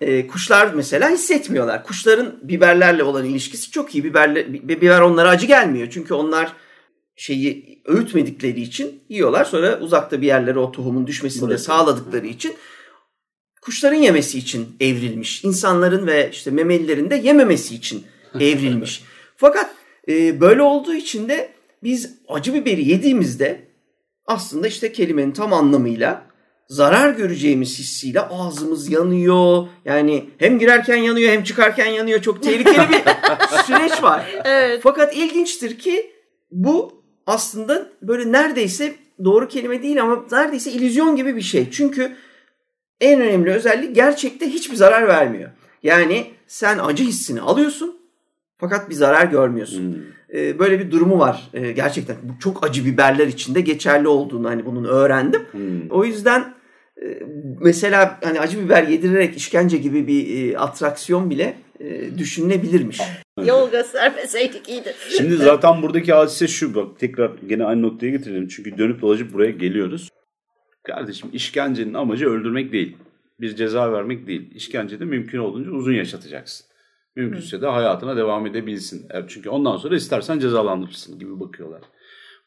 e, 0.00 0.26
kuşlar 0.26 0.74
mesela 0.74 1.10
hissetmiyorlar. 1.10 1.84
Kuşların 1.84 2.34
biberlerle 2.42 3.02
olan 3.02 3.24
ilişkisi 3.24 3.70
çok 3.70 3.94
iyi. 3.94 4.04
Biberle, 4.04 4.52
biber 4.52 5.00
onlara 5.00 5.28
acı 5.28 5.46
gelmiyor. 5.46 5.88
Çünkü 5.90 6.14
onlar 6.14 6.52
şeyi 7.16 7.82
öğütmedikleri 7.84 8.60
için 8.60 9.02
yiyorlar. 9.08 9.44
Sonra 9.44 9.80
uzakta 9.80 10.20
bir 10.20 10.26
yerlere 10.26 10.58
o 10.58 10.72
tohumun 10.72 11.06
düşmesini 11.06 11.50
de 11.50 11.58
sağladıkları 11.58 12.26
için 12.26 12.54
kuşların 13.62 13.96
yemesi 13.96 14.38
için 14.38 14.76
evrilmiş. 14.80 15.44
İnsanların 15.44 16.06
ve 16.06 16.30
işte 16.32 16.50
memelilerin 16.50 17.10
de 17.10 17.16
yememesi 17.16 17.74
için 17.74 18.06
evrilmiş. 18.40 19.02
Fakat 19.36 19.74
e, 20.08 20.40
böyle 20.40 20.62
olduğu 20.62 20.94
için 20.94 21.28
de 21.28 21.52
biz 21.82 22.14
acı 22.28 22.54
biberi 22.54 22.88
yediğimizde 22.88 23.68
aslında 24.26 24.66
işte 24.66 24.92
kelimenin 24.92 25.32
tam 25.32 25.52
anlamıyla 25.52 26.27
zarar 26.68 27.10
göreceğimiz 27.10 27.78
hissiyle 27.78 28.20
ağzımız 28.20 28.90
yanıyor. 28.90 29.66
Yani 29.84 30.30
hem 30.38 30.58
girerken 30.58 30.96
yanıyor 30.96 31.32
hem 31.32 31.44
çıkarken 31.44 31.86
yanıyor. 31.86 32.22
Çok 32.22 32.42
tehlikeli 32.42 32.88
bir 32.88 33.02
süreç 33.64 34.02
var. 34.02 34.40
Evet. 34.44 34.80
Fakat 34.82 35.16
ilginçtir 35.16 35.78
ki 35.78 36.12
bu 36.50 37.02
aslında 37.26 37.88
böyle 38.02 38.32
neredeyse 38.32 38.94
doğru 39.24 39.48
kelime 39.48 39.82
değil 39.82 40.02
ama 40.02 40.24
neredeyse 40.32 40.70
illüzyon 40.70 41.16
gibi 41.16 41.36
bir 41.36 41.42
şey. 41.42 41.70
Çünkü 41.70 42.16
en 43.00 43.20
önemli 43.20 43.50
özellik 43.50 43.94
gerçekte 43.94 44.48
hiçbir 44.48 44.76
zarar 44.76 45.08
vermiyor. 45.08 45.50
Yani 45.82 46.26
sen 46.46 46.78
acı 46.78 47.04
hissini 47.04 47.40
alıyorsun 47.40 47.98
fakat 48.58 48.90
bir 48.90 48.94
zarar 48.94 49.26
görmüyorsun. 49.26 49.94
Hmm. 49.94 50.02
Ee, 50.34 50.58
böyle 50.58 50.78
bir 50.80 50.90
durumu 50.90 51.18
var 51.18 51.50
ee, 51.54 51.72
gerçekten. 51.72 52.16
Bu 52.22 52.38
çok 52.40 52.66
acı 52.66 52.84
biberler 52.84 53.26
içinde 53.26 53.60
geçerli 53.60 54.08
olduğunu 54.08 54.48
hani 54.48 54.66
bunun 54.66 54.84
öğrendim. 54.84 55.42
Hmm. 55.52 55.90
O 55.90 56.04
yüzden 56.04 56.54
mesela 57.60 58.18
hani 58.22 58.40
acı 58.40 58.64
biber 58.64 58.82
yedirerek 58.82 59.36
işkence 59.36 59.76
gibi 59.76 60.06
bir 60.06 60.52
e, 60.52 60.58
atraksiyon 60.58 61.30
bile 61.30 61.56
e, 61.80 62.18
düşünülebilirmiş. 62.18 63.00
Yol 63.44 63.70
göstermeseydik 63.70 64.68
iyiydi. 64.68 64.94
Şimdi 65.16 65.36
zaten 65.36 65.82
buradaki 65.82 66.12
hadise 66.12 66.48
şu 66.48 66.74
bak 66.74 66.98
tekrar 66.98 67.30
gene 67.46 67.64
aynı 67.64 67.82
noktaya 67.82 68.10
getirelim. 68.10 68.48
Çünkü 68.48 68.78
dönüp 68.78 69.02
dolaşıp 69.02 69.32
buraya 69.32 69.50
geliyoruz. 69.50 70.08
Kardeşim 70.82 71.30
işkencenin 71.32 71.94
amacı 71.94 72.28
öldürmek 72.28 72.72
değil. 72.72 72.96
Bir 73.40 73.56
ceza 73.56 73.92
vermek 73.92 74.26
değil. 74.26 74.50
İşkencede 74.54 75.04
mümkün 75.04 75.38
olduğunca 75.38 75.70
uzun 75.70 75.92
yaşatacaksın. 75.92 76.66
Mümkünse 77.16 77.62
de 77.62 77.66
hayatına 77.66 78.16
devam 78.16 78.46
edebilsin. 78.46 79.08
Çünkü 79.28 79.48
ondan 79.48 79.76
sonra 79.76 79.96
istersen 79.96 80.38
cezalandırırsın 80.38 81.18
gibi 81.18 81.40
bakıyorlar. 81.40 81.80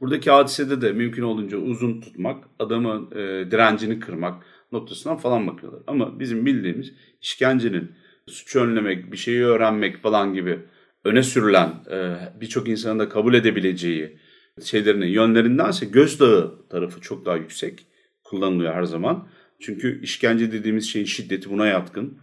Buradaki 0.01 0.31
hadisede 0.31 0.81
de 0.81 0.91
mümkün 0.91 1.23
olduğunca 1.23 1.57
uzun 1.57 2.01
tutmak, 2.01 2.43
adamın 2.59 3.11
e, 3.11 3.51
direncini 3.51 3.99
kırmak 3.99 4.43
noktasından 4.71 5.17
falan 5.17 5.47
bakıyorlar. 5.47 5.81
Ama 5.87 6.19
bizim 6.19 6.45
bildiğimiz 6.45 6.93
işkencenin 7.21 7.91
suçu 8.27 8.59
önlemek, 8.59 9.11
bir 9.11 9.17
şeyi 9.17 9.43
öğrenmek 9.43 10.01
falan 10.01 10.33
gibi 10.33 10.59
öne 11.03 11.23
sürülen, 11.23 11.69
e, 11.91 12.15
birçok 12.41 12.67
insanın 12.67 12.99
da 12.99 13.09
kabul 13.09 13.33
edebileceği 13.33 14.17
şeylerinin 14.63 15.07
yönlerindense 15.07 15.85
gözdağı 15.85 16.67
tarafı 16.69 17.01
çok 17.01 17.25
daha 17.25 17.37
yüksek 17.37 17.85
kullanılıyor 18.23 18.73
her 18.73 18.83
zaman. 18.83 19.27
Çünkü 19.59 20.01
işkence 20.01 20.51
dediğimiz 20.51 20.89
şeyin 20.89 21.05
şiddeti 21.05 21.49
buna 21.49 21.67
yatkın. 21.67 22.17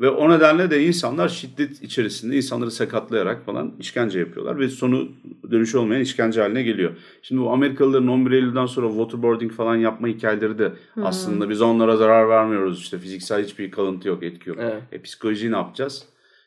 Ve 0.00 0.10
o 0.10 0.30
nedenle 0.30 0.70
de 0.70 0.84
insanlar 0.84 1.28
şiddet 1.28 1.82
içerisinde 1.82 2.36
insanları 2.36 2.70
sakatlayarak 2.70 3.44
falan 3.44 3.72
işkence 3.80 4.18
yapıyorlar 4.18 4.58
ve 4.58 4.68
sonu 4.68 5.08
dönüşü 5.50 5.78
olmayan 5.78 6.02
işkence 6.02 6.40
haline 6.40 6.62
geliyor. 6.62 6.90
Şimdi 7.22 7.40
bu 7.40 7.50
Amerikalıların 7.50 8.08
11 8.08 8.30
Eylül'den 8.30 8.66
sonra 8.66 8.88
waterboarding 8.88 9.52
falan 9.52 9.76
yapma 9.76 10.08
hikayeleri 10.08 10.58
de 10.58 10.72
aslında 11.02 11.50
biz 11.50 11.62
onlara 11.62 11.96
zarar 11.96 12.28
vermiyoruz. 12.28 12.80
İşte 12.80 12.98
fiziksel 12.98 13.44
hiçbir 13.44 13.70
kalıntı 13.70 14.08
yok, 14.08 14.22
etki 14.22 14.48
yok. 14.48 14.58
Evet. 14.60 14.82
E 14.92 15.02
psikolojiyi 15.02 15.52
ne 15.52 15.56
yapacağız? 15.56 16.04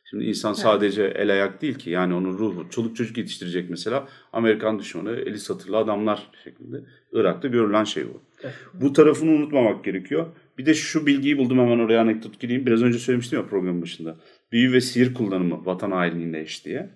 Şimdi 0.09 0.23
insan 0.23 0.53
sadece 0.53 1.03
el 1.03 1.31
ayak 1.31 1.61
değil 1.61 1.75
ki 1.75 1.89
yani 1.89 2.13
onun 2.13 2.37
ruhu. 2.37 2.69
Çoluk 2.69 2.95
çocuk 2.95 3.17
yetiştirecek 3.17 3.69
mesela 3.69 4.07
Amerikan 4.33 4.79
düşmanı 4.79 5.11
eli 5.11 5.39
satırlı 5.39 5.77
adamlar 5.77 6.29
şeklinde. 6.43 6.83
Irak'ta 7.13 7.47
görülen 7.47 7.83
şey 7.83 8.03
bu. 8.07 8.21
Bu 8.73 8.93
tarafını 8.93 9.31
unutmamak 9.31 9.83
gerekiyor. 9.83 10.25
Bir 10.57 10.65
de 10.65 10.73
şu 10.73 11.05
bilgiyi 11.05 11.37
buldum 11.37 11.59
hemen 11.59 11.79
oraya 11.79 12.01
anekdot 12.01 12.39
gireyim. 12.39 12.65
Biraz 12.65 12.83
önce 12.83 12.99
söylemiştim 12.99 13.39
ya 13.39 13.47
programın 13.47 13.81
başında. 13.81 14.17
Büyü 14.51 14.73
ve 14.73 14.81
sihir 14.81 15.13
kullanımı 15.13 15.65
vatan 15.65 15.91
hainliğinde 15.91 16.41
eş 16.41 16.65
diye. 16.65 16.89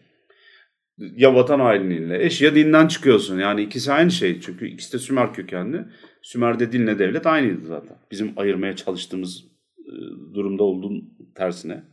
Ya 0.97 1.36
vatan 1.36 1.60
hainliğiyle 1.60 2.26
eş 2.26 2.41
ya 2.41 2.55
dinden 2.55 2.88
çıkıyorsun. 2.88 3.39
Yani 3.39 3.62
ikisi 3.62 3.91
aynı 3.91 4.12
şey. 4.12 4.41
Çünkü 4.41 4.68
ikisi 4.68 4.93
de 4.93 4.99
Sümer 4.99 5.34
kökenli. 5.34 5.86
Sümer'de 6.22 6.72
dinle 6.72 6.99
devlet 6.99 7.28
aynıydı 7.28 7.66
zaten. 7.68 7.97
Bizim 8.12 8.34
ayırmaya 8.38 8.76
çalıştığımız 8.76 9.45
e, 9.80 9.93
durumda 10.34 10.64
olduğun 10.64 11.14
tersine. 11.36 11.84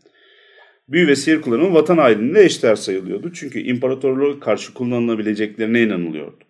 Büyü 0.88 1.06
ve 1.06 1.16
sihir 1.16 1.40
kullanımı 1.42 1.74
vatan 1.74 1.98
hainliğinde 1.98 2.44
eşdeğer 2.44 2.76
sayılıyordu. 2.76 3.32
Çünkü 3.32 3.60
imparatorluğa 3.60 4.40
karşı 4.40 4.74
kullanılabileceklerine 4.74 5.82
inanılıyordu. 5.82 6.45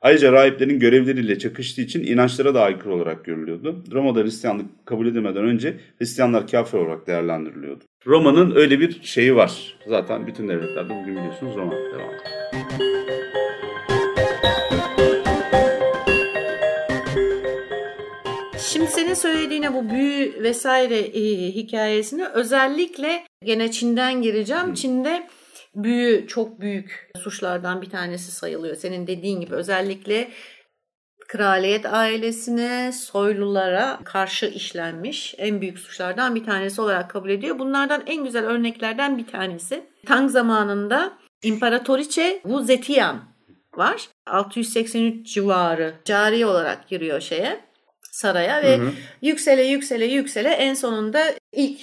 Ayrıca 0.00 0.32
rahiplerin 0.32 0.78
görevleriyle 0.78 1.38
çakıştığı 1.38 1.80
için 1.80 2.04
inançlara 2.04 2.54
da 2.54 2.62
aykırı 2.62 2.94
olarak 2.94 3.24
görülüyordu. 3.24 3.84
Roma'da 3.92 4.20
Hristiyanlık 4.20 4.86
kabul 4.86 5.06
edilmeden 5.06 5.44
önce 5.44 5.76
Hristiyanlar 5.98 6.46
kafir 6.46 6.78
olarak 6.78 7.06
değerlendiriliyordu. 7.06 7.84
Roma'nın 8.06 8.56
öyle 8.56 8.80
bir 8.80 9.02
şeyi 9.02 9.36
var. 9.36 9.78
Zaten 9.86 10.26
bütün 10.26 10.48
devletlerde 10.48 10.94
bugün 11.02 11.16
biliyorsunuz 11.16 11.56
Roma 11.56 11.72
devam 11.72 12.14
ediyor. 12.14 12.38
Şimdi 18.58 18.86
senin 18.86 19.14
söylediğine 19.14 19.74
bu 19.74 19.90
büyü 19.90 20.42
vesaire 20.42 20.98
e, 20.98 21.22
hikayesini 21.54 22.26
özellikle 22.26 23.24
gene 23.44 23.70
Çin'den 23.70 24.22
gireceğim. 24.22 24.74
Çin'de 24.74 25.28
büyü 25.84 26.26
çok 26.26 26.60
büyük 26.60 27.10
suçlardan 27.16 27.82
bir 27.82 27.90
tanesi 27.90 28.32
sayılıyor. 28.32 28.76
Senin 28.76 29.06
dediğin 29.06 29.40
gibi 29.40 29.54
özellikle 29.54 30.30
kraliyet 31.28 31.86
ailesine, 31.86 32.92
soylulara 32.92 34.00
karşı 34.04 34.46
işlenmiş 34.46 35.34
en 35.38 35.60
büyük 35.60 35.78
suçlardan 35.78 36.34
bir 36.34 36.44
tanesi 36.44 36.80
olarak 36.80 37.10
kabul 37.10 37.30
ediyor. 37.30 37.58
Bunlardan 37.58 38.02
en 38.06 38.24
güzel 38.24 38.44
örneklerden 38.44 39.18
bir 39.18 39.26
tanesi 39.26 39.84
Tang 40.06 40.30
zamanında 40.30 41.12
İmparatoriçe 41.42 42.40
Wu 42.42 42.62
Zetian 42.62 43.20
var. 43.76 44.08
683 44.26 45.34
civarı 45.34 45.94
cari 46.04 46.46
olarak 46.46 46.88
giriyor 46.88 47.20
şeye 47.20 47.60
saraya 48.12 48.62
ve 48.62 48.80
yüksele 49.22 49.62
yüksele 49.62 50.06
yüksele 50.06 50.48
en 50.48 50.74
sonunda 50.74 51.34
ilk 51.52 51.80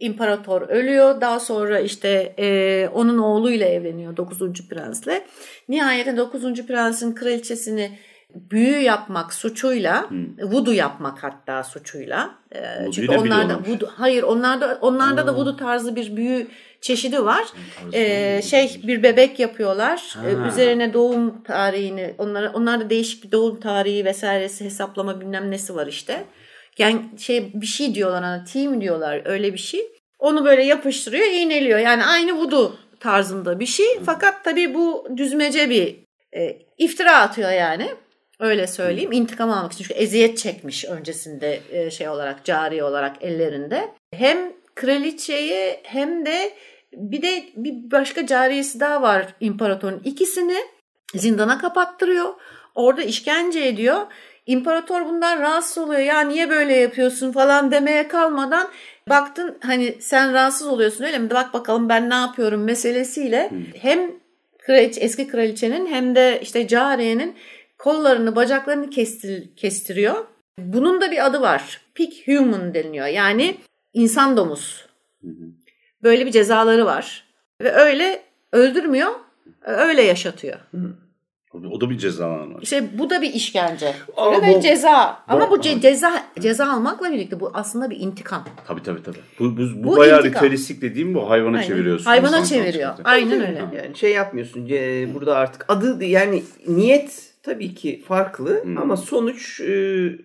imparator 0.00 0.62
ölüyor. 0.62 1.20
Daha 1.20 1.40
sonra 1.40 1.80
işte 1.80 2.34
e, 2.38 2.88
onun 2.94 3.18
oğluyla 3.18 3.66
evleniyor 3.66 4.16
9. 4.16 4.68
prensle. 4.68 5.26
Nihayetinde 5.68 6.16
9. 6.16 6.66
prensin 6.66 7.14
kraliçesini 7.14 7.98
büyü 8.34 8.78
yapmak 8.78 9.34
suçuyla, 9.34 10.08
vudu 10.42 10.72
yapmak 10.72 11.24
hatta 11.24 11.64
suçuyla. 11.64 12.30
E, 12.54 12.90
çünkü 12.92 13.16
onlarda 13.16 13.58
vudu 13.58 13.90
hayır 13.96 14.22
onlarda 14.22 14.78
onlarda 14.80 15.26
da 15.26 15.34
vudu 15.34 15.56
tarzı 15.56 15.96
bir 15.96 16.16
büyü 16.16 16.46
çeşidi 16.80 17.24
var. 17.24 17.44
E, 17.92 18.42
şey 18.42 18.80
bir 18.82 19.02
bebek 19.02 19.38
yapıyorlar. 19.38 20.16
E, 20.26 20.48
üzerine 20.48 20.92
doğum 20.94 21.42
tarihini 21.42 22.14
onlara 22.18 22.52
onlarda 22.52 22.90
değişik 22.90 23.24
bir 23.24 23.32
doğum 23.32 23.60
tarihi 23.60 24.04
vesairesi 24.04 24.64
hesaplama 24.64 25.20
bilmem 25.20 25.50
nesi 25.50 25.74
var 25.74 25.86
işte. 25.86 26.24
Yani 26.80 27.02
şey 27.18 27.50
bir 27.54 27.66
şey 27.66 27.94
diyorlar 27.94 28.18
ona 28.18 28.44
team 28.44 28.80
diyorlar 28.80 29.22
öyle 29.24 29.52
bir 29.52 29.58
şey. 29.58 29.80
Onu 30.18 30.44
böyle 30.44 30.64
yapıştırıyor, 30.64 31.26
iğneliyor. 31.26 31.78
Yani 31.78 32.04
aynı 32.04 32.32
vudu 32.32 32.78
tarzında 33.00 33.60
bir 33.60 33.66
şey. 33.66 33.86
Fakat 34.06 34.44
tabii 34.44 34.74
bu 34.74 35.06
düzmece 35.16 35.70
bir 35.70 35.96
e, 36.36 36.58
iftira 36.78 37.18
atıyor 37.18 37.50
yani. 37.50 37.88
Öyle 38.40 38.66
söyleyeyim. 38.66 39.12
İntikam 39.12 39.50
almak 39.50 39.72
için. 39.72 39.84
Çünkü 39.84 40.00
eziyet 40.00 40.38
çekmiş 40.38 40.84
öncesinde 40.84 41.60
e, 41.70 41.90
şey 41.90 42.08
olarak, 42.08 42.44
cari 42.44 42.84
olarak 42.84 43.16
ellerinde. 43.20 43.88
Hem 44.14 44.52
kraliçeyi 44.74 45.80
hem 45.82 46.26
de 46.26 46.52
bir 46.92 47.22
de 47.22 47.44
bir 47.56 47.90
başka 47.90 48.26
cariyesi 48.26 48.80
daha 48.80 49.02
var 49.02 49.26
imparatorun. 49.40 50.00
İkisini 50.04 50.56
zindana 51.14 51.58
kapattırıyor. 51.58 52.34
Orada 52.74 53.02
işkence 53.02 53.66
ediyor. 53.66 54.06
İmparator 54.46 55.06
bundan 55.06 55.40
rahatsız 55.40 55.78
oluyor. 55.78 56.00
Ya 56.00 56.20
niye 56.20 56.50
böyle 56.50 56.76
yapıyorsun 56.76 57.32
falan 57.32 57.70
demeye 57.70 58.08
kalmadan 58.08 58.68
baktın 59.08 59.58
hani 59.62 59.96
sen 60.00 60.32
rahatsız 60.32 60.66
oluyorsun 60.66 61.04
öyle 61.04 61.18
mi? 61.18 61.30
Bak 61.30 61.54
bakalım 61.54 61.88
ben 61.88 62.10
ne 62.10 62.14
yapıyorum 62.14 62.64
meselesiyle 62.64 63.50
hem 63.80 64.10
kraliçe, 64.58 65.00
eski 65.00 65.28
kraliçenin 65.28 65.86
hem 65.86 66.14
de 66.14 66.40
işte 66.42 66.68
cariyenin 66.68 67.36
kollarını 67.78 68.36
bacaklarını 68.36 68.90
kestir, 68.90 69.56
kestiriyor. 69.56 70.24
Bunun 70.58 71.00
da 71.00 71.10
bir 71.10 71.26
adı 71.26 71.40
var. 71.40 71.80
Pig 71.94 72.12
human 72.26 72.74
deniliyor. 72.74 73.06
Yani 73.06 73.56
insan 73.92 74.36
domuz. 74.36 74.86
Böyle 76.02 76.26
bir 76.26 76.30
cezaları 76.30 76.86
var. 76.86 77.24
Ve 77.62 77.72
öyle 77.72 78.22
öldürmüyor, 78.52 79.10
öyle 79.62 80.02
yaşatıyor. 80.02 80.58
O 81.54 81.80
da 81.80 81.90
bir 81.90 81.98
cezalandırma. 81.98 82.58
İşte 82.62 82.98
bu 82.98 83.10
da 83.10 83.22
bir 83.22 83.34
işkence. 83.34 83.94
Ama 84.16 84.42
Ve 84.42 84.54
bu- 84.56 84.60
ceza. 84.60 85.22
Ama 85.28 85.50
bu 85.50 85.54
bu- 85.56 85.60
ce- 85.60 85.80
ceza 85.80 86.22
ceza 86.40 86.72
almakla 86.72 87.12
birlikte 87.12 87.40
bu 87.40 87.50
aslında 87.54 87.90
bir 87.90 87.96
intikam. 88.00 88.44
Tabii 88.66 88.82
tabii 88.82 89.02
tabii. 89.02 89.18
Bu, 89.38 89.56
bu, 89.56 89.60
bu, 89.76 89.82
Bu 89.84 89.96
bayağı 89.96 90.18
intikam. 90.20 90.42
ritüelistik 90.42 90.82
dediğim 90.82 91.14
bu 91.14 91.30
hayvana 91.30 91.56
Aynen. 91.56 91.68
çeviriyorsun. 91.68 92.04
Hayvana 92.04 92.44
çeviriyor. 92.44 92.88
konsepti. 92.88 93.10
Aynen 93.10 93.40
öyle. 93.40 93.58
Yani 93.76 93.96
şey 93.96 94.12
yapmıyorsun. 94.12 94.68
e, 94.70 95.08
Burada 95.14 95.36
artık 95.36 95.64
adı 95.68 96.04
yani 96.04 96.42
niyet 96.68 97.32
tabii 97.42 97.74
ki 97.74 98.02
farklı 98.08 98.62
Hmm. 98.64 98.78
ama 98.78 98.96
sonuç 98.96 99.60
e, 99.60 99.72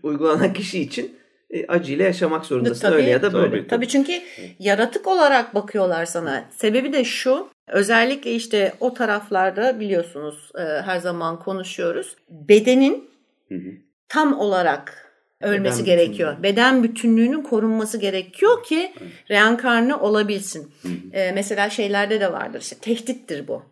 uygulanan 0.03 0.53
kişi 0.53 0.79
için 0.79 1.15
e, 1.51 1.67
acıyla 1.67 2.05
yaşamak 2.05 2.45
zorundasın 2.45 2.81
Tabii. 2.81 2.95
öyle 2.95 3.09
ya 3.09 3.21
da 3.21 3.33
böyle. 3.33 3.49
Tabii. 3.57 3.67
Tabii 3.67 3.87
çünkü 3.87 4.11
yaratık 4.59 5.07
olarak 5.07 5.55
bakıyorlar 5.55 6.05
sana. 6.05 6.45
Sebebi 6.57 6.93
de 6.93 7.03
şu. 7.03 7.47
Özellikle 7.67 8.31
işte 8.31 8.73
o 8.79 8.93
taraflarda 8.93 9.79
biliyorsunuz 9.79 10.51
e, 10.55 10.61
her 10.61 10.97
zaman 10.99 11.39
konuşuyoruz. 11.39 12.15
Bedenin 12.29 13.09
Hı 13.49 13.55
hı. 13.55 13.69
tam 14.09 14.39
olarak 14.39 15.11
ölmesi 15.41 15.83
Beden 15.83 15.85
gerekiyor. 15.85 16.31
bütünlüğü. 16.31 16.43
Beden 16.43 16.83
bütünlüğünün 16.83 17.41
korunması 17.41 17.97
gerekiyor 17.97 18.63
ki 18.63 18.93
reenkarne 19.29 19.95
olabilsin. 19.95 20.71
E, 21.13 21.31
mesela 21.31 21.69
şeylerde 21.69 22.19
de 22.19 22.33
vardır 22.33 22.61
işte 22.61 22.75
tehdittir 22.75 23.47
bu. 23.47 23.63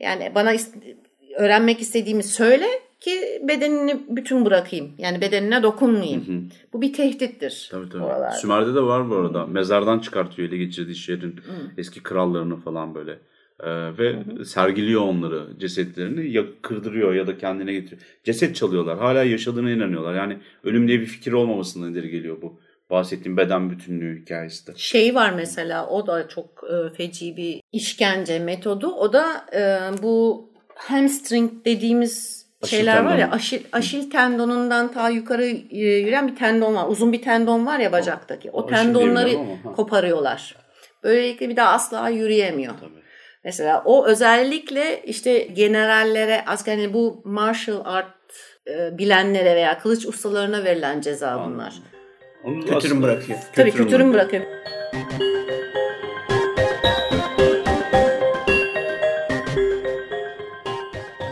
Yani 0.00 0.32
bana 0.34 0.52
öğrenmek 1.36 1.80
istediğimi 1.80 2.22
söyle 2.22 2.66
ki 3.00 3.42
bedenini 3.48 4.00
bütün 4.08 4.44
bırakayım. 4.44 4.90
Yani 4.98 5.20
bedenine 5.20 5.62
dokunmayayım. 5.62 6.50
Bu 6.72 6.82
bir 6.82 6.92
tehdittir. 6.92 7.68
Tabii 7.70 7.88
tabii. 7.88 8.02
oralarda. 8.02 8.36
Sümer'de 8.36 8.74
de 8.74 8.82
var 8.82 9.10
bu 9.10 9.14
arada. 9.14 9.46
Mezardan 9.46 9.98
çıkartıyor 9.98 10.48
ele 10.48 10.56
geçirdiği 10.56 10.96
şehrin 10.96 11.40
eski 11.78 12.02
krallarını 12.02 12.56
falan 12.56 12.94
böyle. 12.94 13.18
Ee, 13.62 13.98
ve 13.98 14.16
sergiliyor 14.44 15.00
onları 15.00 15.58
cesetlerini 15.58 16.32
ya 16.32 16.44
kırdırıyor 16.62 17.14
ya 17.14 17.26
da 17.26 17.38
kendine 17.38 17.72
getiriyor. 17.72 18.02
Ceset 18.24 18.56
çalıyorlar. 18.56 18.98
Hala 18.98 19.24
yaşadığına 19.24 19.70
inanıyorlar. 19.70 20.14
Yani 20.14 20.38
ölüm 20.64 20.88
diye 20.88 21.00
bir 21.00 21.06
fikir 21.06 21.32
olmamasından 21.32 21.92
ileri 21.92 22.10
geliyor 22.10 22.42
bu. 22.42 22.60
Bahsettiğim 22.90 23.36
beden 23.36 23.70
bütünlüğü 23.70 24.22
hikayesi 24.22 24.66
de. 24.66 24.72
Şey 24.76 25.14
var 25.14 25.32
mesela 25.36 25.86
o 25.86 26.06
da 26.06 26.28
çok 26.28 26.64
e, 26.70 26.94
feci 26.96 27.36
bir 27.36 27.60
işkence 27.72 28.38
metodu. 28.38 28.86
O 28.86 29.12
da 29.12 29.46
e, 29.54 29.62
bu 30.02 30.48
hamstring 30.74 31.64
dediğimiz 31.64 32.39
Aşil 32.62 32.76
şeyler 32.76 33.04
var 33.04 33.10
ya 33.10 33.16
tendon. 33.18 33.36
aşil, 33.36 33.60
aşil 33.72 34.10
tendonundan 34.10 34.92
ta 34.92 35.08
yukarı 35.08 35.46
e, 35.46 35.78
yürüyen 35.78 36.28
bir 36.28 36.36
tendon 36.36 36.74
var. 36.74 36.88
Uzun 36.88 37.12
bir 37.12 37.22
tendon 37.22 37.66
var 37.66 37.78
ya 37.78 37.92
bacaktaki. 37.92 38.50
O, 38.50 38.60
O 38.60 38.64
aşil 38.64 38.74
tendonları 38.74 39.30
koparıyorlar. 39.76 40.56
Böylelikle 41.04 41.48
bir 41.48 41.56
daha 41.56 41.70
asla 41.72 42.08
yürüyemiyor. 42.08 42.74
Tabii. 42.80 43.00
Mesela 43.44 43.82
o 43.84 44.06
özellikle 44.06 45.02
işte 45.02 45.38
generallere, 45.38 46.44
asker 46.46 46.76
yani 46.78 46.94
bu 46.94 47.22
martial 47.24 47.80
art 47.84 48.06
e, 48.68 48.98
bilenlere 48.98 49.54
veya 49.56 49.78
kılıç 49.78 50.06
ustalarına 50.06 50.64
verilen 50.64 51.00
ceza 51.00 51.44
bunlar. 51.46 51.74
Onu 52.44 52.76
aslında- 52.76 53.02
bırakıyor. 53.02 53.38
Tabii 53.54 53.70
Kötürüm 53.70 53.86
kötürüm 53.86 54.12
bırakıyor. 54.12 54.42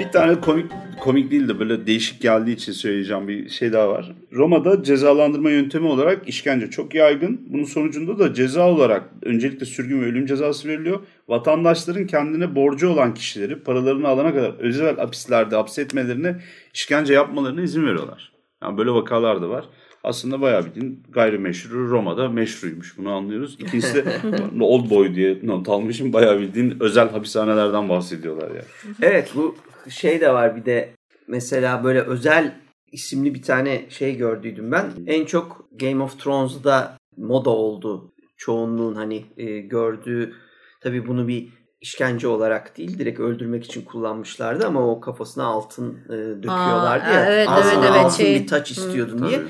Bir 0.00 0.12
tane 0.12 0.40
komik 0.40 0.72
komik 1.08 1.30
değil 1.30 1.48
de 1.48 1.60
böyle 1.60 1.86
değişik 1.86 2.22
geldiği 2.22 2.52
için 2.52 2.72
söyleyeceğim 2.72 3.28
bir 3.28 3.48
şey 3.48 3.72
daha 3.72 3.88
var. 3.88 4.12
Roma'da 4.32 4.82
cezalandırma 4.82 5.50
yöntemi 5.50 5.86
olarak 5.86 6.28
işkence 6.28 6.70
çok 6.70 6.94
yaygın. 6.94 7.40
Bunun 7.46 7.64
sonucunda 7.64 8.18
da 8.18 8.34
ceza 8.34 8.68
olarak 8.68 9.02
öncelikle 9.22 9.66
sürgün 9.66 10.02
ve 10.02 10.06
ölüm 10.06 10.26
cezası 10.26 10.68
veriliyor. 10.68 11.00
Vatandaşların 11.28 12.06
kendine 12.06 12.54
borcu 12.54 12.88
olan 12.88 13.14
kişileri 13.14 13.62
paralarını 13.62 14.08
alana 14.08 14.34
kadar 14.34 14.54
özel 14.58 14.96
hapislerde 14.96 15.56
hapsetmelerine 15.56 16.36
işkence 16.74 17.14
yapmalarına 17.14 17.62
izin 17.62 17.86
veriyorlar. 17.86 18.32
Yani 18.62 18.78
böyle 18.78 18.90
vakalar 18.90 19.42
da 19.42 19.48
var. 19.48 19.64
Aslında 20.04 20.40
bayağı 20.40 20.64
bildiğin 20.66 21.02
gayrimeşru 21.08 21.90
Roma'da 21.90 22.28
meşruymuş 22.28 22.98
bunu 22.98 23.12
anlıyoruz. 23.12 23.56
İkincisi 23.58 23.94
de 23.94 24.20
Old 24.60 24.90
Boy 24.90 25.14
diye 25.14 25.38
not 25.42 25.68
almışım. 25.68 26.12
Bayağı 26.12 26.40
bildiğin 26.40 26.76
özel 26.80 27.10
hapishanelerden 27.10 27.88
bahsediyorlar 27.88 28.48
yani. 28.48 28.94
Evet 29.02 29.32
bu 29.34 29.56
şey 29.90 30.20
de 30.20 30.32
var 30.32 30.56
bir 30.56 30.64
de 30.64 30.97
mesela 31.28 31.84
böyle 31.84 32.00
özel 32.00 32.60
isimli 32.92 33.34
bir 33.34 33.42
tane 33.42 33.86
şey 33.90 34.16
gördüydüm 34.16 34.72
ben. 34.72 34.90
En 35.06 35.24
çok 35.24 35.68
Game 35.72 36.02
of 36.02 36.20
Thrones'da 36.20 36.96
moda 37.16 37.50
oldu. 37.50 38.12
Çoğunluğun 38.36 38.94
hani 38.94 39.24
e, 39.36 39.60
gördüğü 39.60 40.34
tabii 40.80 41.06
bunu 41.06 41.28
bir 41.28 41.48
işkence 41.80 42.28
olarak 42.28 42.78
değil 42.78 42.98
direkt 42.98 43.20
öldürmek 43.20 43.64
için 43.64 43.82
kullanmışlardı 43.82 44.66
ama 44.66 44.90
o 44.90 45.00
kafasına 45.00 45.44
altın 45.44 45.98
e, 46.06 46.12
döküyorlardı 46.12 47.04
Aa, 47.04 47.12
ya. 47.12 47.26
evet, 47.26 47.48
Ağzına 47.48 47.72
evet, 47.72 47.90
evet, 47.90 48.04
altın 48.04 48.16
şey- 48.16 48.40
bir 48.40 48.46
taç 48.46 48.70
istiyordun 48.70 49.18
Tabii. 49.18 49.28
diye. 49.28 49.40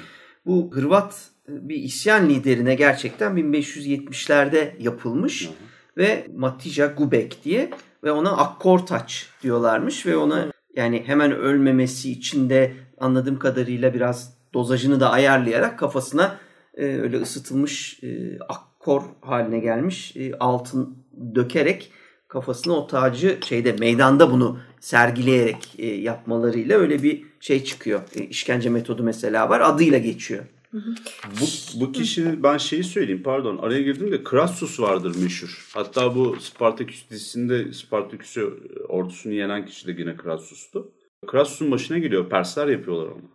Bu 0.47 0.71
Hırvat 0.73 1.31
bir 1.49 1.77
isyan 1.77 2.29
liderine 2.29 2.75
gerçekten 2.75 3.33
1570'lerde 3.37 4.75
yapılmış 4.79 5.51
ve 5.97 6.27
Matija 6.37 6.87
Gubek 6.87 7.45
diye 7.45 7.71
ve 8.05 8.13
ona 8.13 8.31
akkor 8.31 8.79
taç 8.79 9.27
diyorlarmış 9.43 10.07
ve 10.07 10.17
ona 10.17 10.47
yani 10.79 11.03
hemen 11.07 11.33
ölmemesi 11.33 12.11
için 12.11 12.51
de 12.51 12.73
anladığım 12.99 13.39
kadarıyla 13.39 13.95
biraz 13.95 14.35
dozajını 14.55 15.01
da 15.01 15.11
ayarlayarak 15.11 15.79
kafasına 15.79 16.39
e, 16.75 16.85
öyle 16.85 17.21
ısıtılmış 17.21 18.03
e, 18.03 18.39
akkor 18.49 19.03
haline 19.21 19.59
gelmiş 19.59 20.17
e, 20.17 20.35
altın 20.41 20.99
dökerek 21.35 21.93
kafasına 22.29 22.73
o 22.73 22.87
tacı 22.87 23.39
şeyde 23.45 23.73
meydanda 23.73 24.33
bunu 24.33 24.59
sergileyerek 24.81 25.75
e, 25.79 25.87
yapmalarıyla 25.87 26.79
öyle 26.79 27.03
bir 27.03 27.25
şey 27.41 27.65
çıkıyor. 27.65 28.01
E, 28.17 28.25
işkence 28.25 28.71
metodu 28.71 29.03
mesela 29.03 29.49
var 29.49 29.61
adıyla 29.61 29.99
geçiyor. 29.99 30.45
Bu, 30.73 31.45
bu 31.81 31.93
kişinin 31.93 32.43
ben 32.43 32.59
şeyi 32.59 32.85
söyleyeyim 32.85 33.23
pardon 33.23 33.59
araya 33.59 33.83
girdim 33.83 34.13
de 34.13 34.23
Crassus 34.31 34.81
vardır 34.81 35.17
meşhur. 35.23 35.71
Hatta 35.75 36.15
bu 36.15 36.37
Spartaküs 36.41 37.11
dizisinde 37.11 37.73
Spartaküs'ü 37.73 38.55
ordusunu 38.89 39.33
yenen 39.33 39.67
kişi 39.67 39.87
de 39.87 40.01
yine 40.01 40.17
Crassus'tu. 40.23 40.93
Crassus'un 41.31 41.71
başına 41.71 41.99
geliyor. 41.99 42.31
Persler 42.31 42.69
yapıyorlar 42.69 43.07
onu. 43.07 43.31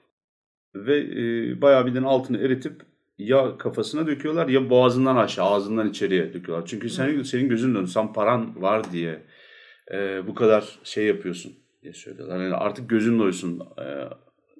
Ve 0.76 0.98
e, 0.98 1.62
bayağı 1.62 1.86
bildiğin 1.86 2.04
altını 2.04 2.38
eritip 2.38 2.82
ya 3.18 3.58
kafasına 3.58 4.08
döküyorlar 4.08 4.48
ya 4.48 4.70
boğazından 4.70 5.16
aşağı 5.16 5.46
ağzından 5.46 5.90
içeriye 5.90 6.34
döküyorlar. 6.34 6.68
Çünkü 6.68 6.90
senin, 6.90 7.24
senin 7.24 7.50
gözün 7.50 7.76
dön 7.76 7.86
sen 7.86 8.14
paran 8.14 8.62
var 8.62 8.92
diye 8.92 9.24
e, 9.92 10.28
bu 10.28 10.36
kadar 10.36 10.80
şey 10.84 11.06
yapıyorsun 11.06 11.54
diye 11.82 11.94
söylüyorlar. 11.94 12.44
Yani 12.44 12.56
artık 12.56 12.90
gözün 12.90 13.20
doysun 13.20 13.60
e, 13.60 13.86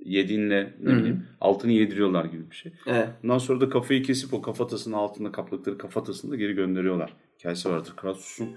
yediğinle 0.06 0.74
ne 0.82 0.96
bileyim 0.96 1.28
altını 1.42 1.72
yediriyorlar 1.72 2.26
gibi 2.26 2.52
bir 2.52 2.56
şey. 2.56 2.72
Evet. 2.88 3.10
Ondan 3.24 3.38
sonra 3.38 3.62
da 3.62 3.70
kafayı 3.70 4.04
kesip 4.04 4.34
o 4.34 4.42
kafatasının 4.42 4.96
altında 4.96 5.32
kapladıkları 5.32 5.78
kafatasını 5.78 6.32
da 6.32 6.36
geri 6.36 6.54
gönderiyorlar. 6.54 7.14
Hikayesi 7.40 7.70
vardır. 7.70 7.94
Crassus'un 8.02 8.50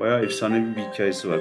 bayağı 0.00 0.24
efsanevi 0.24 0.76
bir 0.76 0.82
hikayesi 0.82 1.28
var. 1.28 1.40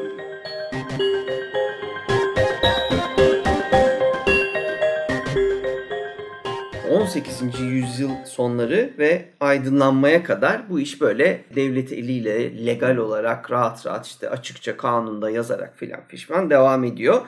18. 7.06 7.60
yüzyıl 7.60 8.10
sonları 8.26 8.94
ve 8.98 9.26
aydınlanmaya 9.40 10.24
kadar 10.24 10.70
bu 10.70 10.80
iş 10.80 11.02
böyle 11.02 11.44
devlet 11.56 11.92
eliyle 11.92 12.66
legal 12.66 12.98
olarak 12.98 13.52
rahat 13.52 13.86
rahat 13.86 14.06
işte 14.06 14.30
açıkça 14.30 14.78
kanunda 14.78 15.30
yazarak 15.30 15.78
filan 15.78 16.00
fişman 16.08 16.50
devam 16.50 16.84
ediyor. 16.84 17.22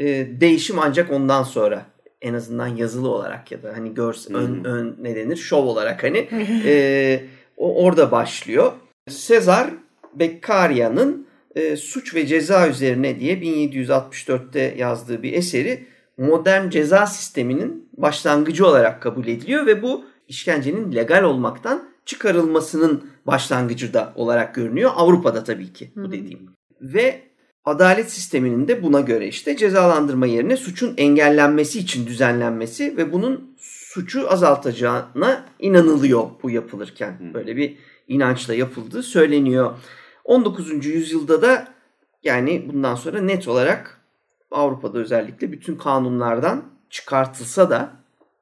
Ee, 0.00 0.26
değişim 0.40 0.78
ancak 0.78 1.12
ondan 1.12 1.42
sonra 1.42 1.86
en 2.22 2.34
azından 2.34 2.66
yazılı 2.66 3.08
olarak 3.08 3.52
ya 3.52 3.62
da 3.62 3.72
hani 3.76 3.94
görsel 3.94 4.36
ön, 4.36 4.64
ön 4.64 4.96
ne 5.00 5.16
denir 5.16 5.36
şov 5.36 5.64
olarak 5.64 6.02
hani 6.04 6.28
e, 6.64 7.24
o 7.56 7.84
orada 7.84 8.10
başlıyor. 8.10 8.72
Sezar 9.08 9.70
Beccaria'nın 10.14 11.26
e, 11.54 11.76
Suç 11.76 12.14
ve 12.14 12.26
Ceza 12.26 12.68
Üzerine 12.68 13.20
diye 13.20 13.38
1764'te 13.38 14.74
yazdığı 14.78 15.22
bir 15.22 15.32
eseri 15.32 15.86
modern 16.18 16.70
ceza 16.70 17.06
sisteminin 17.06 17.88
başlangıcı 17.96 18.66
olarak 18.66 19.02
kabul 19.02 19.26
ediliyor 19.26 19.66
ve 19.66 19.82
bu 19.82 20.04
işkencenin 20.28 20.92
legal 20.92 21.22
olmaktan 21.22 21.88
çıkarılmasının 22.04 23.10
başlangıcı 23.26 23.94
da 23.94 24.12
olarak 24.16 24.54
görünüyor. 24.54 24.90
Avrupa'da 24.94 25.44
tabii 25.44 25.72
ki 25.72 25.90
bu 25.96 26.12
dediğim. 26.12 26.50
Ve 26.80 27.22
adalet 27.64 28.12
sisteminin 28.12 28.68
de 28.68 28.82
buna 28.82 29.00
göre 29.00 29.28
işte 29.28 29.56
cezalandırma 29.56 30.26
yerine 30.26 30.56
suçun 30.56 30.94
engellenmesi 30.96 31.78
için 31.78 32.06
düzenlenmesi 32.06 32.96
ve 32.96 33.12
bunun 33.12 33.54
suçu 33.58 34.32
azaltacağına 34.32 35.44
inanılıyor 35.58 36.30
bu 36.42 36.50
yapılırken. 36.50 37.34
Böyle 37.34 37.56
bir 37.56 37.76
inançla 38.08 38.54
yapıldığı 38.54 39.02
söyleniyor. 39.02 39.76
19. 40.24 40.86
yüzyılda 40.86 41.42
da 41.42 41.68
yani 42.22 42.68
bundan 42.72 42.94
sonra 42.94 43.20
net 43.20 43.48
olarak 43.48 44.00
Avrupa'da 44.50 44.98
özellikle 44.98 45.52
bütün 45.52 45.76
kanunlardan 45.76 46.64
çıkartılsa 46.90 47.70
da 47.70 47.92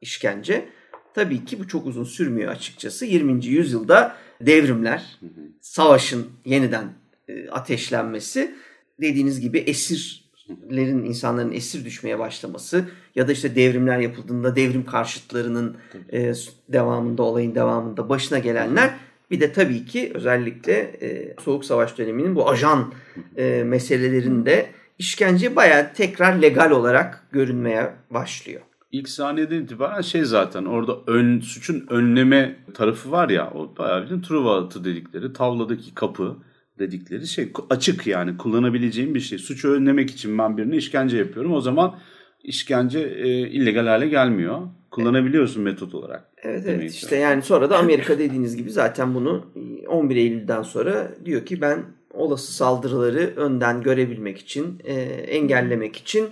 işkence 0.01 0.69
tabii 1.15 1.45
ki 1.45 1.61
bu 1.61 1.69
çok 1.69 1.87
uzun 1.87 2.05
sürmüyor 2.05 2.53
açıkçası. 2.53 3.07
20. 3.07 3.47
yüzyılda 3.47 4.17
devrimler, 4.41 5.21
savaşın 5.61 6.27
yeniden 6.45 6.93
e, 7.29 7.49
ateşlenmesi, 7.51 8.55
dediğiniz 9.01 9.41
gibi 9.41 9.59
esirlerin, 9.59 11.05
insanların 11.05 11.53
esir 11.53 11.85
düşmeye 11.85 12.19
başlaması 12.19 12.85
ya 13.15 13.29
da 13.29 13.33
işte 13.33 13.57
devrimler 13.57 13.99
yapıldığında 13.99 14.57
devrim 14.57 14.85
karşıtlarının 14.85 15.77
e, 16.13 16.33
devamında, 16.69 17.23
olayın 17.23 17.55
devamında 17.55 18.09
başına 18.09 18.39
gelenler. 18.39 18.95
Bir 19.31 19.41
de 19.41 19.53
tabii 19.53 19.85
ki 19.85 20.11
özellikle 20.15 20.73
e, 20.73 21.35
Soğuk 21.41 21.65
Savaş 21.65 21.99
döneminin 21.99 22.37
bu 22.37 22.51
ajan 22.51 22.93
e, 23.37 23.65
meselelerinde 23.65 24.71
işkence 24.99 25.57
bayağı 25.57 25.93
tekrar 25.95 26.43
legal 26.43 26.71
olarak 26.71 27.27
görünmeye 27.33 27.91
başlıyor. 28.11 28.61
İlk 28.93 29.09
saniyeden 29.09 29.63
itibaren 29.63 30.01
şey 30.01 30.25
zaten 30.25 30.65
orada 30.65 30.99
ön, 31.07 31.41
suçun 31.41 31.87
önleme 31.91 32.57
tarafı 32.75 33.11
var 33.11 33.29
ya 33.29 33.51
o 33.51 33.79
bayağı 33.79 34.03
bildiğin 34.03 34.23
Truva 34.23 34.65
atı 34.65 34.85
dedikleri 34.85 35.33
tavladaki 35.33 35.95
kapı 35.95 36.37
dedikleri 36.83 37.27
şey 37.27 37.53
açık 37.71 38.07
yani 38.07 38.37
kullanabileceğim 38.37 39.15
bir 39.15 39.21
şey. 39.21 39.39
Suçu 39.39 39.73
önlemek 39.73 40.11
için 40.11 40.39
ben 40.39 40.57
birine 40.57 40.77
işkence 40.77 41.17
yapıyorum. 41.17 41.53
O 41.53 41.61
zaman 41.61 41.99
işkence 42.43 43.01
e, 43.01 43.29
illegal 43.29 43.87
hale 43.87 44.09
gelmiyor. 44.09 44.61
Kullanabiliyorsun 44.91 45.63
metot 45.63 45.95
olarak. 45.95 46.29
Evet 46.43 46.65
evet 46.67 46.95
işte 46.95 47.17
yani 47.17 47.43
sonra 47.43 47.71
da 47.71 47.79
Amerika 47.79 48.19
dediğiniz 48.19 48.57
gibi 48.57 48.71
zaten 48.71 49.15
bunu 49.15 49.47
11 49.89 50.17
Eylül'den 50.17 50.63
sonra 50.63 51.11
diyor 51.25 51.47
ki 51.47 51.61
ben 51.61 51.85
olası 52.15 52.53
saldırıları 52.53 53.33
önden 53.37 53.83
görebilmek 53.83 54.39
için, 54.39 54.79
e, 54.85 54.95
engellemek 55.03 55.97
için 55.97 56.29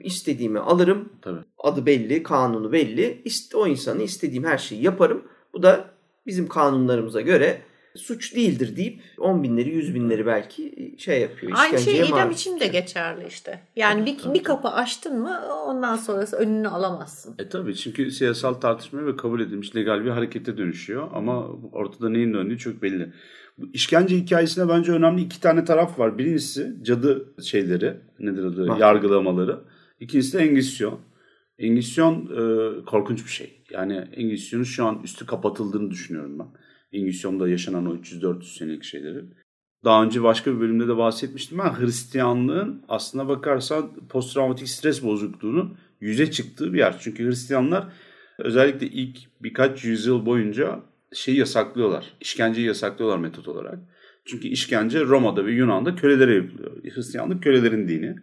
istediğimi 0.00 0.58
alırım. 0.58 1.08
Tabii. 1.22 1.40
Adı 1.58 1.86
belli, 1.86 2.22
kanunu 2.22 2.72
belli. 2.72 3.22
İst, 3.24 3.54
o 3.54 3.66
insanı 3.66 4.02
istediğim 4.02 4.44
her 4.44 4.58
şeyi 4.58 4.82
yaparım. 4.82 5.22
Bu 5.52 5.62
da 5.62 5.84
bizim 6.26 6.48
kanunlarımıza 6.48 7.20
göre 7.20 7.58
suç 7.96 8.34
değildir 8.34 8.76
deyip 8.76 9.00
10 9.18 9.42
binleri, 9.42 9.70
100 9.70 9.94
binleri 9.94 10.26
belki 10.26 10.94
şey 10.98 11.20
yapıyor. 11.20 11.52
Aynı 11.56 11.78
şey 11.78 11.96
idam 11.96 12.10
maruz 12.10 12.36
için 12.40 12.60
de 12.60 12.66
geçerli 12.66 13.26
işte. 13.28 13.60
Yani 13.76 14.06
bir, 14.06 14.34
bir 14.34 14.42
kapı 14.42 14.68
açtın 14.68 15.20
mı 15.20 15.40
ondan 15.66 15.96
sonrası 15.96 16.36
önünü 16.36 16.68
alamazsın. 16.68 17.34
E 17.38 17.48
tabii 17.48 17.76
çünkü 17.76 18.10
siyasal 18.10 18.54
tartışma 18.54 19.06
ve 19.06 19.16
kabul 19.16 19.40
edilmiş 19.40 19.76
legal 19.76 20.04
bir 20.04 20.10
harekete 20.10 20.56
dönüşüyor 20.56 21.08
ama 21.12 21.46
ortada 21.72 22.08
neyin 22.08 22.34
döndüğü 22.34 22.58
çok 22.58 22.82
belli. 22.82 23.12
Bu 23.58 23.66
işkence 23.72 24.16
hikayesinde 24.16 24.68
bence 24.68 24.92
önemli 24.92 25.22
iki 25.22 25.40
tane 25.40 25.64
taraf 25.64 25.98
var. 25.98 26.18
Birincisi 26.18 26.76
cadı 26.82 27.34
şeyleri, 27.42 27.96
nedir 28.18 28.44
adı, 28.44 28.66
Mahkeme. 28.66 28.86
yargılamaları. 28.86 29.60
İkincisi 30.00 30.38
de 30.38 30.42
Engizisyon. 30.42 31.00
Engizisyon 31.58 32.14
e, 32.14 32.84
korkunç 32.84 33.24
bir 33.24 33.30
şey. 33.30 33.62
Yani 33.70 33.96
Engizisyon'un 33.96 34.64
şu 34.64 34.86
an 34.86 35.00
üstü 35.04 35.26
kapatıldığını 35.26 35.90
düşünüyorum 35.90 36.38
ben. 36.38 36.46
Engizisyon'da 36.94 37.48
yaşanan 37.48 37.86
o 37.86 37.94
300-400 37.94 38.58
senelik 38.58 38.84
şeyleri. 38.84 39.24
Daha 39.84 40.04
önce 40.04 40.22
başka 40.22 40.54
bir 40.54 40.60
bölümde 40.60 40.88
de 40.88 40.96
bahsetmiştim 40.96 41.58
ben. 41.58 41.80
Hristiyanlığın 41.80 42.82
aslına 42.88 43.28
bakarsan 43.28 44.08
posttraumatik 44.08 44.68
stres 44.68 45.02
bozukluğunun 45.02 45.76
yüze 46.00 46.30
çıktığı 46.30 46.72
bir 46.72 46.78
yer. 46.78 46.96
Çünkü 47.00 47.26
Hristiyanlar 47.26 47.88
özellikle 48.38 48.86
ilk 48.86 49.18
birkaç 49.42 49.84
yüzyıl 49.84 50.26
boyunca 50.26 50.80
şeyi 51.14 51.38
yasaklıyorlar. 51.38 52.12
İşkenceyi 52.20 52.66
yasaklıyorlar 52.66 53.18
metot 53.18 53.48
olarak. 53.48 53.78
Çünkü 54.24 54.48
işkence 54.48 55.00
Roma'da 55.00 55.46
ve 55.46 55.52
Yunan'da 55.52 55.94
kölelere 55.94 56.34
yapılıyor. 56.34 56.72
Hristiyanlık 56.94 57.42
kölelerin 57.42 57.88
dini. 57.88 58.16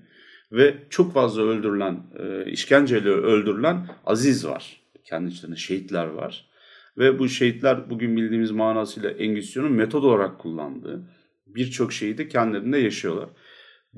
Ve 0.51 0.77
çok 0.89 1.13
fazla 1.13 1.41
öldürülen, 1.41 1.99
e, 2.19 2.51
işkenceyle 2.51 3.09
öldürülen 3.09 3.87
aziz 4.05 4.47
var. 4.47 4.81
Kendi 5.03 5.31
içlerinde 5.31 5.57
şehitler 5.57 6.05
var. 6.05 6.50
Ve 6.97 7.19
bu 7.19 7.29
şehitler 7.29 7.89
bugün 7.89 8.17
bildiğimiz 8.17 8.51
manasıyla 8.51 9.09
Engizisyon'un 9.09 9.71
metod 9.71 10.03
olarak 10.03 10.39
kullandığı 10.39 11.07
birçok 11.47 11.93
şeyi 11.93 12.17
de 12.17 12.27
kendilerinde 12.27 12.77
yaşıyorlar. 12.77 13.29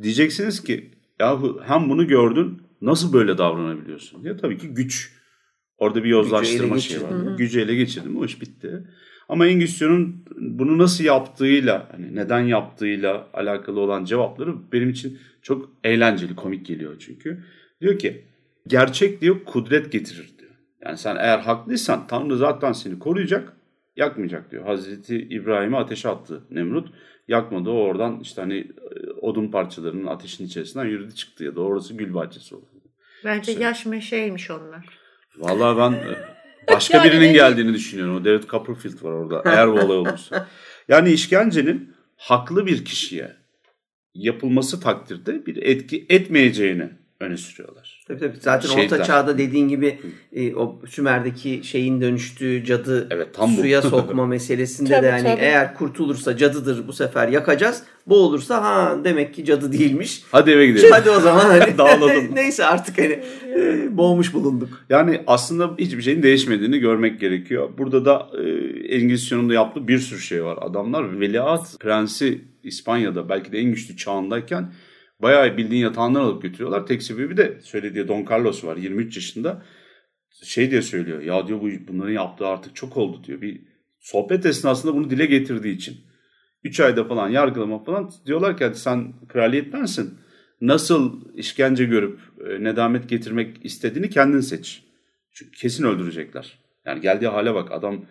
Diyeceksiniz 0.02 0.64
ki 0.64 0.92
yahu 1.20 1.62
hem 1.66 1.90
bunu 1.90 2.08
gördün 2.08 2.62
nasıl 2.82 3.14
böyle 3.14 3.38
davranabiliyorsun? 3.38 4.24
Ya 4.24 4.38
tabii 4.38 4.58
ki 4.58 4.68
güç. 4.68 5.14
Orada 5.78 6.04
bir 6.04 6.10
yozlaştırma 6.10 6.80
şeyi 6.80 7.02
var. 7.02 7.10
geçirdin. 7.10 7.38
Gücü 7.38 7.60
ele 7.60 7.76
geçirdim 7.76 8.18
o 8.18 8.26
iş 8.26 8.42
bitti. 8.42 8.88
Ama 9.30 9.48
Engizisyon'un 9.48 10.26
bunu 10.38 10.78
nasıl 10.78 11.04
yaptığıyla, 11.04 11.90
hani 11.92 12.16
neden 12.16 12.40
yaptığıyla 12.40 13.28
alakalı 13.34 13.80
olan 13.80 14.06
cevapları 14.06 14.72
benim 14.72 14.90
için 14.90 15.20
çok 15.42 15.70
eğlenceli, 15.84 16.36
komik 16.36 16.66
geliyor 16.66 16.96
çünkü. 17.00 17.44
Diyor 17.82 18.00
ki 18.00 18.26
gerçek 18.68 19.22
diyor 19.22 19.44
kudret 19.46 19.92
getirir. 19.92 20.33
Yani 20.86 20.98
sen 20.98 21.16
eğer 21.16 21.40
haklıysan 21.40 22.08
Tanrı 22.08 22.38
zaten 22.38 22.72
seni 22.72 23.00
koruyacak, 23.00 23.54
yakmayacak 23.96 24.52
diyor. 24.52 24.66
Hazreti 24.66 25.18
İbrahim'i 25.18 25.78
ateşe 25.78 26.10
attı 26.10 26.44
Nemrut. 26.52 26.90
Yakmadı 27.28 27.70
o 27.70 27.74
oradan 27.74 28.20
işte 28.20 28.42
hani 28.42 28.58
e, 28.58 29.12
odun 29.22 29.52
parçalarının 29.52 30.08
ateşin 30.08 30.46
içerisinden 30.46 30.86
yürüdü 30.86 31.16
çıktı 31.16 31.44
ya 31.44 31.56
da 31.56 31.62
orası 31.62 31.94
gül 31.94 32.14
bahçesi 32.14 32.56
oldu. 32.56 32.66
Bence 33.26 33.52
yaş 33.52 33.86
meşeymiş 33.86 34.52
onlar. 34.52 34.86
Vallahi 35.38 35.78
ben 35.78 35.92
e, 35.92 36.18
başka 36.74 37.04
birinin 37.04 37.34
geldiğini 37.34 37.74
düşünüyorum. 37.74 38.16
O 38.16 38.26
David 38.26 38.44
Copperfield 38.44 39.04
var 39.04 39.12
orada 39.12 39.42
eğer 39.46 39.68
bu 39.68 39.80
olay 39.80 39.98
olursa. 39.98 40.48
Yani 40.88 41.12
işkencenin 41.12 41.96
haklı 42.18 42.66
bir 42.66 42.86
kişiye 42.86 43.36
yapılması 44.14 44.80
takdirde 44.80 45.46
bir 45.46 45.56
etki 45.56 46.06
etmeyeceğini 46.10 46.90
öne 47.24 47.38
sürüyorlar. 47.38 48.04
Tabii 48.08 48.20
tabii. 48.20 48.38
Zaten 48.40 48.70
Şehitler. 48.70 48.98
Orta 49.00 49.04
Çağ'da 49.08 49.38
dediğin 49.38 49.68
gibi 49.68 50.00
e, 50.34 50.56
o 50.56 50.82
Sümer'deki 50.90 51.62
şeyin 51.64 52.02
dönüştüğü 52.02 52.64
cadı 52.66 53.08
Evet, 53.12 53.28
tam 53.34 53.58
bu. 53.58 53.62
suya 53.62 53.82
sokma 53.82 54.26
meselesinde 54.28 54.90
Tabii, 54.90 55.04
de 55.04 55.08
yani 55.08 55.24
tabii. 55.24 55.42
eğer 55.42 55.74
kurtulursa 55.76 56.38
cadıdır 56.38 56.88
bu 56.88 56.94
sefer 56.94 57.28
yakacağız. 57.28 57.84
Bu 58.08 58.16
olursa 58.16 58.64
ha 58.64 58.98
demek 59.04 59.34
ki 59.34 59.46
cadı 59.46 59.72
değilmiş. 59.72 60.24
Hadi 60.32 60.52
eve 60.52 60.68
gidelim. 60.68 60.90
Hadi 60.92 61.10
o 61.10 61.20
zaman 61.20 61.46
hani 61.46 61.64
Dağılalım. 61.78 62.36
neyse 62.36 62.66
artık 62.66 62.98
hani 62.98 63.20
e, 63.56 63.88
boğmuş 63.98 64.34
bulunduk. 64.34 64.70
Yani 64.90 65.22
aslında 65.28 65.72
hiçbir 65.80 66.02
şeyin 66.02 66.24
değişmediğini 66.24 66.80
görmek 66.80 67.20
gerekiyor. 67.20 67.70
Burada 67.78 68.06
da 68.06 68.28
e, 68.38 68.44
Engizisyon'un 68.96 69.50
da 69.50 69.54
yaptığı 69.54 69.88
bir 69.88 70.00
sürü 70.00 70.20
şey 70.20 70.44
var. 70.44 70.58
Adamlar 70.62 71.20
veliaht 71.20 71.80
prensi 71.80 72.42
İspanya'da 72.64 73.30
belki 73.30 73.52
de 73.52 73.58
en 73.60 73.66
güçlü 73.72 73.98
çağındayken 73.98 74.72
bayağı 75.24 75.58
bildiğin 75.58 75.82
yatağından 75.82 76.20
alıp 76.20 76.42
götürüyorlar. 76.42 76.86
Tek 76.86 77.04
sebebi 77.04 77.38
de 77.38 77.60
söylediği 77.62 78.08
Don 78.08 78.26
Carlos 78.32 78.64
var 78.64 78.78
23 78.78 79.16
yaşında. 79.16 79.66
Şey 80.44 80.72
diye 80.72 80.82
söylüyor 80.82 81.22
ya 81.22 81.48
diyor 81.48 81.62
bu 81.62 81.70
bunların 81.88 82.12
yaptığı 82.12 82.48
artık 82.48 82.76
çok 82.76 82.98
oldu 82.98 83.24
diyor. 83.24 83.42
Bir 83.42 83.62
sohbet 84.00 84.46
esnasında 84.46 84.96
bunu 84.96 85.10
dile 85.10 85.26
getirdiği 85.26 85.76
için. 85.76 85.98
3 86.64 86.80
ayda 86.80 87.04
falan 87.04 87.30
yargılama 87.30 87.84
falan 87.84 88.12
diyorlar 88.26 88.58
ki 88.58 88.64
hadi 88.64 88.78
sen 88.78 89.14
kraliyettensin. 89.28 90.18
Nasıl 90.62 91.22
işkence 91.36 91.86
görüp 91.86 92.20
e, 92.48 92.64
nedamet 92.64 93.10
getirmek 93.10 93.66
istediğini 93.66 94.10
kendin 94.10 94.40
seç. 94.40 94.84
Çünkü 95.34 95.52
kesin 95.52 95.84
öldürecekler. 95.84 96.60
Yani 96.86 97.02
geldiği 97.02 97.28
hale 97.28 97.54
bak 97.54 97.72
adam 97.72 98.06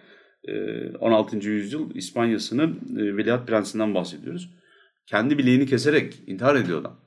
e, 0.44 0.52
16. 0.96 1.36
yüzyıl 1.48 1.94
İspanya'sının 1.94 2.80
e, 2.98 3.16
veliaht 3.16 3.48
prensinden 3.48 3.94
bahsediyoruz. 3.94 4.50
Kendi 5.06 5.38
bileğini 5.38 5.66
keserek 5.66 6.22
intihar 6.26 6.56
ediyor 6.56 6.80
adam. 6.80 7.01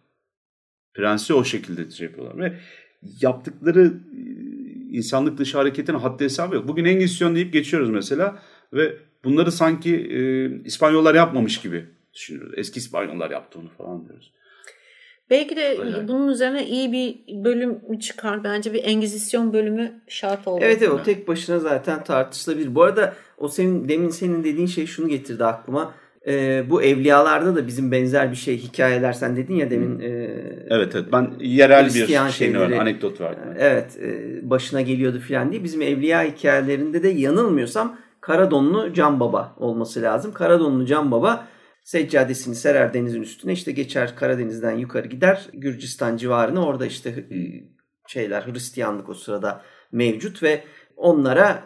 Prensi 0.95 1.33
o 1.33 1.43
şekilde 1.43 1.91
şey 1.91 2.07
yapıyorlar 2.07 2.37
ve 2.37 2.53
yaptıkları 3.21 3.85
e, 3.85 4.19
insanlık 4.91 5.37
dışı 5.37 5.57
hareketin 5.57 5.93
haddi 5.93 6.23
hesabı 6.23 6.55
yok. 6.55 6.67
Bugün 6.67 6.85
Engizisyon 6.85 7.35
deyip 7.35 7.53
geçiyoruz 7.53 7.89
mesela 7.89 8.39
ve 8.73 8.97
bunları 9.23 9.51
sanki 9.51 9.95
e, 9.95 10.49
İspanyollar 10.63 11.15
yapmamış 11.15 11.61
gibi 11.61 11.85
düşünüyoruz. 12.13 12.53
Eski 12.57 12.79
İspanyollar 12.79 13.31
yaptı 13.31 13.59
onu 13.59 13.69
falan 13.77 14.07
diyoruz. 14.07 14.31
Belki 15.29 15.55
de 15.55 15.77
Öyle. 15.79 16.07
bunun 16.07 16.27
üzerine 16.27 16.67
iyi 16.67 16.91
bir 16.91 17.43
bölüm 17.43 17.99
çıkar. 17.99 18.43
Bence 18.43 18.73
bir 18.73 18.83
Engizisyon 18.83 19.53
bölümü 19.53 20.01
şart 20.07 20.47
oldu. 20.47 20.59
Evet 20.63 20.81
evet 20.81 20.91
o 20.91 21.03
tek 21.03 21.27
başına 21.27 21.59
zaten 21.59 22.03
tartışılabilir. 22.03 22.75
Bu 22.75 22.83
arada 22.83 23.13
o 23.37 23.47
senin 23.47 23.89
demin 23.89 24.09
senin 24.09 24.43
dediğin 24.43 24.67
şey 24.67 24.85
şunu 24.85 25.07
getirdi 25.07 25.45
aklıma. 25.45 25.93
E, 26.28 26.63
bu 26.69 26.84
evliyalarda 26.84 27.55
da 27.55 27.67
bizim 27.67 27.91
benzer 27.91 28.32
bir 28.32 28.36
şey 28.36 28.57
hikayeler 28.57 29.13
sen 29.13 29.36
dedin 29.36 29.55
ya 29.55 29.69
demin. 29.69 29.99
E, 29.99 30.07
evet 30.69 30.95
evet 30.95 31.05
ben 31.11 31.34
yerel 31.39 31.86
bir 31.86 32.07
şeyini 32.07 32.19
var, 32.23 32.30
şeyleri- 32.30 32.80
anekdot 32.80 33.21
verdim. 33.21 33.43
Evet 33.59 33.97
e, 34.01 34.39
başına 34.49 34.82
geliyordu 34.82 35.19
filan 35.19 35.51
diye. 35.51 35.63
Bizim 35.63 35.82
evliya 35.82 36.23
hikayelerinde 36.23 37.03
de 37.03 37.07
yanılmıyorsam 37.09 37.97
Karadonlu 38.21 38.93
Can 38.93 39.19
Baba 39.19 39.55
olması 39.57 40.01
lazım. 40.01 40.34
Karadonlu 40.34 40.86
Can 40.86 41.11
Baba 41.11 41.47
seccadesini 41.84 42.55
serer 42.55 42.93
denizin 42.93 43.21
üstüne 43.21 43.53
işte 43.53 43.71
geçer 43.71 44.15
Karadeniz'den 44.15 44.78
yukarı 44.78 45.07
gider 45.07 45.47
Gürcistan 45.53 46.17
civarına 46.17 46.65
orada 46.65 46.86
işte 46.86 47.09
e, 47.09 47.38
şeyler 48.07 48.41
Hristiyanlık 48.41 49.09
o 49.09 49.13
sırada 49.13 49.61
mevcut 49.91 50.43
ve 50.43 50.63
onlara 50.97 51.63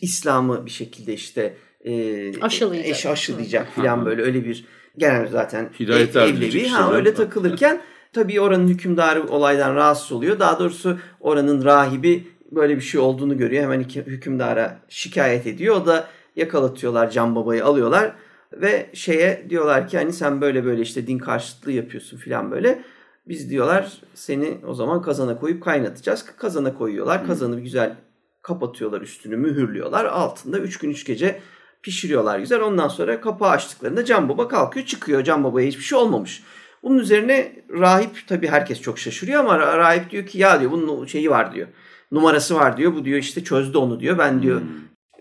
İslam'ı 0.00 0.66
bir 0.66 0.70
şekilde 0.70 1.14
işte 1.14 1.54
e, 1.84 2.40
Aşılayacak. 2.40 2.90
eş 2.90 3.06
aşılayacak 3.06 3.66
Hı. 3.68 3.80
filan 3.80 4.06
böyle 4.06 4.22
öyle 4.22 4.44
bir 4.44 4.64
genel 4.98 5.28
zaten 5.28 5.70
Hidayet 5.80 6.16
ev- 6.16 6.20
evlevi 6.28 6.68
ha, 6.68 6.92
öyle 6.92 7.14
takılırken 7.14 7.80
tabii 8.12 8.40
oranın 8.40 8.68
hükümdarı 8.68 9.28
olaydan 9.28 9.74
rahatsız 9.74 10.12
oluyor. 10.12 10.38
Daha 10.38 10.58
doğrusu 10.58 10.98
oranın 11.20 11.64
rahibi 11.64 12.26
böyle 12.52 12.76
bir 12.76 12.80
şey 12.80 13.00
olduğunu 13.00 13.38
görüyor. 13.38 13.62
Hemen 13.62 13.80
iki- 13.80 14.02
hükümdara 14.06 14.78
şikayet 14.88 15.46
ediyor. 15.46 15.76
O 15.76 15.86
da 15.86 16.06
yakalatıyorlar 16.36 17.10
Can 17.10 17.34
Baba'yı 17.36 17.64
alıyorlar 17.64 18.12
ve 18.52 18.86
şeye 18.92 19.46
diyorlar 19.50 19.88
ki 19.88 19.98
hani 19.98 20.12
sen 20.12 20.40
böyle 20.40 20.64
böyle 20.64 20.82
işte 20.82 21.06
din 21.06 21.18
karşıtlığı 21.18 21.72
yapıyorsun 21.72 22.16
filan 22.16 22.50
böyle. 22.50 22.82
Biz 23.28 23.50
diyorlar 23.50 23.92
seni 24.14 24.58
o 24.66 24.74
zaman 24.74 25.02
kazana 25.02 25.38
koyup 25.38 25.62
kaynatacağız. 25.62 26.26
Kazana 26.36 26.74
koyuyorlar. 26.74 27.26
Kazanı 27.26 27.60
güzel 27.60 27.96
kapatıyorlar 28.42 29.00
üstünü 29.00 29.36
mühürlüyorlar. 29.36 30.04
Altında 30.04 30.58
3 30.58 30.78
gün 30.78 30.90
3 30.90 31.06
gece 31.06 31.40
pişiriyorlar 31.82 32.38
güzel. 32.38 32.60
Ondan 32.60 32.88
sonra 32.88 33.20
kapağı 33.20 33.50
açtıklarında 33.50 34.04
Can 34.04 34.28
Baba 34.28 34.48
kalkıyor 34.48 34.86
çıkıyor. 34.86 35.24
Can 35.24 35.44
Baba'ya 35.44 35.66
hiçbir 35.66 35.82
şey 35.82 35.98
olmamış. 35.98 36.42
Bunun 36.82 36.98
üzerine 36.98 37.52
rahip 37.70 38.26
tabii 38.26 38.48
herkes 38.48 38.80
çok 38.80 38.98
şaşırıyor 38.98 39.40
ama 39.40 39.54
ra- 39.54 39.78
rahip 39.78 40.10
diyor 40.10 40.26
ki 40.26 40.38
ya 40.38 40.60
diyor 40.60 40.70
bunun 40.70 41.06
şeyi 41.06 41.30
var 41.30 41.54
diyor. 41.54 41.68
Numarası 42.12 42.54
var 42.54 42.76
diyor. 42.76 42.94
Bu 42.94 43.04
diyor 43.04 43.18
işte 43.18 43.44
çözdü 43.44 43.78
onu 43.78 44.00
diyor. 44.00 44.18
Ben 44.18 44.42
diyor 44.42 44.60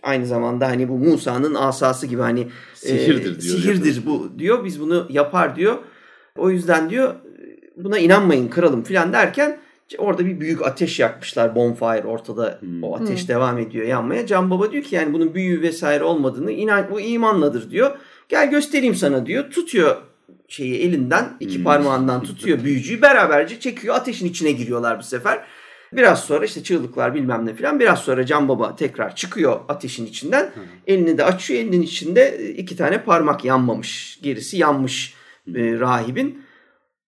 aynı 0.03 0.25
zamanda 0.25 0.67
hani 0.67 0.89
bu 0.89 0.97
Musa'nın 0.97 1.55
asası 1.55 2.07
gibi 2.07 2.21
hani 2.21 2.47
Sihirdir 2.73 3.21
e, 3.21 3.23
diyor. 3.23 3.57
Sihirdir 3.57 4.05
bu 4.05 4.39
diyor. 4.39 4.65
Biz 4.65 4.81
bunu 4.81 5.07
yapar 5.09 5.55
diyor. 5.55 5.77
O 6.37 6.49
yüzden 6.49 6.89
diyor 6.89 7.15
buna 7.77 7.99
inanmayın 7.99 8.49
kralım 8.49 8.83
filan 8.83 9.13
derken 9.13 9.59
orada 9.97 10.25
bir 10.25 10.39
büyük 10.39 10.65
ateş 10.67 10.99
yakmışlar. 10.99 11.55
Bonfire 11.55 12.07
ortada 12.07 12.57
Hmm. 12.59 12.83
o 12.83 12.95
ateş 12.95 13.27
devam 13.29 13.57
ediyor 13.57 13.85
yanmaya. 13.85 14.25
Can 14.27 14.49
Baba 14.49 14.71
diyor 14.71 14.83
ki 14.83 14.95
yani 14.95 15.13
bunun 15.13 15.33
büyü 15.33 15.61
vesaire 15.61 16.03
olmadığını 16.03 16.51
inan 16.51 16.87
bu 16.91 17.01
imanladır 17.01 17.71
diyor. 17.71 17.97
Gel 18.29 18.49
göstereyim 18.49 18.95
sana 18.95 19.25
diyor. 19.25 19.51
Tutuyor 19.51 19.95
şeyi 20.47 20.75
elinden 20.81 21.33
iki 21.39 21.57
Hmm. 21.57 21.63
parmağından 21.63 22.23
tutuyor 22.23 22.63
büyücüyü 22.63 23.01
beraberce 23.01 23.59
çekiyor 23.59 23.95
ateşin 23.95 24.25
içine 24.25 24.51
giriyorlar 24.51 24.99
bu 24.99 25.03
sefer. 25.03 25.39
Biraz 25.93 26.23
sonra 26.23 26.45
işte 26.45 26.63
çığlıklar 26.63 27.15
bilmem 27.15 27.45
ne 27.45 27.53
filan. 27.53 27.79
Biraz 27.79 27.99
sonra 27.99 28.25
Can 28.25 28.49
Baba 28.49 28.75
tekrar 28.75 29.15
çıkıyor 29.15 29.59
ateşin 29.67 30.05
içinden. 30.05 30.51
Elini 30.87 31.17
de 31.17 31.23
açıyor. 31.23 31.59
Elinin 31.59 31.81
içinde 31.81 32.49
iki 32.57 32.77
tane 32.77 33.03
parmak 33.03 33.45
yanmamış. 33.45 34.19
Gerisi 34.23 34.57
yanmış 34.57 35.13
e, 35.55 35.79
rahibin. 35.79 36.43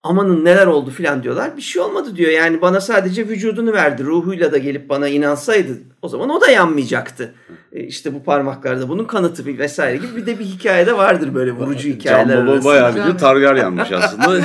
Amanın 0.03 0.45
neler 0.45 0.67
oldu 0.67 0.91
filan 0.91 1.23
diyorlar. 1.23 1.57
Bir 1.57 1.63
şey 1.63 1.83
olmadı 1.83 2.17
diyor. 2.17 2.31
Yani 2.31 2.63
bana 2.63 2.81
sadece 2.81 3.29
vücudunu 3.29 3.73
verdi. 3.73 4.05
Ruhuyla 4.05 4.53
da 4.53 4.59
gelip 4.59 4.89
bana 4.89 5.09
inansaydı 5.09 5.79
o 6.03 6.09
zaman 6.09 6.31
o 6.31 6.41
da 6.41 6.51
yanmayacaktı. 6.51 7.35
E, 7.73 7.85
işte 7.85 8.15
bu 8.15 8.25
parmaklarda 8.25 8.89
bunun 8.89 9.05
kanıtı 9.05 9.47
bir 9.47 9.59
vesaire 9.59 9.97
gibi 9.97 10.17
bir 10.17 10.27
de 10.27 10.39
bir 10.39 10.45
hikayede 10.45 10.97
vardır 10.97 11.35
böyle 11.35 11.53
vurucu 11.53 11.89
hikayeler 11.89 12.37
Can 12.37 12.47
Baba 12.47 12.53
arasında. 12.53 12.71
bayağı 12.71 13.13
bir 13.13 13.19
Targaryenmiş 13.19 13.93
aslında. 13.93 14.43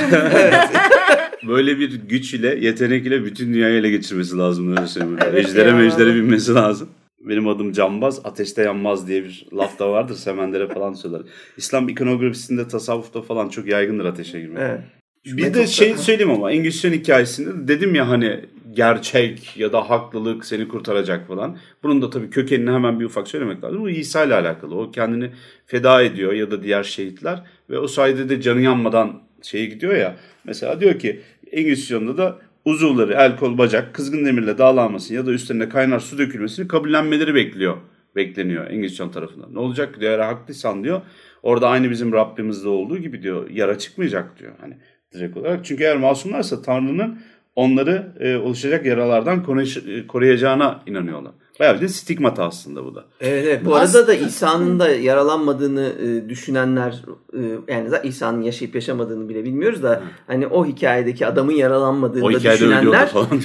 Böyle 1.48 1.78
bir 1.78 1.94
güç 1.94 2.34
ile, 2.34 2.58
yetenek 2.60 3.06
ile 3.06 3.24
bütün 3.24 3.54
dünyayı 3.54 3.80
ele 3.80 3.90
geçirmesi 3.90 4.36
lazım 4.36 4.76
öyle 4.76 4.86
söyleyeyim. 4.86 5.18
Evet 5.24 5.46
ejdere 5.46 5.68
ya. 5.68 5.74
mejdere 5.74 6.14
binmesi 6.14 6.54
lazım. 6.54 6.88
Benim 7.20 7.48
adım 7.48 7.72
Cambaz, 7.72 8.20
ateşte 8.24 8.62
yanmaz 8.62 9.08
diye 9.08 9.24
bir 9.24 9.46
laf 9.52 9.78
da 9.78 9.90
vardır. 9.90 10.14
Semendere 10.14 10.68
falan 10.68 10.92
söyler. 10.92 11.20
İslam 11.56 11.88
ikonografisinde, 11.88 12.68
tasavvufta 12.68 13.22
falan 13.22 13.48
çok 13.48 13.66
yaygındır 13.66 14.04
ateşe 14.04 14.40
girmek. 14.40 14.58
Evet. 14.62 14.80
Bir 15.24 15.54
de 15.54 15.66
şey 15.66 15.96
söyleyeyim 15.96 16.30
ama 16.30 16.52
Engizisyon 16.52 16.92
hikayesinde 16.92 17.68
dedim 17.68 17.94
ya 17.94 18.08
hani 18.08 18.40
gerçek 18.72 19.56
ya 19.56 19.72
da 19.72 19.90
haklılık 19.90 20.44
seni 20.44 20.68
kurtaracak 20.68 21.28
falan. 21.28 21.58
Bunun 21.82 22.02
da 22.02 22.10
tabii 22.10 22.30
kökenini 22.30 22.70
hemen 22.70 23.00
bir 23.00 23.04
ufak 23.04 23.28
söylemek 23.28 23.64
lazım. 23.64 23.80
Bu 23.80 23.90
İsa 23.90 24.24
ile 24.24 24.34
alakalı. 24.34 24.74
O 24.74 24.90
kendini 24.90 25.30
feda 25.66 26.02
ediyor 26.02 26.32
ya 26.32 26.50
da 26.50 26.62
diğer 26.62 26.82
şehitler 26.82 27.42
ve 27.70 27.78
o 27.78 27.86
sayede 27.86 28.28
de 28.28 28.40
canı 28.40 28.60
yanmadan 28.60 29.22
şeye 29.42 29.66
gidiyor 29.66 29.94
ya. 29.94 30.16
Mesela 30.44 30.80
diyor 30.80 30.98
ki 30.98 31.20
Engizisyon'da 31.52 32.18
da 32.18 32.38
uzuvları, 32.64 33.12
el 33.12 33.36
kol 33.36 33.58
bacak 33.58 33.94
kızgın 33.94 34.26
demirle 34.26 34.58
dağlanmasını 34.58 35.16
ya 35.16 35.26
da 35.26 35.30
üstlerine 35.30 35.68
kaynar 35.68 36.00
su 36.00 36.18
dökülmesini 36.18 36.68
kabullenmeleri 36.68 37.34
bekliyor. 37.34 37.76
Bekleniyor 38.16 38.70
Engizisyon 38.70 39.08
tarafından. 39.08 39.54
Ne 39.54 39.58
olacak 39.58 40.00
diyor 40.00 40.12
eğer 40.12 40.18
haklıysan 40.18 40.84
diyor. 40.84 41.02
Orada 41.42 41.68
aynı 41.68 41.90
bizim 41.90 42.12
Rabbimizde 42.12 42.68
olduğu 42.68 42.98
gibi 42.98 43.22
diyor 43.22 43.50
yara 43.50 43.78
çıkmayacak 43.78 44.38
diyor. 44.38 44.52
Hani 44.60 44.76
direkt 45.14 45.36
olarak. 45.36 45.64
Çünkü 45.64 45.84
eğer 45.84 45.96
masumlarsa 45.96 46.62
Tanrı'nın 46.62 47.18
onları 47.56 48.12
e, 48.20 48.36
oluşacak 48.36 48.86
yaralardan 48.86 49.42
koruy- 49.44 49.98
e, 50.00 50.06
koruyacağına 50.06 50.82
inanıyorlar. 50.86 51.32
Bayağı 51.60 51.76
bir 51.76 51.80
de 51.80 51.88
stigmata 51.88 52.44
aslında 52.44 52.84
bu 52.84 52.94
da. 52.94 53.04
Evet, 53.20 53.44
evet. 53.46 53.64
Bu 53.64 53.74
arada 53.76 54.06
da 54.06 54.14
İsa'nın 54.14 54.78
da 54.80 54.88
yaralanmadığını 54.88 55.92
e, 56.02 56.28
düşünenler 56.28 57.02
e, 57.32 57.72
yani 57.72 57.88
İsa'nın 58.04 58.42
yaşayıp 58.42 58.74
yaşamadığını 58.74 59.28
bile 59.28 59.44
bilmiyoruz 59.44 59.82
da 59.82 60.02
hani 60.26 60.46
o 60.46 60.66
hikayedeki 60.66 61.26
adamın 61.26 61.52
yaralanmadığını 61.52 62.24
O 62.24 62.32
da 62.32 62.40
düşünenler 62.40 63.08
falan. 63.08 63.40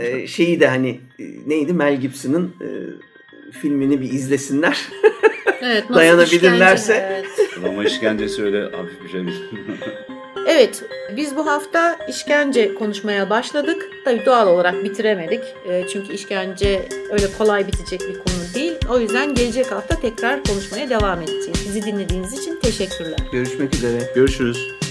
e, 0.00 0.26
şeyi 0.26 0.60
de 0.60 0.66
hani 0.68 1.00
e, 1.18 1.24
neydi 1.46 1.72
Mel 1.72 2.00
Gibson'ın 2.00 2.44
e, 2.44 2.68
filmini 3.52 4.00
bir 4.00 4.12
izlesinler. 4.12 4.78
Evet, 5.62 5.84
nasıl 5.90 5.94
Dayanabilirlerse. 5.94 6.92
işkence, 6.92 7.22
evet. 7.58 7.66
Ama 7.68 7.84
işkencesi 7.84 8.42
öyle 8.42 8.62
hafif 8.62 9.04
bir 9.04 9.08
şey 9.08 9.26
değil. 9.26 9.40
Evet, 10.48 10.82
biz 11.16 11.36
bu 11.36 11.46
hafta 11.46 11.98
işkence 12.08 12.74
konuşmaya 12.74 13.30
başladık. 13.30 13.88
Tabii 14.04 14.26
doğal 14.26 14.46
olarak 14.48 14.84
bitiremedik. 14.84 15.40
E, 15.68 15.84
Çünkü 15.92 16.12
işkence 16.12 16.88
öyle 17.10 17.26
kolay 17.38 17.66
bitecek 17.66 18.00
bir 18.00 18.14
konu 18.14 18.54
değil. 18.54 18.72
O 18.90 18.98
yüzden 18.98 19.34
gelecek 19.34 19.72
hafta 19.72 20.00
tekrar 20.00 20.44
konuşmaya 20.44 20.90
devam 20.90 21.22
edeceğiz. 21.22 21.64
Bizi 21.66 21.82
dinlediğiniz 21.82 22.32
için 22.32 22.60
teşekkürler. 22.62 23.18
Görüşmek 23.32 23.74
üzere. 23.74 23.98
Görüşürüz. 24.14 24.81